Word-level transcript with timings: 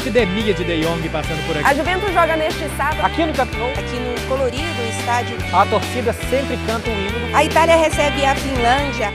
epidemia 0.00 0.54
de 0.54 0.64
De 0.64 0.80
Jong 0.80 1.06
passando 1.10 1.46
por 1.46 1.56
aqui. 1.56 1.66
A 1.66 1.74
Juventus 1.74 2.12
joga 2.12 2.34
neste 2.34 2.66
sábado. 2.70 3.04
Aqui 3.04 3.26
no 3.26 3.34
Camp. 3.34 3.50
Aqui 3.50 3.96
no 4.00 4.28
colorido 4.28 4.82
estádio. 4.98 5.36
A 5.52 5.66
torcida 5.66 6.12
sempre 6.14 6.56
canta 6.66 6.88
um 6.88 6.94
hino. 6.94 7.36
A 7.36 7.44
Itália 7.44 7.76
recebe 7.76 8.24
a 8.24 8.34
Finlândia. 8.34 9.12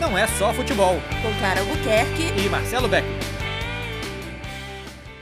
Não 0.00 0.16
é 0.16 0.26
só 0.26 0.54
futebol. 0.54 0.96
Com 1.22 1.38
Clara 1.38 1.60
Albuquerque 1.60 2.32
e 2.42 2.48
Marcelo 2.48 2.88
Beck. 2.88 3.06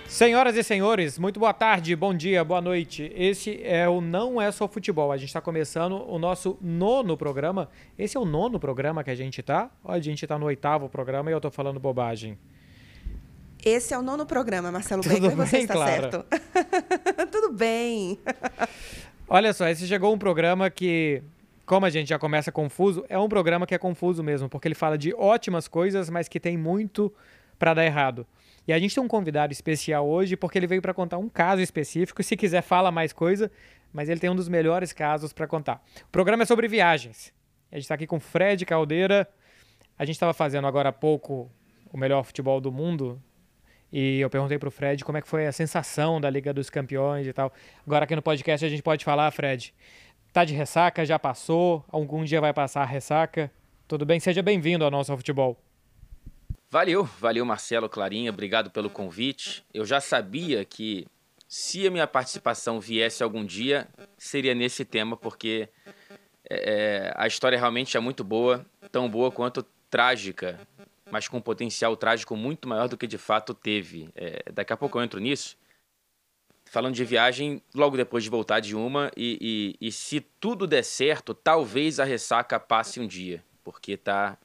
Senhoras 0.07 0.57
e 0.57 0.63
senhores, 0.63 1.19
muito 1.19 1.41
boa 1.41 1.55
tarde, 1.55 1.97
bom 1.97 2.13
dia, 2.13 2.45
boa 2.45 2.61
noite. 2.61 3.11
Esse 3.17 3.61
é 3.65 3.89
o 3.89 4.03
Não 4.03 4.41
É 4.41 4.53
Só 4.53 4.69
Futebol. 4.69 5.11
A 5.11 5.17
gente 5.17 5.29
está 5.29 5.41
começando 5.41 6.05
o 6.07 6.19
nosso 6.19 6.59
nono 6.61 7.17
programa. 7.17 7.71
Esse 7.99 8.17
é 8.17 8.21
o 8.21 8.25
nono 8.27 8.61
programa 8.61 9.03
que 9.03 9.11
a 9.11 9.15
gente 9.15 9.41
está. 9.41 9.71
A 9.85 9.99
gente 9.99 10.25
está 10.25 10.39
no 10.39 10.47
oitavo 10.47 10.89
programa 10.89 11.31
e 11.31 11.33
eu 11.33 11.39
estou 11.39 11.51
falando 11.51 11.81
bobagem. 11.81 12.39
Esse 13.65 13.95
é 13.95 13.99
o 13.99 14.03
nono 14.03 14.27
programa, 14.27 14.73
Marcelo 14.73 15.03
Tudo 15.03 15.21
Becker, 15.21 15.37
você 15.37 15.59
está 15.59 15.75
Clara? 15.75 16.11
certo. 16.11 16.27
Tudo 17.31 17.53
bem. 17.53 18.19
Olha 19.29 19.53
só, 19.53 19.69
esse 19.69 19.87
chegou 19.87 20.13
um 20.13 20.19
programa 20.19 20.69
que, 20.69 21.23
como 21.65 21.87
a 21.87 21.91
gente 21.91 22.09
já 22.09 22.19
começa 22.19 22.51
confuso, 22.51 23.05
é 23.09 23.19
um 23.19 23.29
programa 23.29 23.67
que 23.67 23.75
é 23.75 23.79
confuso 23.79 24.23
mesmo, 24.23 24.49
porque 24.49 24.69
ele 24.69 24.75
fala 24.75 24.99
de 24.99 25.15
ótimas 25.15 25.69
coisas, 25.69 26.11
mas 26.11 26.29
que 26.29 26.41
tem 26.41 26.57
muito 26.57 27.13
para 27.59 27.75
dar 27.75 27.85
errado. 27.85 28.27
E 28.67 28.73
a 28.73 28.79
gente 28.79 28.95
tem 28.95 29.03
um 29.03 29.09
convidado 29.09 29.53
especial 29.53 30.07
hoje 30.07 30.37
porque 30.37 30.59
ele 30.59 30.67
veio 30.67 30.83
para 30.83 30.93
contar 30.93 31.19
um 31.19 31.29
caso 31.29 31.63
específico. 31.63 32.23
Se 32.23 32.37
quiser, 32.37 32.63
fala 32.63 32.91
mais 32.91 33.13
coisa, 33.13 33.51
mas 33.93 34.09
ele 34.09 34.21
tem 34.21 34.31
um 34.31 34.37
dos 34.37 34.49
melhores 34.49 34.93
casos 34.93 35.33
para 35.33 35.47
contar. 35.47 35.83
O 36.03 36.11
programa 36.11 36.43
é 36.43 36.47
sobre 36.47 36.69
viagens. 36.69 37.33
A 37.71 37.77
gente 37.77 37.85
está 37.85 37.95
aqui 37.95 38.07
com 38.07 38.21
Fred 38.21 38.65
Caldeira. 38.67 39.29
A 39.99 40.05
gente 40.05 40.17
estava 40.17 40.33
fazendo 40.35 40.67
agora 40.67 40.91
há 40.91 40.93
pouco 40.93 41.51
o 41.93 41.97
melhor 41.97 42.23
futebol 42.25 42.61
do 42.61 42.71
mundo. 42.71 43.21
E 43.93 44.21
eu 44.21 44.31
perguntei 44.31 44.59
para 44.59 44.69
o 44.69 44.73
Fred 44.73 45.05
como 45.05 45.19
é 45.19 45.23
que 45.23 45.29
foi 45.29 45.47
a 45.47 45.53
sensação 45.53 46.21
da 46.21 46.31
Liga 46.31 46.53
dos 46.53 46.71
Campeões 46.71 47.27
e 47.27 47.33
tal. 47.33 47.53
Agora 47.87 48.05
aqui 48.05 48.17
no 48.17 48.23
podcast 48.23 48.65
a 48.65 48.69
gente 48.69 48.83
pode 48.83 49.05
falar, 49.05 49.31
Fred. 49.31 49.75
Tá 50.33 50.45
de 50.45 50.55
ressaca? 50.55 51.05
Já 51.05 51.19
passou? 51.19 51.85
Algum 51.89 52.25
dia 52.25 52.41
vai 52.41 52.55
passar 52.55 52.83
a 52.83 52.87
ressaca? 52.87 53.51
Tudo 53.87 54.07
bem? 54.07 54.19
Seja 54.19 54.43
bem-vindo 54.43 54.83
ao 54.83 54.91
nosso 54.91 55.15
futebol. 55.15 55.59
Valeu, 56.71 57.05
valeu 57.05 57.45
Marcelo 57.45 57.87
Clarinha, 57.87 58.31
obrigado 58.31 58.71
pelo 58.71 58.89
convite. 58.89 59.63
Eu 59.75 59.85
já 59.85 60.01
sabia 60.01 60.65
que 60.65 61.07
se 61.47 61.87
a 61.87 61.91
minha 61.91 62.07
participação 62.07 62.81
viesse 62.81 63.23
algum 63.23 63.45
dia, 63.45 63.87
seria 64.17 64.55
nesse 64.55 64.87
tema, 64.87 65.15
porque 65.15 65.69
é, 66.49 67.11
é, 67.11 67.15
a 67.15 67.27
história 67.27 67.59
realmente 67.59 67.95
é 67.95 68.01
muito 68.01 68.25
boa, 68.25 68.65
tão 68.91 69.07
boa 69.07 69.31
quanto 69.31 69.63
trágica, 69.91 70.59
mas 71.13 71.29
com 71.29 71.37
um 71.37 71.41
potencial 71.41 71.97
trágico 71.97 72.35
muito 72.35 72.67
maior 72.67 72.89
do 72.89 72.97
que 72.97 73.07
de 73.07 73.19
fato 73.19 73.55
teve. 73.55 74.09
É, 74.17 74.51
daqui 74.51 74.73
a 74.73 74.77
pouco 74.77 74.99
eu 74.99 75.03
entro 75.05 75.21
nisso. 75.21 75.57
Falando 76.65 76.95
de 76.95 77.05
viagem, 77.05 77.63
logo 77.75 77.97
depois 77.97 78.25
de 78.25 78.31
voltar 78.31 78.59
de 78.59 78.75
uma, 78.75 79.13
e, 79.15 79.77
e, 79.81 79.89
e 79.89 79.93
se 79.93 80.21
tudo 80.21 80.67
der 80.67 80.83
certo, 80.83 81.35
talvez 81.35 82.01
a 82.01 82.05
ressaca 82.05 82.59
passe 82.59 82.99
um 82.99 83.07
dia, 83.07 83.45
porque 83.63 83.97
tá 83.97 84.39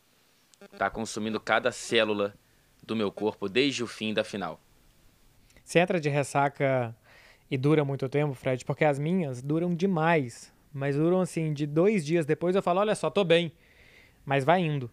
Tá 0.77 0.89
consumindo 0.89 1.39
cada 1.39 1.71
célula 1.71 2.33
do 2.81 2.95
meu 2.95 3.11
corpo 3.11 3.47
desde 3.47 3.83
o 3.83 3.87
fim 3.87 4.13
da 4.13 4.23
final. 4.23 4.59
Você 5.63 5.79
entra 5.79 5.99
de 5.99 6.09
ressaca 6.09 6.95
e 7.49 7.57
dura 7.57 7.85
muito 7.85 8.09
tempo, 8.09 8.33
Fred? 8.33 8.65
Porque 8.65 8.83
as 8.83 8.97
minhas 8.97 9.41
duram 9.41 9.75
demais. 9.75 10.51
Mas 10.73 10.95
duram 10.95 11.21
assim, 11.21 11.53
de 11.53 11.65
dois 11.65 12.05
dias 12.05 12.25
depois 12.25 12.55
eu 12.55 12.61
falo, 12.61 12.79
olha 12.79 12.95
só, 12.95 13.09
tô 13.09 13.23
bem. 13.23 13.51
Mas 14.25 14.43
vai 14.43 14.61
indo. 14.61 14.89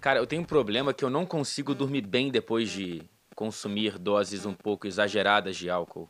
Cara, 0.00 0.18
eu 0.18 0.26
tenho 0.26 0.42
um 0.42 0.46
problema 0.46 0.94
que 0.94 1.04
eu 1.04 1.10
não 1.10 1.26
consigo 1.26 1.74
dormir 1.74 2.02
bem 2.02 2.30
depois 2.30 2.70
de 2.70 3.02
consumir 3.34 3.98
doses 3.98 4.46
um 4.46 4.54
pouco 4.54 4.86
exageradas 4.86 5.56
de 5.56 5.68
álcool. 5.68 6.08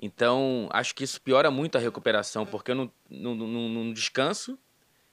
Então, 0.00 0.68
acho 0.72 0.94
que 0.94 1.04
isso 1.04 1.20
piora 1.20 1.50
muito 1.50 1.76
a 1.76 1.80
recuperação, 1.80 2.44
porque 2.46 2.70
eu 2.70 2.74
não, 2.74 2.92
não, 3.10 3.34
não, 3.34 3.68
não 3.68 3.92
descanso 3.92 4.58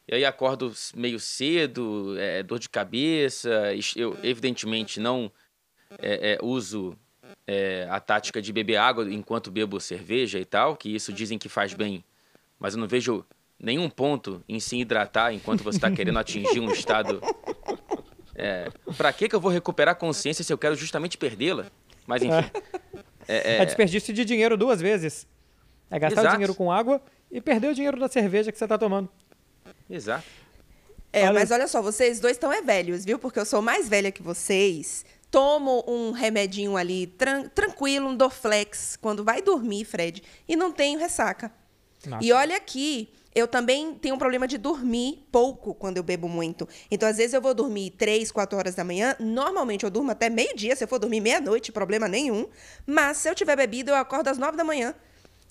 e 0.08 0.16
aí 0.16 0.26
acordo 0.26 0.74
meio 0.96 1.20
cedo, 1.20 2.18
é, 2.18 2.42
dor 2.42 2.58
de 2.58 2.68
cabeça. 2.68 3.72
Eu, 3.96 4.18
evidentemente, 4.24 5.00
não 5.00 5.32
é, 6.00 6.34
é, 6.34 6.40
uso 6.42 6.98
é, 7.46 7.88
a 7.92 8.00
tática 8.00 8.42
de 8.42 8.52
beber 8.52 8.78
água 8.78 9.12
enquanto 9.14 9.52
bebo 9.52 9.80
cerveja 9.80 10.40
e 10.40 10.46
tal, 10.46 10.76
que 10.76 10.90
isso 10.90 11.14
dizem 11.14 11.38
que 11.38 11.48
faz 11.48 11.76
bem. 11.76 12.04
Mas 12.58 12.74
eu 12.74 12.80
não 12.80 12.88
vejo 12.88 13.24
nenhum 13.60 13.90
ponto 13.90 14.44
em 14.48 14.60
se 14.60 14.78
hidratar 14.78 15.34
enquanto 15.34 15.64
você 15.64 15.78
está 15.78 15.92
querendo 15.92 16.18
atingir 16.18 16.60
um 16.60 16.72
estado. 16.72 17.22
É, 18.36 18.70
para 18.96 19.12
que, 19.12 19.28
que 19.28 19.36
eu 19.36 19.42
vou 19.42 19.52
recuperar 19.52 19.92
a 19.92 19.96
consciência 19.96 20.44
se 20.44 20.54
eu 20.54 20.58
quero 20.58 20.76
justamente 20.76 21.18
perdê-la? 21.18 21.66
Mas 22.08 22.24
enfim. 22.24 22.50
É, 23.28 23.58
é, 23.58 23.58
é, 23.58 23.66
desperdício 23.66 24.12
de 24.14 24.26
dinheiro 24.26 24.58
duas 24.58 24.82
vezes. 24.82 25.28
É 25.92 26.00
gastar 26.00 26.22
Exato. 26.22 26.36
o 26.36 26.38
dinheiro 26.38 26.56
com 26.56 26.72
água 26.72 27.02
e 27.32 27.40
perder 27.40 27.68
o 27.68 27.76
dinheiro 27.76 28.00
da 28.00 28.08
cerveja 28.08 28.52
que 28.52 28.58
você 28.58 28.64
está 28.64 28.78
tomando. 28.78 29.10
Exato. 29.90 30.26
É, 31.12 31.24
olha... 31.24 31.34
mas 31.34 31.52
olha 31.52 31.68
só, 31.68 31.82
vocês 31.82 32.20
dois 32.20 32.38
estão 32.38 32.52
é 32.52 32.62
velhos, 32.62 33.04
viu? 33.06 33.20
Porque 33.20 33.40
eu 33.40 33.46
sou 33.46 33.62
mais 33.62 33.90
velha 33.90 34.12
que 34.12 34.22
vocês. 34.22 35.06
Tomo 35.30 35.84
um 35.88 36.12
remedinho 36.12 36.76
ali, 36.76 37.06
tran 37.06 37.48
tranquilo, 37.50 38.08
um 38.08 38.16
Dorflex, 38.16 38.98
quando 39.00 39.24
vai 39.24 39.44
dormir, 39.44 39.86
Fred, 39.86 40.24
e 40.48 40.56
não 40.56 40.72
tenho 40.72 41.00
ressaca. 41.00 41.52
Nossa. 42.08 42.26
E 42.26 42.32
olha 42.32 42.56
aqui, 42.56 43.10
eu 43.34 43.48
também 43.48 43.94
tenho 43.94 44.16
um 44.16 44.18
problema 44.18 44.48
de 44.48 44.58
dormir 44.58 45.26
pouco 45.32 45.74
quando 45.74 45.98
eu 45.98 46.04
bebo 46.04 46.28
muito. 46.28 46.68
Então, 46.90 47.08
às 47.08 47.18
vezes, 47.18 47.34
eu 47.34 47.42
vou 47.42 47.54
dormir 47.54 47.92
3, 47.92 48.32
4 48.32 48.58
horas 48.58 48.76
da 48.76 48.84
manhã. 48.84 49.16
Normalmente, 49.20 49.84
eu 49.84 49.90
durmo 49.90 50.12
até 50.12 50.30
meio-dia. 50.30 50.76
Se 50.76 50.84
eu 50.84 50.88
for 50.88 51.00
dormir 51.00 51.22
meia-noite, 51.22 51.72
problema 51.72 52.08
nenhum. 52.08 52.48
Mas, 52.86 53.18
se 53.18 53.30
eu 53.30 53.36
tiver 53.36 53.56
bebido, 53.56 53.92
eu 53.92 53.96
acordo 53.96 54.28
às 54.28 54.38
9 54.38 54.58
da 54.58 54.64
manhã. 54.64 54.96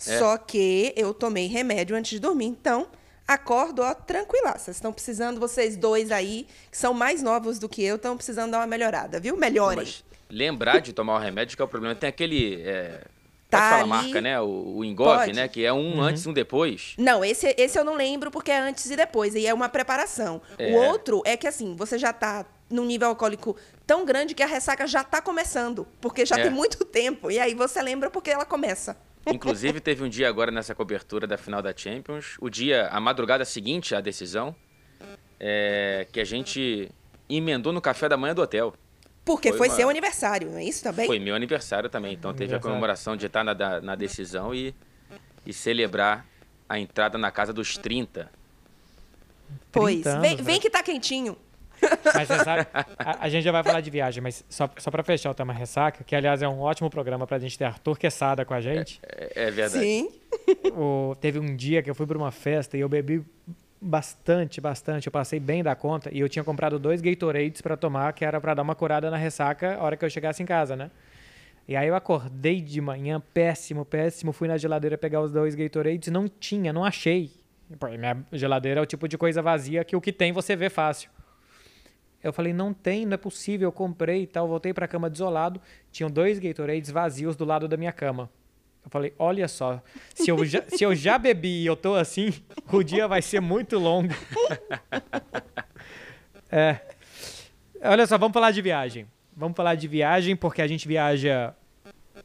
É. 0.07 0.19
Só 0.19 0.37
que 0.37 0.93
eu 0.97 1.15
tomei 1.15 1.47
remédio 1.47 1.97
antes 1.97 2.11
de 2.11 2.19
dormir. 2.19 2.47
Então, 2.47 2.89
acordo, 3.27 3.83
ó, 3.83 3.95
tranquila. 3.95 4.57
Vocês 4.59 4.77
estão 4.77 4.93
precisando, 4.93 5.39
vocês 5.39 5.77
dois 5.77 6.11
aí, 6.11 6.47
que 6.71 6.79
são 6.79 6.93
mais 6.93 7.23
novos 7.23 7.59
do 7.59 7.69
que 7.69 7.83
eu, 7.83 7.97
estão 7.97 8.17
precisando 8.17 8.53
dar 8.53 8.59
uma 8.59 8.67
melhorada, 8.67 9.21
viu? 9.21 9.37
Melhorem. 9.37 9.79
Mas 9.79 10.05
lembrar 10.31 10.81
de 10.81 10.93
tomar 10.93 11.17
o 11.17 11.19
remédio 11.19 11.57
que 11.57 11.63
é 11.63 11.65
o 11.65 11.69
problema. 11.69 11.95
Tem 11.95 12.09
aquele. 12.09 12.61
É... 12.63 13.03
Pode 13.51 13.63
tá 13.63 13.71
falar 13.71 13.81
ali... 13.81 13.89
marca, 13.89 14.21
né? 14.21 14.41
O, 14.41 14.77
o 14.77 14.85
Engove, 14.85 15.33
né? 15.33 15.49
Que 15.49 15.65
é 15.65 15.73
um 15.73 15.97
uhum. 15.97 16.03
antes 16.03 16.25
e 16.25 16.29
um 16.29 16.33
depois. 16.33 16.95
Não, 16.99 17.25
esse, 17.25 17.55
esse 17.57 17.79
eu 17.79 17.85
não 17.85 17.95
lembro 17.95 18.31
porque 18.31 18.51
é 18.51 18.61
antes 18.61 18.91
e 18.91 18.97
depois. 18.97 19.35
E 19.35 19.47
é 19.47 19.55
uma 19.55 19.69
preparação. 19.69 20.43
É. 20.59 20.71
O 20.71 20.75
outro 20.75 21.23
é 21.25 21.37
que, 21.37 21.47
assim, 21.47 21.75
você 21.75 21.99
já 21.99 22.13
tá 22.13 22.45
num 22.71 22.85
nível 22.85 23.09
alcoólico 23.09 23.57
tão 23.87 24.05
grande 24.05 24.35
que 24.35 24.43
a 24.43 24.47
ressaca 24.47 24.87
já 24.87 25.03
tá 25.03 25.23
começando. 25.23 25.89
Porque 26.01 26.27
já 26.27 26.39
é. 26.39 26.43
tem 26.43 26.51
muito 26.51 26.85
tempo. 26.85 27.31
E 27.31 27.39
aí 27.39 27.55
você 27.55 27.81
lembra 27.81 28.11
porque 28.11 28.31
ela 28.31 28.45
começa. 28.45 28.97
Inclusive, 29.27 29.81
teve 29.81 30.05
um 30.05 30.09
dia 30.09 30.29
agora 30.29 30.51
nessa 30.51 30.75
cobertura 30.75 31.27
da 31.27 31.39
final 31.39 31.63
da 31.63 31.75
Champions, 31.75 32.37
o 32.41 32.49
dia, 32.49 32.89
a 32.89 33.01
madrugada 33.01 33.45
seguinte 33.45 33.95
à 33.95 34.01
decisão, 34.01 34.55
é, 35.41 36.07
que 36.13 36.21
a 36.21 36.25
gente 36.25 36.91
emendou 37.29 37.73
no 37.73 37.81
café 37.81 38.09
da 38.09 38.17
manhã 38.17 38.35
do 38.35 38.43
hotel. 38.43 38.75
Porque 39.29 39.51
foi, 39.51 39.59
foi 39.59 39.69
uma... 39.69 39.77
seu 39.77 39.91
aniversário, 39.91 40.51
não 40.51 40.57
é 40.57 40.65
isso 40.65 40.83
também? 40.83 41.07
Foi 41.07 41.19
meu 41.19 41.35
aniversário 41.35 41.91
também. 41.91 42.15
Então 42.15 42.33
teve 42.33 42.55
a 42.55 42.59
comemoração 42.59 43.15
de 43.15 43.27
estar 43.27 43.45
na, 43.45 43.79
na 43.79 43.95
decisão 43.95 44.55
e, 44.55 44.75
e 45.45 45.53
celebrar 45.53 46.27
a 46.67 46.79
entrada 46.79 47.19
na 47.19 47.31
casa 47.31 47.53
dos 47.53 47.77
30. 47.77 48.31
Pois, 49.71 50.07
anos, 50.07 50.23
vem, 50.23 50.37
vem 50.37 50.55
né? 50.55 50.61
que 50.63 50.71
tá 50.71 50.83
quentinho. 50.83 51.37
Mas 52.15 52.27
você 52.27 52.43
sabe, 52.43 52.67
a, 52.99 53.27
a, 53.27 53.29
gente 53.29 53.45
já 53.45 53.53
vai 53.53 53.63
falar 53.63 53.83
de 53.83 53.91
viagem, 53.91 54.23
mas 54.23 54.43
só, 54.49 54.69
só 54.79 54.91
para 54.91 55.03
fechar 55.03 55.31
o 55.31 55.35
tema 55.35 55.53
ressaca, 55.53 56.03
que 56.03 56.17
aliás 56.17 56.41
é 56.41 56.49
um 56.49 56.61
ótimo 56.61 56.89
programa 56.89 57.27
pra 57.27 57.39
gente 57.39 57.59
ter 57.59 57.65
Arthur 57.65 57.99
Quesada 57.99 58.47
com 58.47 58.55
a 58.55 58.63
gente. 58.63 58.99
É, 59.03 59.33
é, 59.35 59.49
é 59.49 59.51
verdade. 59.51 59.85
Sim. 59.85 60.11
O, 60.75 61.15
teve 61.21 61.39
um 61.39 61.55
dia 61.55 61.83
que 61.83 61.91
eu 61.91 61.95
fui 61.95 62.07
para 62.07 62.17
uma 62.17 62.33
festa 62.33 62.79
e 62.79 62.81
eu 62.81 62.89
bebi 62.89 63.23
bastante, 63.81 64.61
bastante. 64.61 65.07
Eu 65.07 65.13
passei 65.13 65.41
bem 65.41 65.63
da 65.63 65.75
conta 65.75 66.11
e 66.13 66.21
eu 66.21 66.29
tinha 66.29 66.45
comprado 66.45 66.79
dois 66.79 67.01
Gatorades 67.01 67.61
para 67.61 67.77
tomar, 67.77 68.13
que 68.13 68.25
era 68.25 68.41
para 68.41 68.55
dar 68.55 68.63
uma 68.63 68.75
curada 68.75 69.11
na 69.11 69.17
ressaca 69.17 69.77
a 69.77 69.83
hora 69.83 69.97
que 69.97 70.05
eu 70.05 70.11
chegasse 70.11 70.43
em 70.43 70.47
casa, 70.47 70.77
né? 70.77 70.91
E 71.67 71.77
aí 71.77 71.87
eu 71.87 71.95
acordei 71.95 72.63
de 72.63 72.81
manhã, 72.81 73.21
péssimo, 73.35 73.85
péssimo. 73.85 74.33
Fui 74.33 74.49
na 74.49 74.57
geladeira 74.57 74.97
pegar 74.97 75.21
os 75.21 75.31
dois 75.31 75.55
Gatorades, 75.55 76.11
não 76.11 76.27
tinha, 76.27 76.73
não 76.73 76.85
achei. 76.85 77.31
Minha 77.69 78.25
geladeira 78.33 78.81
é 78.81 78.83
o 78.83 78.87
tipo 78.87 79.07
de 79.07 79.19
coisa 79.19 79.43
vazia 79.43 79.85
que 79.85 79.95
o 79.95 80.01
que 80.01 80.13
tem 80.13 80.33
você 80.33 80.57
vê 80.57 80.71
fácil. 80.71 81.11
Eu 82.25 82.33
falei, 82.33 82.53
não 82.53 82.73
tem, 82.73 83.05
não 83.05 83.15
é 83.15 83.17
possível, 83.19 83.69
eu 83.69 83.73
comprei 83.73 84.23
e 84.23 84.27
tal. 84.27 84.49
Voltei 84.49 84.73
para 84.73 84.87
a 84.87 84.89
cama 84.89 85.11
desolado, 85.11 85.61
tinham 85.93 86.11
dois 86.11 86.39
Gatorades 86.39 86.91
vazios 86.91 87.37
do 87.37 87.45
lado 87.45 87.69
da 87.69 87.77
minha 87.77 87.93
cama. 87.93 88.31
Eu 88.89 88.91
falei, 88.91 89.13
olha 89.19 89.47
só, 89.47 89.83
se 90.15 90.31
eu 90.31 90.43
já, 90.47 90.63
se 90.67 90.83
eu 90.83 90.95
já 90.95 91.19
bebi 91.21 91.63
e 91.63 91.67
eu 91.67 91.77
tô 91.77 91.95
assim, 91.95 92.33
o 92.73 92.83
dia 92.83 93.07
vai 93.07 93.21
ser 93.21 93.39
muito 93.39 93.79
longo. 93.79 94.15
é. 96.51 96.81
Olha 97.83 98.07
só, 98.07 98.17
vamos 98.17 98.33
falar 98.33 98.51
de 98.51 98.63
viagem. 98.63 99.07
Vamos 99.37 99.55
falar 99.55 99.75
de 99.75 99.87
viagem 99.87 100.35
porque 100.35 100.63
a 100.63 100.67
gente 100.67 100.89
viaja 100.89 101.55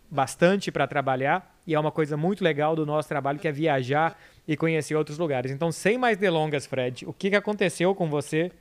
bastante 0.09 0.71
para 0.71 0.87
trabalhar 0.87 1.53
e 1.67 1.75
é 1.75 1.79
uma 1.79 1.91
coisa 1.91 2.15
muito 2.15 2.41
legal 2.41 2.77
do 2.77 2.85
nosso 2.85 3.09
trabalho 3.09 3.39
que 3.39 3.47
é 3.47 3.51
viajar 3.51 4.17
e 4.47 4.55
conhecer 4.55 4.95
outros 4.95 5.17
lugares. 5.17 5.51
Então, 5.51 5.69
sem 5.69 5.97
mais 5.97 6.17
delongas, 6.17 6.65
Fred, 6.65 7.05
o 7.05 7.11
que, 7.11 7.29
que 7.29 7.35
aconteceu 7.35 7.93
com 7.93 8.09
você 8.09 8.53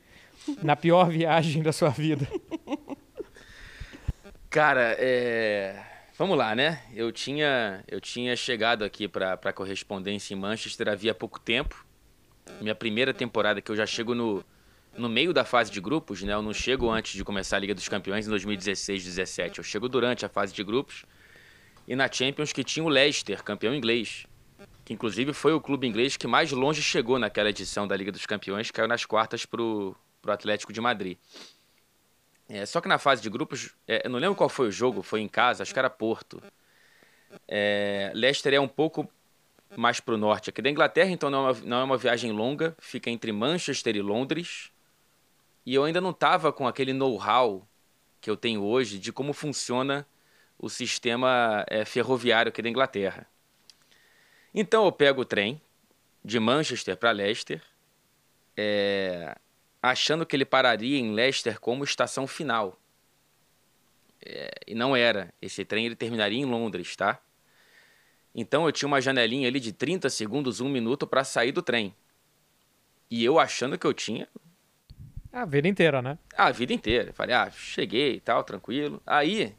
na 0.60 0.74
pior 0.74 1.06
viagem 1.08 1.62
da 1.62 1.72
sua 1.72 1.90
vida? 1.90 2.26
Cara, 4.50 4.96
é... 4.98 5.91
vamos 6.22 6.38
lá, 6.38 6.54
né? 6.54 6.80
Eu 6.94 7.10
tinha, 7.10 7.82
eu 7.88 8.00
tinha 8.00 8.36
chegado 8.36 8.84
aqui 8.84 9.08
para 9.08 9.52
correspondência 9.52 10.34
em 10.34 10.36
Manchester 10.36 10.88
havia 10.88 11.12
pouco 11.12 11.40
tempo. 11.40 11.84
Minha 12.60 12.76
primeira 12.76 13.12
temporada 13.12 13.60
que 13.60 13.68
eu 13.68 13.74
já 13.74 13.84
chego 13.84 14.14
no, 14.14 14.44
no 14.96 15.08
meio 15.08 15.32
da 15.32 15.44
fase 15.44 15.72
de 15.72 15.80
grupos, 15.80 16.22
né? 16.22 16.32
Eu 16.32 16.40
não 16.40 16.54
chego 16.54 16.88
antes 16.88 17.14
de 17.14 17.24
começar 17.24 17.56
a 17.56 17.58
Liga 17.58 17.74
dos 17.74 17.88
Campeões 17.88 18.28
em 18.28 18.30
2016, 18.30 19.04
17. 19.04 19.58
Eu 19.58 19.64
chego 19.64 19.88
durante 19.88 20.24
a 20.24 20.28
fase 20.28 20.54
de 20.54 20.62
grupos. 20.62 21.04
E 21.88 21.96
na 21.96 22.08
Champions 22.08 22.52
que 22.52 22.62
tinha 22.62 22.84
o 22.84 22.88
Leicester, 22.88 23.42
campeão 23.42 23.74
inglês. 23.74 24.24
Que 24.84 24.94
inclusive 24.94 25.32
foi 25.32 25.52
o 25.52 25.60
clube 25.60 25.88
inglês 25.88 26.16
que 26.16 26.28
mais 26.28 26.52
longe 26.52 26.80
chegou 26.80 27.18
naquela 27.18 27.50
edição 27.50 27.84
da 27.88 27.96
Liga 27.96 28.12
dos 28.12 28.26
Campeões, 28.26 28.70
caiu 28.70 28.86
nas 28.86 29.04
quartas 29.04 29.44
pro, 29.44 29.96
pro 30.20 30.30
Atlético 30.30 30.72
de 30.72 30.80
Madrid. 30.80 31.18
É, 32.52 32.66
só 32.66 32.82
que 32.82 32.88
na 32.88 32.98
fase 32.98 33.22
de 33.22 33.30
grupos, 33.30 33.70
é, 33.88 34.02
eu 34.04 34.10
não 34.10 34.18
lembro 34.18 34.36
qual 34.36 34.50
foi 34.50 34.68
o 34.68 34.70
jogo, 34.70 35.02
foi 35.02 35.22
em 35.22 35.28
casa, 35.28 35.62
acho 35.62 35.72
que 35.72 35.78
era 35.78 35.88
Porto. 35.88 36.42
É, 37.48 38.12
Leicester 38.14 38.52
é 38.52 38.60
um 38.60 38.68
pouco 38.68 39.10
mais 39.74 40.00
para 40.00 40.12
o 40.12 40.18
norte 40.18 40.50
aqui 40.50 40.60
da 40.60 40.68
Inglaterra, 40.68 41.10
então 41.10 41.30
não 41.30 41.48
é, 41.48 41.52
uma, 41.52 41.60
não 41.62 41.76
é 41.78 41.84
uma 41.84 41.96
viagem 41.96 42.30
longa, 42.30 42.76
fica 42.78 43.08
entre 43.08 43.32
Manchester 43.32 43.96
e 43.96 44.02
Londres. 44.02 44.70
E 45.64 45.74
eu 45.74 45.82
ainda 45.82 45.98
não 45.98 46.10
estava 46.10 46.52
com 46.52 46.68
aquele 46.68 46.92
know-how 46.92 47.66
que 48.20 48.28
eu 48.28 48.36
tenho 48.36 48.62
hoje 48.62 48.98
de 48.98 49.10
como 49.14 49.32
funciona 49.32 50.06
o 50.58 50.68
sistema 50.68 51.64
é, 51.68 51.86
ferroviário 51.86 52.50
aqui 52.50 52.60
da 52.60 52.68
Inglaterra. 52.68 53.26
Então 54.54 54.84
eu 54.84 54.92
pego 54.92 55.22
o 55.22 55.24
trem 55.24 55.58
de 56.22 56.38
Manchester 56.38 56.98
para 56.98 57.12
Leicester, 57.12 57.62
é, 58.54 59.34
achando 59.82 60.24
que 60.24 60.36
ele 60.36 60.44
pararia 60.44 60.98
em 60.98 61.12
Leicester 61.12 61.58
como 61.58 61.82
estação 61.82 62.26
final. 62.26 62.78
É, 64.24 64.50
e 64.68 64.74
não 64.74 64.94
era. 64.94 65.34
Esse 65.42 65.64
trem 65.64 65.86
ele 65.86 65.96
terminaria 65.96 66.38
em 66.38 66.44
Londres, 66.44 66.94
tá? 66.94 67.20
Então 68.32 68.64
eu 68.64 68.72
tinha 68.72 68.86
uma 68.86 69.00
janelinha 69.00 69.48
ali 69.48 69.58
de 69.58 69.72
30 69.72 70.08
segundos, 70.08 70.60
um 70.60 70.68
minuto 70.68 71.06
para 71.06 71.24
sair 71.24 71.50
do 71.50 71.60
trem. 71.60 71.94
E 73.10 73.24
eu 73.24 73.38
achando 73.38 73.76
que 73.76 73.86
eu 73.86 73.92
tinha. 73.92 74.28
A 75.32 75.44
vida 75.44 75.66
inteira, 75.66 76.00
né? 76.00 76.16
A 76.36 76.50
vida 76.50 76.72
inteira. 76.72 77.12
Falei, 77.12 77.34
ah, 77.34 77.50
cheguei 77.50 78.14
e 78.14 78.20
tal, 78.20 78.44
tranquilo. 78.44 79.02
Aí, 79.04 79.54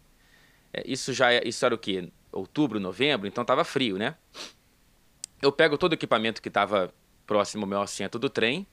é, 0.72 0.84
isso 0.86 1.12
já 1.14 1.32
é, 1.34 1.46
isso 1.46 1.66
era 1.66 1.76
o 1.76 1.78
quê? 1.78 2.10
Outubro, 2.32 2.80
novembro, 2.80 3.28
então 3.28 3.44
tava 3.44 3.64
frio, 3.64 3.98
né? 3.98 4.16
Eu 5.42 5.52
pego 5.52 5.78
todo 5.78 5.92
o 5.92 5.96
equipamento 5.96 6.42
que 6.42 6.50
tava 6.50 6.94
próximo 7.28 7.64
ao 7.64 7.70
meu 7.70 7.82
assento 7.82 8.18
do 8.18 8.30
trem, 8.30 8.66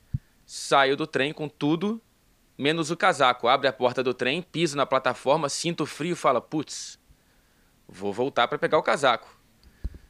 saio 0.53 0.97
do 0.97 1.07
trem 1.07 1.33
com 1.33 1.49
tudo, 1.49 2.03
menos 2.59 2.91
o 2.91 2.97
casaco. 2.97 3.47
Abre 3.47 3.69
a 3.69 3.73
porta 3.73 4.03
do 4.03 4.13
trem, 4.13 4.43
piso 4.43 4.77
na 4.77 4.85
plataforma, 4.85 5.49
sinto 5.49 5.87
frio 5.87 6.15
e 6.15 6.17
fala: 6.17 6.41
putz, 6.41 6.99
vou 7.89 8.13
voltar 8.13 8.49
para 8.49 8.59
pegar 8.59 8.77
o 8.77 8.83
casaco. 8.83 9.39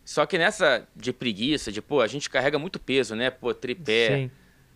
Só 0.02 0.24
que 0.24 0.38
nessa 0.38 0.88
de 0.96 1.12
preguiça, 1.12 1.70
de 1.70 1.82
pô, 1.82 2.00
a 2.00 2.06
gente 2.06 2.30
carrega 2.30 2.58
muito 2.58 2.80
peso, 2.80 3.14
né? 3.14 3.30
Pô, 3.30 3.52
tripé, 3.52 4.16
Sim. 4.16 4.30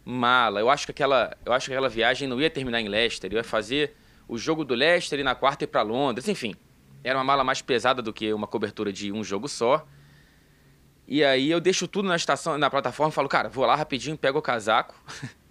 mala. 0.05 0.61
Eu 0.61 0.69
acho 0.69 0.85
que 0.85 0.91
aquela, 0.91 1.35
eu 1.47 1.53
acho 1.55 1.67
que 1.67 1.73
aquela 1.73 1.89
viagem 1.89 2.29
não 2.29 2.39
ia 2.39 2.51
terminar 2.51 2.83
em 2.83 2.89
Leicester, 2.89 3.33
eu 3.33 3.39
ia 3.39 3.45
fazer 3.45 3.97
o 4.29 4.37
jogo 4.37 4.67
do 4.67 4.75
Leicester 4.75 5.19
e 5.19 5.23
na 5.23 5.35
quarta 5.35 5.65
ir 5.65 5.69
para 5.69 5.81
Londres, 5.81 6.29
enfim. 6.29 6.55
Era 7.03 7.17
uma 7.17 7.25
mala 7.25 7.43
mais 7.43 7.63
pesada 7.63 8.03
do 8.03 8.13
que 8.13 8.35
uma 8.35 8.47
cobertura 8.47 8.93
de 8.93 9.11
um 9.11 9.25
jogo 9.25 9.49
só. 9.49 9.87
E 11.09 11.25
aí 11.25 11.51
eu 11.51 11.59
deixo 11.59 11.89
tudo 11.89 12.07
na 12.07 12.17
estação, 12.17 12.59
na 12.59 12.69
plataforma 12.69 13.11
e 13.11 13.15
falo, 13.15 13.31
cara, 13.31 13.49
vou 13.49 13.65
lá 13.65 13.75
rapidinho, 13.75 14.17
pego 14.19 14.39
o 14.39 14.43
casaco. 14.43 14.95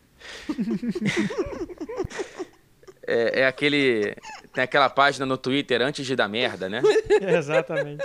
é, 3.06 3.42
é, 3.42 3.46
aquele. 3.48 4.16
Tem 4.54 4.64
aquela 4.64 4.90
página 4.90 5.26
no 5.26 5.38
Twitter 5.38 5.82
antes 5.82 6.06
de 6.06 6.16
dar 6.16 6.28
merda, 6.28 6.70
né? 6.70 6.82
Exatamente. 7.22 8.04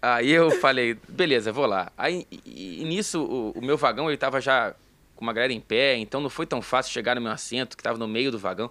Aí 0.00 0.30
eu 0.30 0.50
falei, 0.50 0.98
beleza, 1.08 1.52
vou 1.52 1.66
lá. 1.66 1.92
Aí 1.96 2.26
e, 2.30 2.82
e 2.82 2.84
nisso 2.84 3.22
o, 3.22 3.52
o, 3.52 3.64
meu 3.64 3.76
vagão 3.76 4.10
ele 4.10 4.16
tava 4.16 4.40
já 4.40 4.74
com 5.14 5.24
uma 5.24 5.32
galera 5.32 5.52
em 5.52 5.60
pé, 5.60 5.96
então 5.96 6.20
não 6.20 6.28
foi 6.28 6.44
tão 6.44 6.60
fácil 6.60 6.92
chegar 6.92 7.14
no 7.14 7.20
meu 7.20 7.30
assento, 7.30 7.76
que 7.76 7.82
tava 7.82 7.98
no 7.98 8.08
meio 8.08 8.30
do 8.32 8.38
vagão. 8.38 8.70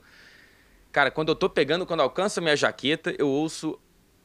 Cara, 0.92 1.10
quando 1.10 1.30
eu 1.30 1.36
tô 1.36 1.50
pegando, 1.50 1.86
quando 1.86 2.02
alcanço 2.02 2.40
a 2.40 2.44
minha 2.44 2.56
jaqueta, 2.56 3.16
eu 3.18 3.30
ouço 3.30 3.80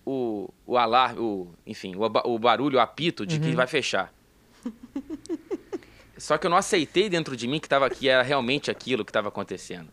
o, 0.05 0.49
o 0.67 0.77
alarme, 0.77 1.21
o, 1.21 1.49
enfim, 1.65 1.95
o, 1.95 2.03
o 2.03 2.39
barulho, 2.41 2.79
o 2.79 2.81
apito 2.81 3.25
de 3.25 3.37
uhum. 3.37 3.43
que 3.43 3.53
vai 3.53 3.69
fechar. 3.69 4.13
Só 6.19 6.39
que 6.39 6.47
eu 6.47 6.51
não 6.51 6.57
aceitei 6.57 7.09
dentro 7.09 7.37
de 7.37 7.47
mim 7.47 7.61
que, 7.61 7.69
tava, 7.69 7.89
que 7.91 8.09
era 8.09 8.23
realmente 8.23 8.71
aquilo 8.71 9.05
que 9.05 9.11
estava 9.11 9.29
acontecendo. 9.29 9.91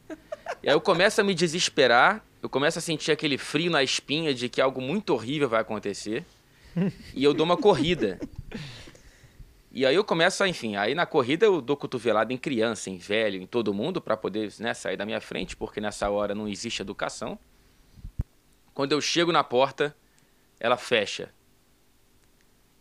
E 0.61 0.69
aí 0.69 0.73
eu 0.73 0.81
começo 0.81 1.19
a 1.19 1.23
me 1.23 1.33
desesperar, 1.33 2.23
eu 2.41 2.49
começo 2.49 2.79
a 2.79 2.81
sentir 2.81 3.11
aquele 3.11 3.37
frio 3.37 3.69
na 3.69 3.83
espinha 3.83 4.33
de 4.33 4.47
que 4.47 4.61
algo 4.61 4.81
muito 4.81 5.13
horrível 5.13 5.49
vai 5.49 5.61
acontecer. 5.61 6.25
E 7.13 7.23
eu 7.23 7.33
dou 7.33 7.45
uma 7.45 7.57
corrida. 7.57 8.19
E 9.71 9.85
aí 9.85 9.95
eu 9.95 10.03
começo 10.03 10.43
a, 10.43 10.47
enfim, 10.47 10.75
aí 10.75 10.93
na 10.93 11.05
corrida 11.05 11.45
eu 11.45 11.59
dou 11.59 11.75
cotovelada 11.75 12.31
em 12.31 12.37
criança, 12.37 12.89
em 12.89 12.97
velho, 12.97 13.41
em 13.41 13.47
todo 13.47 13.73
mundo, 13.73 13.99
para 13.99 14.15
poder 14.15 14.53
né, 14.59 14.73
sair 14.73 14.95
da 14.95 15.05
minha 15.05 15.19
frente, 15.19 15.55
porque 15.55 15.81
nessa 15.81 16.09
hora 16.09 16.35
não 16.35 16.47
existe 16.47 16.81
educação. 16.81 17.37
Quando 18.73 18.91
eu 18.91 19.01
chego 19.01 19.31
na 19.31 19.43
porta, 19.43 19.95
ela 20.59 20.77
fecha. 20.77 21.29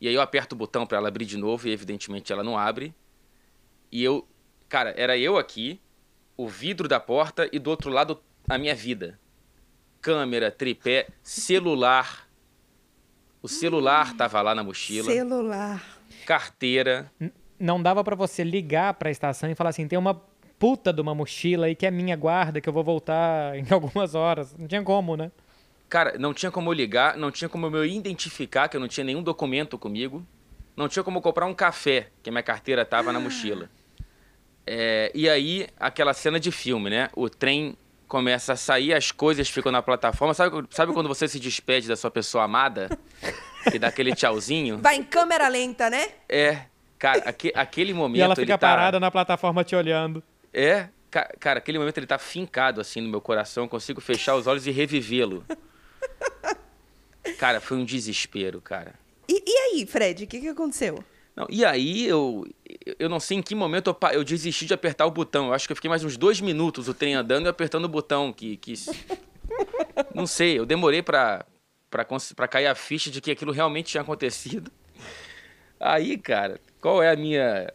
E 0.01 0.09
aí 0.09 0.15
eu 0.15 0.21
aperto 0.21 0.55
o 0.55 0.59
botão 0.59 0.87
para 0.87 0.99
ela 0.99 1.09
abrir 1.09 1.25
de 1.25 1.37
novo 1.37 1.67
e 1.67 1.73
evidentemente 1.73 2.33
ela 2.33 2.43
não 2.43 2.59
abre. 2.59 2.95
E 3.93 4.03
eu, 4.03 4.27
cara, 4.71 4.95
era 4.97 5.19
eu 5.19 5.37
aqui, 5.37 5.79
o 6.35 6.49
vidro 6.49 6.89
da 6.89 6.99
porta 6.99 7.47
e 7.53 7.59
do 7.59 7.69
outro 7.69 7.91
lado 7.91 8.19
a 8.49 8.57
minha 8.57 8.75
vida. 8.75 9.21
Câmera, 10.01 10.51
tripé, 10.51 11.09
celular. 11.23 12.27
O 13.43 13.49
celular 13.49 14.17
tava 14.17 14.41
lá 14.41 14.55
na 14.55 14.65
mochila. 14.65 15.13
Celular. 15.13 15.85
Carteira. 16.25 17.13
não 17.61 17.83
dava 17.83 18.03
para 18.03 18.17
você 18.17 18.43
ligar 18.43 18.95
para 18.95 19.11
a 19.11 19.13
estação 19.13 19.51
e 19.51 19.55
falar 19.55 19.71
assim: 19.71 19.87
tem 19.87 19.99
uma 19.99 20.15
puta 20.59 20.93
de 20.93 21.01
uma 21.01 21.15
mochila 21.15 21.67
aí 21.67 21.75
que 21.75 21.85
é 21.85 21.91
minha 21.91 22.17
guarda, 22.17 22.61
que 22.61 22.69
eu 22.69 22.73
vou 22.73 22.83
voltar 22.83 23.55
em 23.59 23.67
algumas 23.71 24.15
horas. 24.15 24.57
Não 24.57 24.67
tinha 24.67 24.83
como, 24.83 25.17
né? 25.17 25.31
Cara, 25.89 26.17
não 26.19 26.33
tinha 26.33 26.51
como 26.51 26.73
ligar, 26.73 27.19
não 27.19 27.31
tinha 27.31 27.49
como 27.49 27.67
eu 27.77 27.85
identificar 27.85 28.69
que 28.69 28.77
eu 28.77 28.81
não 28.81 28.89
tinha 28.89 29.05
nenhum 29.05 29.23
documento 29.23 29.77
comigo. 29.77 30.27
Não 30.75 30.89
tinha 30.89 31.03
como 31.03 31.21
comprar 31.21 31.45
um 31.45 31.53
café, 31.53 32.09
que 32.23 32.31
a 32.31 32.33
minha 32.33 32.43
carteira 32.43 32.83
tava 32.83 33.13
na 33.13 33.21
mochila. 33.21 33.69
É, 34.67 35.11
e 35.15 35.29
aí, 35.29 35.67
aquela 35.79 36.15
cena 36.15 36.39
de 36.39 36.53
filme, 36.53 36.89
né? 36.89 37.09
O 37.15 37.29
trem 37.29 37.77
começa 38.07 38.53
a 38.53 38.57
sair, 38.57 38.93
as 38.93 39.11
coisas 39.11 39.49
ficam 39.49 39.73
na 39.73 39.83
plataforma. 39.83 40.35
Sabe, 40.35 40.67
sabe 40.71 40.93
quando 40.93 41.09
você 41.09 41.27
se 41.27 41.41
despede 41.41 41.89
da 41.89 41.97
sua 41.97 42.11
pessoa 42.11 42.45
amada? 42.45 42.91
E 43.73 43.79
dá 43.79 43.89
aquele 43.89 44.15
tchauzinho? 44.15 44.79
Vai 44.79 44.97
em 44.97 45.03
câmera 45.03 45.49
lenta, 45.49 45.89
né? 45.89 46.09
É. 46.29 46.67
Cara, 46.99 47.23
aque, 47.25 47.53
aquele 47.55 47.95
momento. 47.95 48.19
E 48.19 48.23
ela 48.23 48.37
fica 48.37 48.59
tá... 48.59 48.69
parada 48.69 49.01
na 49.01 49.11
plataforma 49.11 49.65
te 49.65 49.75
olhando. 49.75 50.23
É. 50.53 50.89
Cara, 51.41 51.59
aquele 51.59 51.79
momento 51.79 51.99
ele 51.99 52.07
tá 52.07 52.19
fincado 52.19 52.81
assim 52.81 53.01
no 53.01 53.09
meu 53.09 53.21
coração. 53.21 53.65
Eu 53.65 53.69
consigo 53.69 54.01
fechar 54.01 54.35
os 54.35 54.47
olhos 54.47 54.67
e 54.67 54.71
revivê-lo. 54.71 55.45
Cara, 57.39 57.61
foi 57.61 57.77
um 57.77 57.85
desespero, 57.85 58.61
cara. 58.61 58.95
E, 59.29 59.43
e 59.47 59.57
aí, 59.59 59.87
Fred, 59.87 60.25
o 60.25 60.27
que, 60.27 60.41
que 60.41 60.49
aconteceu? 60.49 61.05
Não, 61.35 61.47
e 61.49 61.65
aí 61.65 62.07
eu, 62.07 62.47
eu 62.99 63.09
não 63.09 63.19
sei 63.19 63.39
em 63.39 63.43
que 63.43 63.55
momento 63.55 63.89
eu, 63.89 64.11
eu 64.11 64.25
desisti 64.25 64.67
de 64.67 64.75
apertar 64.75 65.07
o 65.07 65.11
botão. 65.11 65.47
Eu 65.47 65.55
acho 65.55 65.67
que 65.67 65.73
eu 65.73 65.77
fiquei 65.77 65.89
mais 65.89 66.05
uns 66.05 66.17
dois 66.17 66.41
minutos 66.41 66.89
o 66.89 66.95
trem 66.95 67.15
andando 67.15 67.47
e 67.47 67.49
apertando 67.49 67.87
o 67.87 67.89
botão. 67.89 68.33
Que, 68.33 68.57
que... 68.57 68.75
não 70.15 70.27
sei, 70.27 70.59
eu 70.59 70.67
demorei 70.67 71.03
pra, 71.03 71.47
pra, 71.91 72.07
pra 72.37 72.49
cair 72.49 72.67
a 72.67 72.75
ficha 72.75 73.11
de 73.11 73.21
que 73.21 73.31
aquilo 73.31 73.53
realmente 73.53 73.87
tinha 73.93 74.03
acontecido. 74.03 74.71
Aí, 75.81 76.19
cara, 76.19 76.61
qual 76.81 77.03
é 77.03 77.11
a 77.11 77.17
minha. 77.17 77.73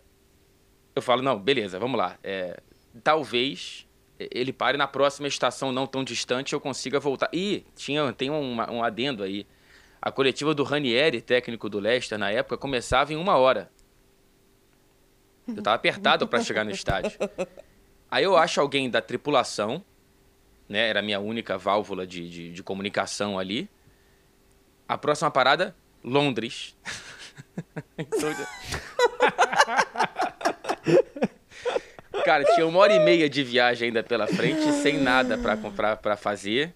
Eu 0.96 1.02
falo, 1.02 1.22
não, 1.22 1.40
beleza, 1.40 1.80
vamos 1.80 1.98
lá. 1.98 2.18
É, 2.24 2.60
talvez 3.04 3.88
ele 4.20 4.52
pare 4.52 4.78
na 4.78 4.88
próxima 4.88 5.28
estação 5.28 5.72
não 5.72 5.86
tão 5.86 6.04
distante 6.04 6.54
eu 6.54 6.60
consiga 6.62 7.00
voltar. 7.00 7.30
E 7.34 7.66
tinha, 7.76 8.12
tem 8.14 8.30
um, 8.30 8.56
um 8.56 8.84
adendo 8.84 9.24
aí. 9.24 9.46
A 10.02 10.12
coletiva 10.12 10.54
do 10.54 10.64
Ranieri, 10.64 11.22
técnico 11.22 11.70
do 11.70 11.80
Leicester 11.80 12.18
na 12.18 12.32
época, 12.32 12.58
começava 12.58 13.14
em 13.14 13.16
uma 13.16 13.38
hora. 13.38 13.70
Eu 15.48 15.64
tava 15.64 15.76
apertado 15.76 16.28
para 16.28 16.44
chegar 16.44 16.64
no 16.64 16.72
estádio. 16.72 17.18
Aí 18.10 18.24
eu 18.24 18.38
acho 18.38 18.60
alguém 18.60 18.90
da 18.90 19.02
tripulação, 19.02 19.84
né? 20.68 20.88
Era 20.90 21.00
a 21.00 21.04
minha 21.04 21.20
única 21.20 21.58
válvula 21.58 22.06
de, 22.06 22.30
de, 22.30 22.52
de 22.52 22.64
comunicação 22.64 23.40
ali. 23.40 23.70
A 24.88 24.98
próxima 24.98 25.32
parada, 25.32 25.76
Londres. 26.04 26.76
então, 27.98 28.34
cara, 32.24 32.44
tinha 32.56 32.66
uma 32.66 32.80
hora 32.80 32.94
e 32.94 33.00
meia 33.00 33.30
de 33.30 33.44
viagem 33.44 33.88
ainda 33.88 34.04
pela 34.04 34.28
frente, 34.28 34.72
sem 34.82 35.00
nada 35.00 35.38
para 35.38 36.16
fazer. 36.16 36.74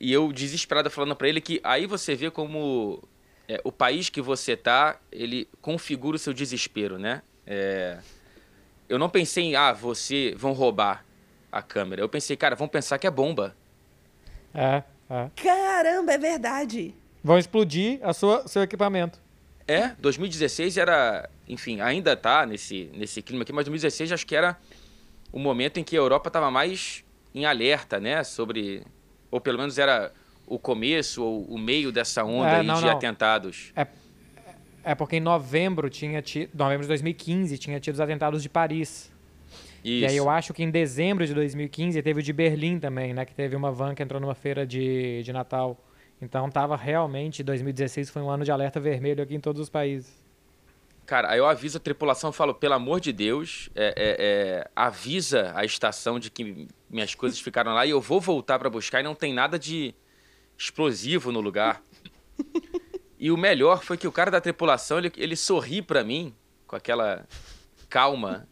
E 0.00 0.12
eu 0.12 0.32
desesperado 0.32 0.90
falando 0.90 1.16
para 1.16 1.28
ele 1.28 1.40
que 1.40 1.60
aí 1.64 1.86
você 1.86 2.14
vê 2.14 2.30
como 2.30 3.02
é, 3.48 3.60
o 3.64 3.72
país 3.72 4.08
que 4.08 4.20
você 4.20 4.56
tá, 4.56 4.98
ele 5.10 5.48
configura 5.60 6.16
o 6.16 6.18
seu 6.18 6.32
desespero, 6.32 6.98
né? 6.98 7.22
É, 7.46 7.98
eu 8.88 8.98
não 8.98 9.08
pensei 9.08 9.44
em, 9.44 9.56
ah, 9.56 9.72
você, 9.72 10.34
vão 10.36 10.52
roubar 10.52 11.04
a 11.50 11.62
câmera. 11.62 12.02
Eu 12.02 12.08
pensei, 12.08 12.36
cara, 12.36 12.54
vão 12.54 12.68
pensar 12.68 12.98
que 12.98 13.06
é 13.06 13.10
bomba. 13.10 13.56
É. 14.54 14.82
É. 15.10 15.30
Caramba, 15.42 16.12
é 16.12 16.18
verdade. 16.18 16.94
Vão 17.24 17.38
explodir 17.38 17.98
a 18.02 18.12
sua, 18.12 18.46
seu 18.46 18.62
equipamento. 18.62 19.18
É, 19.66 19.88
2016 19.98 20.76
era, 20.76 21.28
enfim, 21.48 21.80
ainda 21.80 22.16
tá 22.16 22.46
nesse, 22.46 22.90
nesse 22.94 23.22
clima 23.22 23.42
aqui, 23.42 23.52
mas 23.52 23.64
2016 23.64 24.12
acho 24.12 24.26
que 24.26 24.36
era 24.36 24.56
o 25.32 25.38
momento 25.38 25.78
em 25.78 25.84
que 25.84 25.96
a 25.96 25.98
Europa 25.98 26.28
estava 26.28 26.50
mais 26.50 27.04
em 27.34 27.44
alerta, 27.44 28.00
né, 28.00 28.24
sobre, 28.24 28.82
ou 29.30 29.40
pelo 29.40 29.58
menos 29.58 29.78
era 29.78 30.12
o 30.46 30.58
começo 30.58 31.22
ou 31.22 31.44
o 31.44 31.58
meio 31.58 31.92
dessa 31.92 32.24
onda 32.24 32.58
é, 32.58 32.62
não, 32.62 32.76
de 32.76 32.86
não. 32.86 32.90
atentados. 32.90 33.72
É, 33.76 33.86
é 34.84 34.94
porque 34.94 35.16
em 35.16 35.20
novembro 35.20 35.90
tinha 35.90 36.22
tido, 36.22 36.50
novembro 36.54 36.82
de 36.82 36.88
2015 36.88 37.58
tinha 37.58 37.78
tido 37.78 37.94
os 37.94 38.00
atentados 38.00 38.42
de 38.42 38.48
Paris. 38.48 39.12
Isso. 39.84 40.04
E 40.04 40.06
aí 40.06 40.16
eu 40.16 40.28
acho 40.28 40.52
que 40.52 40.62
em 40.62 40.70
dezembro 40.70 41.26
de 41.26 41.34
2015 41.34 42.02
teve 42.02 42.20
o 42.20 42.22
de 42.22 42.32
Berlim 42.32 42.78
também, 42.78 43.14
né? 43.14 43.24
Que 43.24 43.34
teve 43.34 43.54
uma 43.54 43.70
van 43.70 43.94
que 43.94 44.02
entrou 44.02 44.20
numa 44.20 44.34
feira 44.34 44.66
de, 44.66 45.22
de 45.22 45.32
Natal. 45.32 45.78
Então 46.20 46.50
tava 46.50 46.76
realmente, 46.76 47.42
2016 47.42 48.10
foi 48.10 48.22
um 48.22 48.30
ano 48.30 48.44
de 48.44 48.50
alerta 48.50 48.80
vermelho 48.80 49.22
aqui 49.22 49.34
em 49.34 49.40
todos 49.40 49.62
os 49.62 49.68
países. 49.68 50.12
Cara, 51.06 51.30
aí 51.30 51.38
eu 51.38 51.46
aviso 51.46 51.78
a 51.78 51.80
tripulação, 51.80 52.30
falo, 52.32 52.52
pelo 52.52 52.74
amor 52.74 53.00
de 53.00 53.14
Deus, 53.14 53.70
é, 53.74 53.86
é, 53.86 54.16
é, 54.18 54.70
avisa 54.76 55.52
a 55.54 55.64
estação 55.64 56.18
de 56.18 56.30
que 56.30 56.68
minhas 56.88 57.14
coisas 57.14 57.38
ficaram 57.40 57.74
lá 57.74 57.84
e 57.86 57.90
eu 57.90 58.00
vou 58.00 58.20
voltar 58.20 58.58
para 58.58 58.70
buscar 58.70 59.00
e 59.00 59.02
não 59.02 59.14
tem 59.14 59.32
nada 59.32 59.58
de 59.58 59.94
explosivo 60.56 61.32
no 61.32 61.40
lugar. 61.40 61.82
E 63.20 63.32
o 63.32 63.36
melhor 63.36 63.82
foi 63.82 63.96
que 63.96 64.06
o 64.06 64.12
cara 64.12 64.30
da 64.30 64.40
tripulação, 64.40 64.98
ele, 64.98 65.10
ele 65.16 65.34
sorri 65.34 65.82
para 65.82 66.04
mim, 66.04 66.32
com 66.68 66.76
aquela 66.76 67.26
calma. 67.88 68.48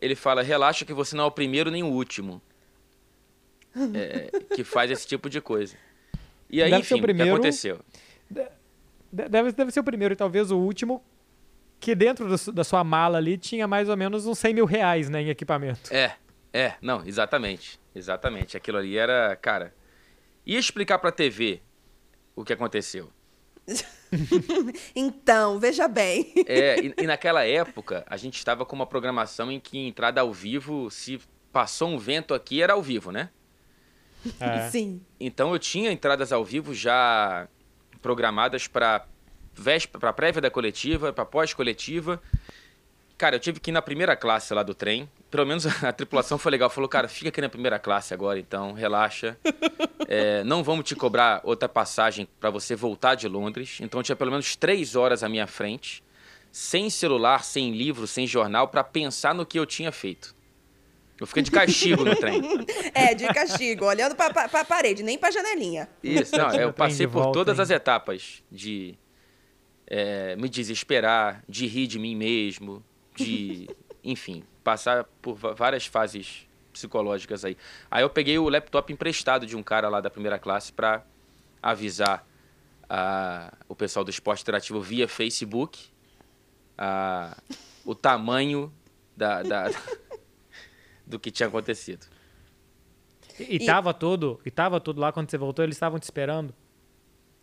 Ele 0.00 0.14
fala, 0.14 0.42
relaxa 0.42 0.86
que 0.86 0.94
você 0.94 1.14
não 1.14 1.24
é 1.24 1.26
o 1.26 1.30
primeiro 1.30 1.70
nem 1.70 1.82
o 1.82 1.88
último 1.88 2.40
é, 3.94 4.30
que 4.54 4.64
faz 4.64 4.90
esse 4.90 5.06
tipo 5.06 5.28
de 5.28 5.40
coisa. 5.40 5.76
E 6.48 6.62
aí, 6.62 6.70
deve 6.70 6.82
enfim, 6.82 6.94
o, 6.94 7.02
primeiro, 7.02 7.30
o 7.30 7.34
que 7.34 7.38
aconteceu? 7.40 7.80
Deve, 9.12 9.52
deve 9.52 9.70
ser 9.70 9.80
o 9.80 9.84
primeiro 9.84 10.14
e 10.14 10.16
talvez 10.16 10.50
o 10.50 10.56
último 10.56 11.02
que 11.80 11.94
dentro 11.94 12.28
do, 12.28 12.52
da 12.52 12.64
sua 12.64 12.82
mala 12.82 13.18
ali 13.18 13.38
tinha 13.38 13.66
mais 13.66 13.88
ou 13.88 13.96
menos 13.96 14.26
uns 14.26 14.38
100 14.38 14.54
mil 14.54 14.64
reais 14.64 15.08
né, 15.08 15.22
em 15.22 15.28
equipamento. 15.28 15.94
É, 15.94 16.16
é, 16.52 16.74
não, 16.80 17.04
exatamente. 17.06 17.80
Exatamente. 17.94 18.56
Aquilo 18.56 18.78
ali 18.78 18.96
era, 18.96 19.36
cara. 19.36 19.74
Ia 20.46 20.58
explicar 20.58 20.98
pra 20.98 21.12
TV 21.12 21.60
o 22.34 22.44
que 22.44 22.52
aconteceu. 22.52 23.10
então, 24.96 25.58
veja 25.58 25.86
bem. 25.86 26.32
É, 26.46 26.80
e, 26.80 26.94
e, 26.98 27.06
naquela 27.06 27.44
época, 27.44 28.04
a 28.08 28.16
gente 28.16 28.38
estava 28.38 28.64
com 28.64 28.74
uma 28.74 28.86
programação 28.86 29.52
em 29.52 29.60
que 29.60 29.78
entrada 29.78 30.20
ao 30.20 30.32
vivo, 30.32 30.90
se 30.90 31.20
passou 31.52 31.88
um 31.88 31.98
vento 31.98 32.32
aqui, 32.32 32.62
era 32.62 32.72
ao 32.72 32.82
vivo, 32.82 33.12
né? 33.12 33.30
É. 34.40 34.68
Sim. 34.70 35.00
Então 35.20 35.52
eu 35.52 35.58
tinha 35.58 35.92
entradas 35.92 36.32
ao 36.32 36.44
vivo 36.44 36.74
já 36.74 37.48
programadas 38.00 38.66
para 38.66 39.06
para 39.90 40.12
prévia 40.12 40.40
da 40.40 40.50
coletiva, 40.50 41.12
para 41.12 41.24
pós-coletiva. 41.24 42.22
Cara, 43.18 43.34
eu 43.34 43.40
tive 43.40 43.58
que 43.58 43.70
ir 43.70 43.72
na 43.72 43.82
primeira 43.82 44.14
classe 44.14 44.54
lá 44.54 44.62
do 44.62 44.72
trem. 44.72 45.10
Pelo 45.28 45.44
menos 45.44 45.66
a 45.84 45.92
tripulação 45.92 46.38
foi 46.38 46.52
legal. 46.52 46.70
Falou, 46.70 46.88
cara, 46.88 47.08
fica 47.08 47.28
aqui 47.30 47.40
na 47.40 47.48
primeira 47.48 47.76
classe 47.76 48.14
agora, 48.14 48.38
então, 48.38 48.72
relaxa. 48.72 49.36
É, 50.10 50.42
não 50.42 50.64
vamos 50.64 50.86
te 50.86 50.96
cobrar 50.96 51.42
outra 51.44 51.68
passagem 51.68 52.26
para 52.40 52.48
você 52.48 52.74
voltar 52.74 53.14
de 53.14 53.28
Londres. 53.28 53.78
Então, 53.82 54.02
tinha 54.02 54.16
pelo 54.16 54.30
menos 54.30 54.56
três 54.56 54.96
horas 54.96 55.22
à 55.22 55.28
minha 55.28 55.46
frente, 55.46 56.02
sem 56.50 56.88
celular, 56.88 57.44
sem 57.44 57.72
livro, 57.72 58.06
sem 58.06 58.26
jornal, 58.26 58.68
para 58.68 58.82
pensar 58.82 59.34
no 59.34 59.44
que 59.44 59.58
eu 59.58 59.66
tinha 59.66 59.92
feito. 59.92 60.34
Eu 61.20 61.26
fiquei 61.26 61.42
de 61.42 61.50
castigo 61.50 62.06
no 62.06 62.16
trem. 62.16 62.40
É, 62.94 63.14
de 63.14 63.26
castigo, 63.28 63.84
olhando 63.84 64.14
para 64.16 64.44
a 64.44 64.64
parede, 64.64 65.02
nem 65.02 65.18
para 65.18 65.28
a 65.28 65.32
janelinha. 65.32 65.90
Isso, 66.02 66.34
não, 66.34 66.54
eu 66.54 66.72
passei 66.72 67.06
por 67.06 67.24
volta, 67.24 67.32
todas 67.32 67.58
hein? 67.58 67.64
as 67.64 67.70
etapas 67.70 68.42
de 68.50 68.94
é, 69.86 70.36
me 70.36 70.48
desesperar, 70.48 71.44
de 71.46 71.66
rir 71.66 71.86
de 71.86 71.98
mim 71.98 72.16
mesmo, 72.16 72.82
de, 73.24 73.68
enfim, 74.02 74.44
passar 74.62 75.04
por 75.20 75.34
várias 75.34 75.86
fases 75.86 76.46
psicológicas 76.72 77.44
aí. 77.44 77.56
Aí 77.90 78.02
eu 78.02 78.10
peguei 78.10 78.38
o 78.38 78.48
laptop 78.48 78.92
emprestado 78.92 79.46
de 79.46 79.56
um 79.56 79.62
cara 79.62 79.88
lá 79.88 80.00
da 80.00 80.08
primeira 80.08 80.38
classe 80.38 80.72
para 80.72 81.02
avisar 81.62 82.26
a, 82.88 83.52
o 83.68 83.74
pessoal 83.74 84.04
do 84.04 84.10
esporte 84.10 84.42
interativo 84.42 84.80
via 84.80 85.08
Facebook 85.08 85.88
a, 86.76 87.36
o 87.84 87.94
tamanho 87.94 88.72
da, 89.16 89.42
da 89.42 89.70
do 91.06 91.18
que 91.18 91.30
tinha 91.30 91.48
acontecido. 91.48 92.06
E, 93.38 93.56
e 93.56 93.66
tava 93.66 93.92
tudo, 93.94 94.40
e 94.44 94.50
tava 94.50 94.80
tudo 94.80 95.00
lá 95.00 95.12
quando 95.12 95.30
você 95.30 95.38
voltou, 95.38 95.64
eles 95.64 95.76
estavam 95.76 95.98
te 95.98 96.04
esperando? 96.04 96.54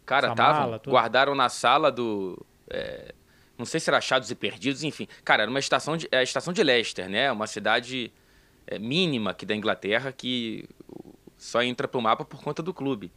Cara, 0.05 0.29
estavam, 0.29 0.79
guardaram 0.87 1.33
na 1.33 1.49
sala 1.49 1.91
do 1.91 2.45
é, 2.69 3.13
não 3.57 3.65
sei 3.65 3.79
se 3.79 3.89
era 3.89 3.97
achados 3.97 4.29
e 4.29 4.35
perdidos, 4.35 4.83
enfim. 4.83 5.07
Cara, 5.23 5.43
era 5.43 5.49
uma 5.49 5.59
estação 5.59 5.95
de, 5.95 6.07
é 6.11 6.17
a 6.17 6.23
estação 6.23 6.53
de 6.53 6.63
Leicester, 6.63 7.09
né? 7.09 7.31
Uma 7.31 7.47
cidade 7.47 8.11
é, 8.67 8.77
mínima 8.77 9.31
aqui 9.31 9.45
da 9.45 9.55
Inglaterra 9.55 10.11
que 10.11 10.67
só 11.37 11.61
entra 11.61 11.87
pro 11.87 12.01
mapa 12.01 12.25
por 12.25 12.41
conta 12.43 12.61
do 12.61 12.73
clube. 12.73 13.11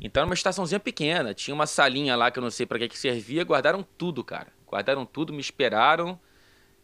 Então 0.00 0.20
era 0.20 0.28
uma 0.28 0.34
estaçãozinha 0.34 0.78
pequena, 0.78 1.32
tinha 1.32 1.54
uma 1.54 1.66
salinha 1.66 2.14
lá 2.16 2.30
que 2.30 2.38
eu 2.38 2.42
não 2.42 2.50
sei 2.50 2.66
para 2.66 2.78
que, 2.78 2.88
que 2.88 2.98
servia, 2.98 3.44
guardaram 3.44 3.84
tudo, 3.96 4.22
cara. 4.22 4.52
Guardaram 4.66 5.06
tudo, 5.06 5.32
me 5.32 5.40
esperaram. 5.40 6.20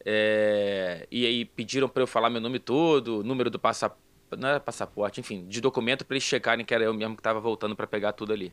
É, 0.04 1.06
e 1.10 1.26
aí 1.26 1.44
pediram 1.44 1.88
para 1.88 2.02
eu 2.02 2.06
falar 2.06 2.30
meu 2.30 2.40
nome 2.40 2.58
todo, 2.58 3.22
número 3.22 3.48
do 3.50 3.58
passaporte, 3.58 4.02
não 4.36 4.48
era 4.48 4.58
passaporte, 4.58 5.20
enfim, 5.20 5.46
de 5.46 5.60
documento 5.60 6.04
para 6.04 6.14
eles 6.16 6.24
checarem 6.24 6.64
que 6.64 6.74
era 6.74 6.84
eu 6.84 6.94
mesmo 6.94 7.14
que 7.14 7.20
estava 7.20 7.38
voltando 7.38 7.76
para 7.76 7.86
pegar 7.86 8.12
tudo 8.12 8.32
ali. 8.32 8.52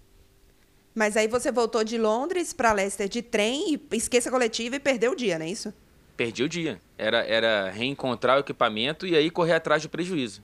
Mas 0.93 1.15
aí 1.15 1.27
você 1.27 1.51
voltou 1.51 1.84
de 1.84 1.98
Londres 1.98 2.51
para 2.53 2.74
Leicester 2.74 3.08
de 3.08 3.22
trem 3.22 3.74
e 3.74 3.96
esqueça 3.96 4.29
a 4.29 4.31
coletiva 4.31 4.75
e 4.75 4.79
perdeu 4.79 5.12
o 5.12 5.15
dia, 5.15 5.38
não 5.38 5.46
é 5.46 5.50
isso? 5.50 5.74
Perdi 6.17 6.43
o 6.43 6.50
dia. 6.50 6.81
Era, 6.98 7.19
era 7.19 7.69
reencontrar 7.69 8.38
o 8.38 8.39
equipamento 8.41 9.08
e 9.08 9.15
aí 9.15 9.29
correr 9.29 9.53
atrás 9.53 9.84
do 9.84 9.89
prejuízo. 9.89 10.43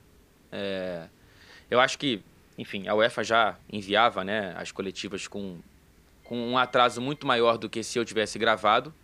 É, 0.50 1.08
eu 1.70 1.80
acho 1.80 1.98
que, 1.98 2.22
enfim, 2.56 2.88
a 2.88 2.94
UEFA 2.94 3.22
já 3.22 3.58
enviava 3.70 4.24
né, 4.24 4.54
as 4.56 4.72
coletivas 4.72 5.26
com, 5.26 5.58
com 6.24 6.38
um 6.38 6.56
atraso 6.56 7.00
muito 7.00 7.26
maior 7.26 7.58
do 7.58 7.68
que 7.68 7.82
se 7.82 7.98
eu 7.98 8.04
tivesse 8.04 8.38
gravado, 8.38 8.94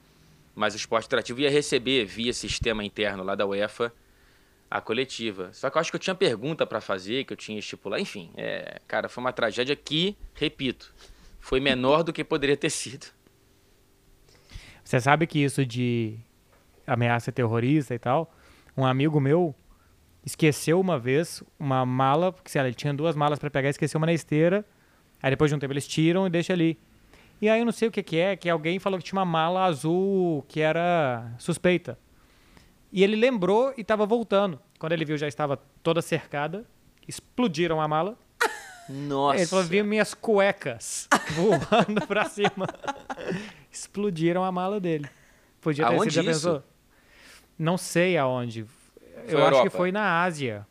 mas 0.54 0.75
o 0.75 0.76
esporte 0.76 1.06
interativo 1.06 1.40
ia 1.40 1.50
receber 1.50 2.04
via 2.04 2.32
sistema 2.32 2.84
interno 2.84 3.22
lá 3.22 3.34
da 3.34 3.46
UEFA 3.46 3.92
a 4.70 4.80
coletiva. 4.80 5.50
Só 5.52 5.68
que 5.68 5.76
eu 5.76 5.80
acho 5.80 5.90
que 5.90 5.96
eu 5.96 6.00
tinha 6.00 6.14
pergunta 6.14 6.66
para 6.66 6.80
fazer, 6.80 7.25
que 7.25 7.32
eu 7.34 7.37
tinha 7.37 7.58
estipular. 7.58 8.00
Enfim, 8.00 8.30
é, 8.34 8.80
cara, 8.88 9.06
foi 9.06 9.22
uma 9.22 9.32
tragédia 9.32 9.76
que, 9.76 10.16
repito, 10.34 10.94
foi 11.42 11.58
menor 11.58 12.04
do 12.04 12.12
que 12.12 12.22
poderia 12.22 12.56
ter 12.56 12.70
sido. 12.70 13.06
Você 14.82 15.00
sabe 15.00 15.26
que 15.26 15.40
isso 15.40 15.66
de 15.66 16.16
ameaça 16.87 17.32
terrorista 17.32 17.94
e 17.94 17.99
tal, 17.99 18.32
um 18.76 18.87
amigo 18.87 19.20
meu 19.20 19.54
esqueceu 20.25 20.80
uma 20.80 20.99
vez 20.99 21.42
uma 21.58 21.84
mala, 21.84 22.32
porque 22.32 22.56
ele 22.56 22.72
tinha 22.72 22.94
duas 22.94 23.16
malas 23.16 23.40
para 23.40 23.50
pegar, 23.50 23.68
esqueceu 23.68 23.99
uma 23.99 24.06
na 24.06 24.12
esteira. 24.12 24.64
Aí 25.20 25.30
depois 25.30 25.50
de 25.50 25.56
um 25.56 25.58
tempo 25.58 25.72
eles 25.72 25.87
tiram 25.87 26.26
e 26.28 26.30
deixam 26.30 26.54
ali. 26.54 26.78
E 27.40 27.49
aí 27.49 27.61
eu 27.61 27.64
não 27.64 27.72
sei 27.72 27.88
o 27.88 27.90
que, 27.90 28.04
que 28.04 28.18
é, 28.18 28.37
que 28.37 28.49
alguém 28.49 28.78
falou 28.78 28.96
que 28.99 29.04
tinha 29.04 29.18
uma 29.18 29.25
mala 29.26 29.64
azul 29.64 30.44
que 30.46 30.61
era 30.61 31.34
suspeita. 31.38 31.99
E 32.92 33.02
ele 33.02 33.16
lembrou 33.16 33.75
e 33.76 33.80
estava 33.80 34.06
voltando. 34.06 34.61
Quando 34.78 34.92
ele 34.92 35.04
viu 35.04 35.18
já 35.18 35.26
estava 35.26 35.56
toda 35.82 36.00
cercada, 36.00 36.64
explodiram 37.08 37.80
a 37.80 37.88
mala 37.88 38.16
nossa. 38.92 39.38
Ele 39.38 39.46
falou, 39.46 39.64
vi 39.64 39.82
minhas 39.82 40.14
cuecas 40.14 41.08
voando 41.34 42.06
pra 42.06 42.25
cima. 42.26 42.68
Explodiram 43.70 44.44
a 44.44 44.52
mala 44.52 44.78
dele. 44.78 45.08
Podia 45.61 45.87
ter 45.87 45.94
aonde 45.94 46.12
sido, 46.12 46.25
já 46.25 46.32
pensou? 46.32 46.62
Não 47.58 47.78
sei 47.78 48.18
aonde. 48.18 48.64
Foi 48.64 49.34
Eu 49.34 49.46
acho 49.46 49.62
que 49.62 49.70
foi 49.70 49.92
na 49.92 50.22
Ásia. 50.22 50.66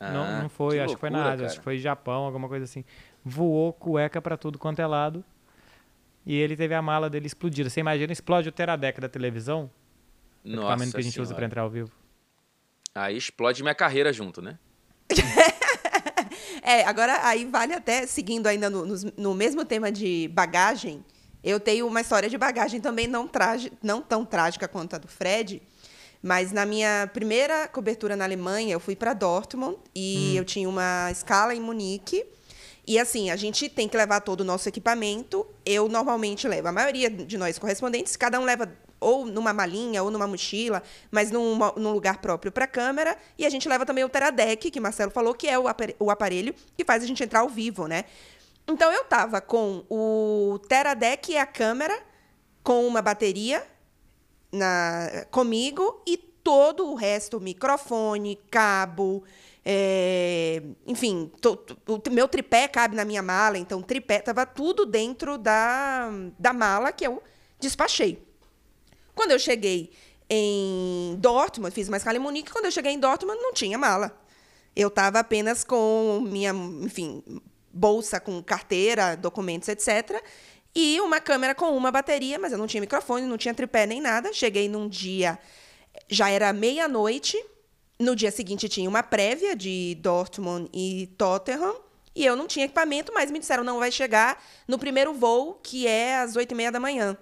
Ah, 0.00 0.10
não, 0.10 0.42
não 0.42 0.48
foi, 0.48 0.80
acho 0.80 0.88
loucura, 0.88 0.94
que 0.96 1.00
foi 1.00 1.10
na 1.10 1.24
Ásia, 1.24 1.36
cara. 1.36 1.46
acho 1.46 1.58
que 1.58 1.64
foi 1.64 1.78
Japão, 1.78 2.24
alguma 2.24 2.48
coisa 2.48 2.64
assim. 2.64 2.84
Voou 3.24 3.72
cueca 3.72 4.20
para 4.20 4.36
tudo 4.36 4.58
quanto 4.58 4.80
é 4.80 4.86
lado. 4.86 5.24
E 6.26 6.34
ele 6.34 6.56
teve 6.56 6.74
a 6.74 6.82
mala 6.82 7.08
dele 7.08 7.26
explodida. 7.26 7.68
Você 7.68 7.80
imagina, 7.80 8.12
explode 8.12 8.48
o 8.48 8.52
Teradeca 8.52 9.00
da 9.00 9.08
televisão? 9.08 9.70
Nossa 10.42 10.60
equipamento 10.60 10.92
que 10.92 11.00
a 11.00 11.02
gente 11.02 11.12
senhora. 11.12 11.26
usa 11.28 11.34
para 11.34 11.46
entrar 11.46 11.62
ao 11.62 11.70
vivo. 11.70 11.92
Aí 12.94 13.16
explode 13.16 13.62
minha 13.62 13.74
carreira 13.74 14.12
junto, 14.12 14.40
né? 14.40 14.58
É, 16.66 16.82
agora 16.84 17.20
aí 17.26 17.44
vale 17.44 17.74
até, 17.74 18.06
seguindo 18.06 18.46
ainda 18.46 18.70
no, 18.70 18.86
no, 18.86 18.96
no, 19.18 19.34
mesmo 19.34 19.66
tema 19.66 19.92
de 19.92 20.30
bagagem, 20.32 21.04
eu 21.42 21.60
tenho 21.60 21.86
uma 21.86 22.00
história 22.00 22.26
de 22.26 22.38
bagagem 22.38 22.80
também 22.80 23.06
não, 23.06 23.28
trage, 23.28 23.70
não 23.82 24.00
tão 24.00 24.24
trágica 24.24 24.66
quanto 24.66 24.96
a 24.96 24.98
do 24.98 25.06
Fred, 25.06 25.60
mas 26.22 26.52
na 26.52 26.64
minha 26.64 27.06
primeira 27.12 27.68
cobertura 27.68 28.16
na 28.16 28.24
Alemanha, 28.24 28.72
eu 28.72 28.80
fui 28.80 28.96
para 28.96 29.12
Dortmund 29.12 29.76
e 29.94 30.32
hum. 30.32 30.38
eu 30.38 30.44
tinha 30.46 30.66
uma 30.66 31.10
escala 31.10 31.54
em 31.54 31.60
Munique. 31.60 32.24
E 32.86 32.98
assim, 32.98 33.30
a 33.30 33.36
gente 33.36 33.68
tem 33.68 33.86
que 33.86 33.96
levar 33.96 34.20
todo 34.20 34.40
o 34.40 34.44
nosso 34.44 34.66
equipamento. 34.66 35.46
Eu 35.66 35.86
normalmente 35.86 36.48
levo, 36.48 36.68
a 36.68 36.72
maioria 36.72 37.10
de 37.10 37.36
nós 37.36 37.58
correspondentes, 37.58 38.16
cada 38.16 38.40
um 38.40 38.44
leva 38.44 38.72
ou 39.04 39.26
numa 39.26 39.52
malinha 39.52 40.02
ou 40.02 40.10
numa 40.10 40.26
mochila, 40.26 40.82
mas 41.10 41.30
num, 41.30 41.58
num 41.76 41.92
lugar 41.92 42.18
próprio 42.18 42.50
para 42.50 42.64
a 42.64 42.68
câmera. 42.68 43.16
E 43.38 43.44
a 43.44 43.50
gente 43.50 43.68
leva 43.68 43.84
também 43.84 44.04
o 44.04 44.08
Teradec, 44.08 44.70
que 44.70 44.80
Marcelo 44.80 45.10
falou, 45.10 45.34
que 45.34 45.46
é 45.46 45.58
o 45.58 46.10
aparelho 46.10 46.54
que 46.76 46.84
faz 46.84 47.02
a 47.02 47.06
gente 47.06 47.22
entrar 47.22 47.40
ao 47.40 47.48
vivo, 47.48 47.86
né? 47.86 48.04
Então 48.66 48.90
eu 48.90 49.04
tava 49.04 49.40
com 49.40 49.84
o 49.90 50.58
Teradec 50.68 51.30
e 51.30 51.36
a 51.36 51.46
câmera, 51.46 51.96
com 52.62 52.86
uma 52.86 53.02
bateria 53.02 53.62
na, 54.50 55.26
comigo 55.30 56.02
e 56.06 56.16
todo 56.16 56.90
o 56.90 56.94
resto, 56.94 57.40
microfone, 57.40 58.38
cabo, 58.50 59.22
é, 59.64 60.62
enfim, 60.86 61.32
o 61.88 62.10
meu 62.10 62.28
tripé 62.28 62.68
cabe 62.68 62.94
na 62.94 63.04
minha 63.04 63.22
mala, 63.22 63.56
então 63.56 63.80
tripé 63.80 64.16
estava 64.16 64.44
tudo 64.44 64.84
dentro 64.84 65.38
da, 65.38 66.10
da 66.38 66.52
mala 66.52 66.92
que 66.92 67.06
eu 67.06 67.22
despachei. 67.58 68.22
Quando 69.14 69.30
eu 69.30 69.38
cheguei 69.38 69.92
em 70.28 71.16
Dortmund, 71.18 71.74
fiz 71.74 71.88
uma 71.88 71.96
escala 71.96 72.16
em 72.16 72.20
Munique, 72.20 72.50
quando 72.50 72.64
eu 72.66 72.72
cheguei 72.72 72.92
em 72.92 72.98
Dortmund 72.98 73.40
não 73.40 73.52
tinha 73.52 73.78
mala. 73.78 74.18
Eu 74.74 74.88
estava 74.88 75.20
apenas 75.20 75.62
com 75.62 76.20
minha, 76.26 76.50
enfim, 76.82 77.22
bolsa 77.72 78.18
com 78.18 78.42
carteira, 78.42 79.16
documentos, 79.16 79.68
etc. 79.68 80.22
E 80.74 81.00
uma 81.00 81.20
câmera 81.20 81.54
com 81.54 81.76
uma 81.76 81.92
bateria, 81.92 82.38
mas 82.38 82.52
eu 82.52 82.58
não 82.58 82.66
tinha 82.66 82.80
microfone, 82.80 83.26
não 83.26 83.38
tinha 83.38 83.54
tripé 83.54 83.86
nem 83.86 84.00
nada. 84.00 84.32
Cheguei 84.32 84.68
num 84.68 84.88
dia, 84.88 85.38
já 86.08 86.28
era 86.28 86.52
meia-noite, 86.52 87.42
no 87.98 88.16
dia 88.16 88.32
seguinte 88.32 88.68
tinha 88.68 88.88
uma 88.88 89.02
prévia 89.02 89.54
de 89.54 89.96
Dortmund 90.00 90.68
e 90.72 91.06
Tottenham. 91.16 91.76
E 92.16 92.24
eu 92.24 92.36
não 92.36 92.46
tinha 92.46 92.64
equipamento, 92.64 93.12
mas 93.12 93.30
me 93.30 93.40
disseram, 93.40 93.64
não, 93.64 93.78
vai 93.78 93.90
chegar 93.90 94.42
no 94.68 94.78
primeiro 94.78 95.12
voo, 95.12 95.58
que 95.62 95.86
é 95.86 96.18
às 96.18 96.36
oito 96.36 96.52
e 96.52 96.54
meia 96.54 96.70
da 96.70 96.78
manhã. 96.78 97.16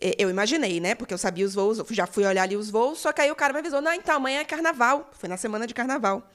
Eu 0.00 0.30
imaginei, 0.30 0.80
né? 0.80 0.94
Porque 0.94 1.12
eu 1.12 1.18
sabia 1.18 1.44
os 1.44 1.54
voos, 1.54 1.82
já 1.90 2.06
fui 2.06 2.24
olhar 2.24 2.42
ali 2.42 2.56
os 2.56 2.70
voos, 2.70 2.98
só 2.98 3.12
que 3.12 3.20
aí 3.20 3.30
o 3.30 3.36
cara 3.36 3.52
me 3.52 3.58
avisou, 3.58 3.82
não, 3.82 3.92
então 3.92 4.16
amanhã 4.16 4.40
é 4.40 4.44
carnaval. 4.44 5.10
Foi 5.12 5.28
na 5.28 5.36
semana 5.36 5.66
de 5.66 5.74
carnaval. 5.74 6.26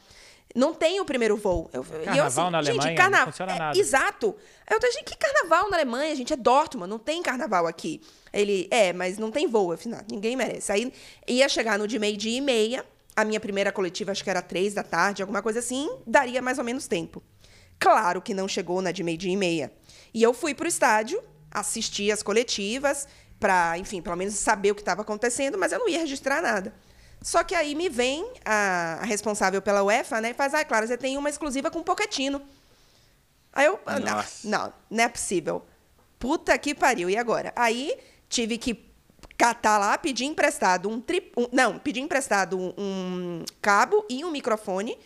Não 0.53 0.73
tem 0.73 1.01
o 1.01 1.05
primeiro 1.05 1.35
voo. 1.35 1.69
Eu, 1.73 1.83
carnaval 1.83 2.15
eu, 2.15 2.23
assim, 2.23 2.49
na 2.49 2.57
Alemanha 2.59 2.81
gente, 2.81 2.95
carna... 2.95 3.17
não 3.17 3.25
funciona 3.25 3.55
nada. 3.55 3.77
É, 3.77 3.81
exato. 3.81 4.35
Eu 4.69 4.79
falei, 4.79 5.03
que 5.03 5.17
carnaval 5.17 5.69
na 5.69 5.77
Alemanha? 5.77 6.15
gente, 6.15 6.31
é 6.31 6.37
Dortmund, 6.37 6.89
não 6.89 6.99
tem 6.99 7.21
carnaval 7.21 7.67
aqui. 7.67 8.01
Ele, 8.31 8.67
é, 8.71 8.93
mas 8.93 9.17
não 9.17 9.31
tem 9.31 9.47
voo, 9.47 9.73
afinal, 9.73 10.01
ninguém 10.09 10.35
merece. 10.35 10.71
Aí 10.71 10.93
ia 11.27 11.49
chegar 11.49 11.77
no 11.77 11.87
de 11.87 11.99
meio-dia 11.99 12.37
e 12.37 12.41
meia, 12.41 12.85
a 13.15 13.25
minha 13.25 13.39
primeira 13.39 13.71
coletiva, 13.71 14.11
acho 14.11 14.23
que 14.23 14.29
era 14.29 14.41
três 14.41 14.73
da 14.73 14.83
tarde, 14.83 15.21
alguma 15.21 15.41
coisa 15.41 15.59
assim, 15.59 15.89
daria 16.07 16.41
mais 16.41 16.57
ou 16.57 16.63
menos 16.63 16.87
tempo. 16.87 17.21
Claro 17.77 18.21
que 18.21 18.33
não 18.33 18.47
chegou 18.47 18.81
na 18.81 18.91
de 18.91 19.03
meio-dia 19.03 19.31
e 19.31 19.37
meia. 19.37 19.71
E 20.13 20.23
eu 20.23 20.33
fui 20.33 20.53
para 20.53 20.65
o 20.65 20.67
estádio, 20.67 21.21
assisti 21.51 22.11
as 22.11 22.23
coletivas, 22.23 23.07
para, 23.45 23.77
enfim, 23.77 24.01
pelo 24.01 24.15
menos 24.15 24.33
saber 24.33 24.71
o 24.71 24.75
que 24.75 24.81
estava 24.81 25.03
acontecendo, 25.03 25.55
mas 25.55 25.71
eu 25.71 25.77
não 25.77 25.87
ia 25.87 25.99
registrar 25.99 26.41
nada. 26.41 26.73
Só 27.21 27.43
que 27.43 27.53
aí 27.53 27.75
me 27.75 27.89
vem 27.89 28.27
a, 28.43 28.97
a 29.01 29.05
responsável 29.05 29.61
pela 29.61 29.83
UEFA, 29.83 30.19
né, 30.19 30.31
e 30.31 30.33
faz, 30.33 30.55
ah, 30.55 30.65
claro, 30.65 30.87
você 30.87 30.97
tem 30.97 31.15
uma 31.15 31.29
exclusiva 31.29 31.69
com 31.69 31.77
o 31.77 31.83
Pochettino. 31.83 32.41
Aí 33.53 33.67
eu, 33.67 33.79
ah, 33.85 33.99
não, 33.99 34.23
não, 34.45 34.73
não 34.89 35.03
é 35.03 35.07
possível. 35.07 35.63
Puta 36.17 36.57
que 36.57 36.73
pariu, 36.73 37.07
e 37.07 37.15
agora? 37.15 37.53
Aí 37.55 37.95
tive 38.27 38.57
que 38.57 38.83
catar 39.37 39.77
lá, 39.77 39.95
pedir 39.95 40.25
emprestado 40.25 40.89
um, 40.89 40.99
tri... 40.99 41.31
Um, 41.37 41.47
não, 41.51 41.77
pedir 41.77 41.99
emprestado 41.99 42.57
um, 42.57 42.73
um, 42.75 43.45
cabo 43.61 44.03
e 44.09 44.25
um 44.25 44.31
microfone. 44.31 44.97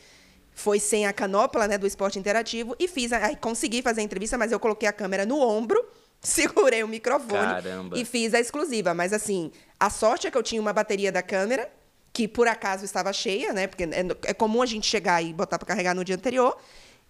Foi 0.53 0.79
sem 0.79 1.07
a 1.07 1.11
canopla, 1.11 1.67
né, 1.67 1.77
do 1.77 1.85
esporte 1.85 2.17
interativo 2.17 2.73
e 2.79 2.87
fiz, 2.87 3.11
aí 3.11 3.35
consegui 3.35 3.81
fazer 3.81 3.99
a 3.99 4.03
entrevista, 4.05 4.37
mas 4.37 4.53
eu 4.53 4.61
coloquei 4.61 4.87
a 4.87 4.93
câmera 4.93 5.25
no 5.25 5.41
ombro, 5.41 5.85
segurei 6.21 6.83
o 6.83 6.87
microfone 6.87 7.63
Caramba. 7.63 7.97
e 7.97 8.05
fiz 8.05 8.33
a 8.33 8.39
exclusiva, 8.39 8.93
mas 8.93 9.13
assim, 9.13 9.51
a 9.79 9.89
sorte 9.89 10.27
é 10.27 10.31
que 10.31 10.37
eu 10.37 10.43
tinha 10.43 10.61
uma 10.61 10.73
bateria 10.73 11.11
da 11.11 11.21
câmera 11.21 11.69
que 12.11 12.27
por 12.27 12.47
acaso 12.47 12.83
estava 12.83 13.13
cheia, 13.13 13.53
né? 13.53 13.67
Porque 13.67 13.83
é, 13.83 14.05
é 14.23 14.33
comum 14.33 14.61
a 14.61 14.65
gente 14.65 14.87
chegar 14.87 15.23
e 15.23 15.31
botar 15.31 15.57
para 15.57 15.67
carregar 15.67 15.93
no 15.93 16.03
dia 16.03 16.15
anterior. 16.15 16.57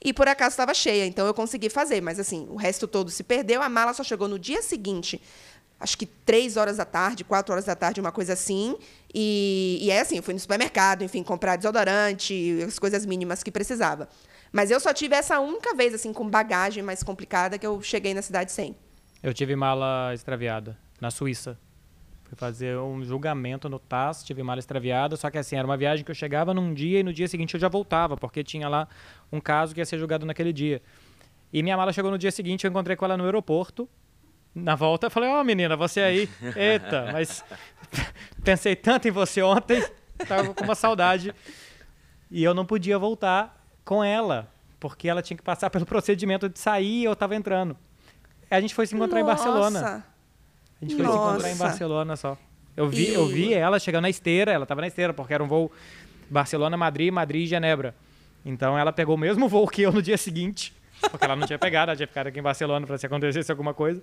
E 0.01 0.13
por 0.13 0.27
acaso 0.27 0.53
estava 0.53 0.73
cheia, 0.73 1.05
então 1.05 1.25
eu 1.25 1.33
consegui 1.33 1.69
fazer. 1.69 2.01
Mas 2.01 2.19
assim, 2.19 2.47
o 2.49 2.55
resto 2.55 2.87
todo 2.87 3.09
se 3.09 3.23
perdeu. 3.23 3.61
A 3.61 3.69
mala 3.69 3.93
só 3.93 4.03
chegou 4.03 4.27
no 4.27 4.37
dia 4.37 4.61
seguinte 4.61 5.21
acho 5.79 5.97
que 5.97 6.05
três 6.05 6.57
horas 6.57 6.77
da 6.77 6.85
tarde, 6.85 7.23
quatro 7.23 7.53
horas 7.53 7.65
da 7.65 7.75
tarde, 7.75 8.01
uma 8.01 8.11
coisa 8.11 8.33
assim. 8.33 8.75
E, 9.13 9.79
e 9.81 9.89
é 9.89 10.01
assim, 10.01 10.17
eu 10.17 10.23
fui 10.23 10.33
no 10.33 10.39
supermercado, 10.39 11.03
enfim, 11.03 11.23
comprar 11.23 11.55
desodorante, 11.55 12.59
as 12.67 12.77
coisas 12.77 13.05
mínimas 13.05 13.41
que 13.41 13.51
precisava. 13.51 14.09
Mas 14.51 14.71
eu 14.71 14.79
só 14.79 14.93
tive 14.93 15.15
essa 15.15 15.39
única 15.39 15.73
vez, 15.73 15.93
assim, 15.93 16.11
com 16.11 16.27
bagagem 16.27 16.83
mais 16.83 17.01
complicada, 17.01 17.57
que 17.57 17.65
eu 17.65 17.81
cheguei 17.81 18.13
na 18.13 18.21
cidade 18.21 18.51
sem. 18.51 18.75
Eu 19.21 19.33
tive 19.33 19.53
mala 19.53 20.13
extraviada, 20.13 20.77
na 21.01 21.11
Suíça. 21.11 21.59
Fui 22.23 22.37
fazer 22.37 22.77
um 22.77 23.03
julgamento 23.03 23.67
no 23.67 23.77
TAS, 23.77 24.23
tive 24.23 24.41
mala 24.43 24.59
extraviada, 24.59 25.17
só 25.17 25.29
que 25.29 25.37
assim, 25.37 25.57
era 25.57 25.67
uma 25.67 25.75
viagem 25.75 26.05
que 26.05 26.11
eu 26.11 26.15
chegava 26.15 26.53
num 26.53 26.73
dia 26.73 26.99
e 26.99 27.03
no 27.03 27.11
dia 27.11 27.27
seguinte 27.27 27.53
eu 27.53 27.59
já 27.59 27.67
voltava, 27.67 28.15
porque 28.15 28.43
tinha 28.43 28.69
lá 28.69 28.87
um 29.29 29.41
caso 29.41 29.73
que 29.73 29.81
ia 29.81 29.85
ser 29.85 29.97
julgado 29.97 30.25
naquele 30.25 30.53
dia. 30.53 30.81
E 31.51 31.61
minha 31.61 31.75
mala 31.75 31.91
chegou 31.91 32.09
no 32.09 32.17
dia 32.17 32.31
seguinte, 32.31 32.63
eu 32.63 32.69
encontrei 32.69 32.95
com 32.95 33.03
ela 33.03 33.17
no 33.17 33.25
aeroporto, 33.25 33.89
na 34.55 34.75
volta 34.75 35.07
eu 35.07 35.11
falei, 35.11 35.29
ó 35.29 35.41
oh, 35.41 35.43
menina, 35.43 35.75
você 35.75 35.99
aí, 36.01 36.29
eita, 36.55 37.11
mas 37.11 37.43
pensei 38.41 38.75
tanto 38.75 39.07
em 39.07 39.11
você 39.11 39.41
ontem, 39.41 39.83
tava 40.27 40.53
com 40.53 40.63
uma 40.63 40.75
saudade. 40.75 41.33
E 42.31 42.41
eu 42.43 42.53
não 42.53 42.65
podia 42.65 42.97
voltar 42.97 43.67
com 43.83 44.01
ela, 44.01 44.49
porque 44.79 45.09
ela 45.09 45.21
tinha 45.21 45.35
que 45.35 45.43
passar 45.43 45.69
pelo 45.69 45.85
procedimento 45.85 46.47
de 46.47 46.57
sair 46.57 47.01
e 47.01 47.03
eu 47.03 47.15
tava 47.17 47.35
entrando. 47.35 47.75
A 48.49 48.61
gente 48.61 48.73
foi 48.73 48.87
se 48.87 48.95
encontrar 48.95 49.21
Nossa. 49.21 49.31
em 49.31 49.35
Barcelona. 49.35 50.05
A 50.81 50.85
gente 50.85 50.95
foi 50.95 51.05
Nossa. 51.05 51.17
se 51.17 51.29
encontrar 51.29 51.51
em 51.51 51.57
Barcelona 51.57 52.15
só. 52.15 52.37
Eu 52.75 52.87
vi, 52.87 53.09
e... 53.09 53.13
eu 53.13 53.27
vi 53.27 53.53
ela 53.53 53.79
chegando 53.79 54.03
na 54.03 54.09
esteira, 54.09 54.51
ela 54.51 54.65
tava 54.65 54.81
na 54.81 54.87
esteira, 54.87 55.13
porque 55.13 55.33
era 55.33 55.43
um 55.43 55.47
voo 55.47 55.71
Barcelona-Madrid, 56.29 57.11
Madrid-Genebra. 57.11 57.93
Então 58.45 58.77
ela 58.77 58.93
pegou 58.93 59.15
o 59.15 59.17
mesmo 59.17 59.47
voo 59.47 59.67
que 59.67 59.81
eu 59.81 59.91
no 59.91 60.01
dia 60.01 60.17
seguinte, 60.17 60.73
porque 61.11 61.25
ela 61.25 61.35
não 61.35 61.45
tinha 61.45 61.59
pegado, 61.59 61.91
ela 61.91 61.97
tinha 61.97 62.07
ficado 62.07 62.27
aqui 62.27 62.39
em 62.39 62.43
Barcelona 62.43 62.87
para 62.87 62.97
se 62.97 63.05
acontecesse 63.05 63.51
alguma 63.51 63.73
coisa. 63.73 64.01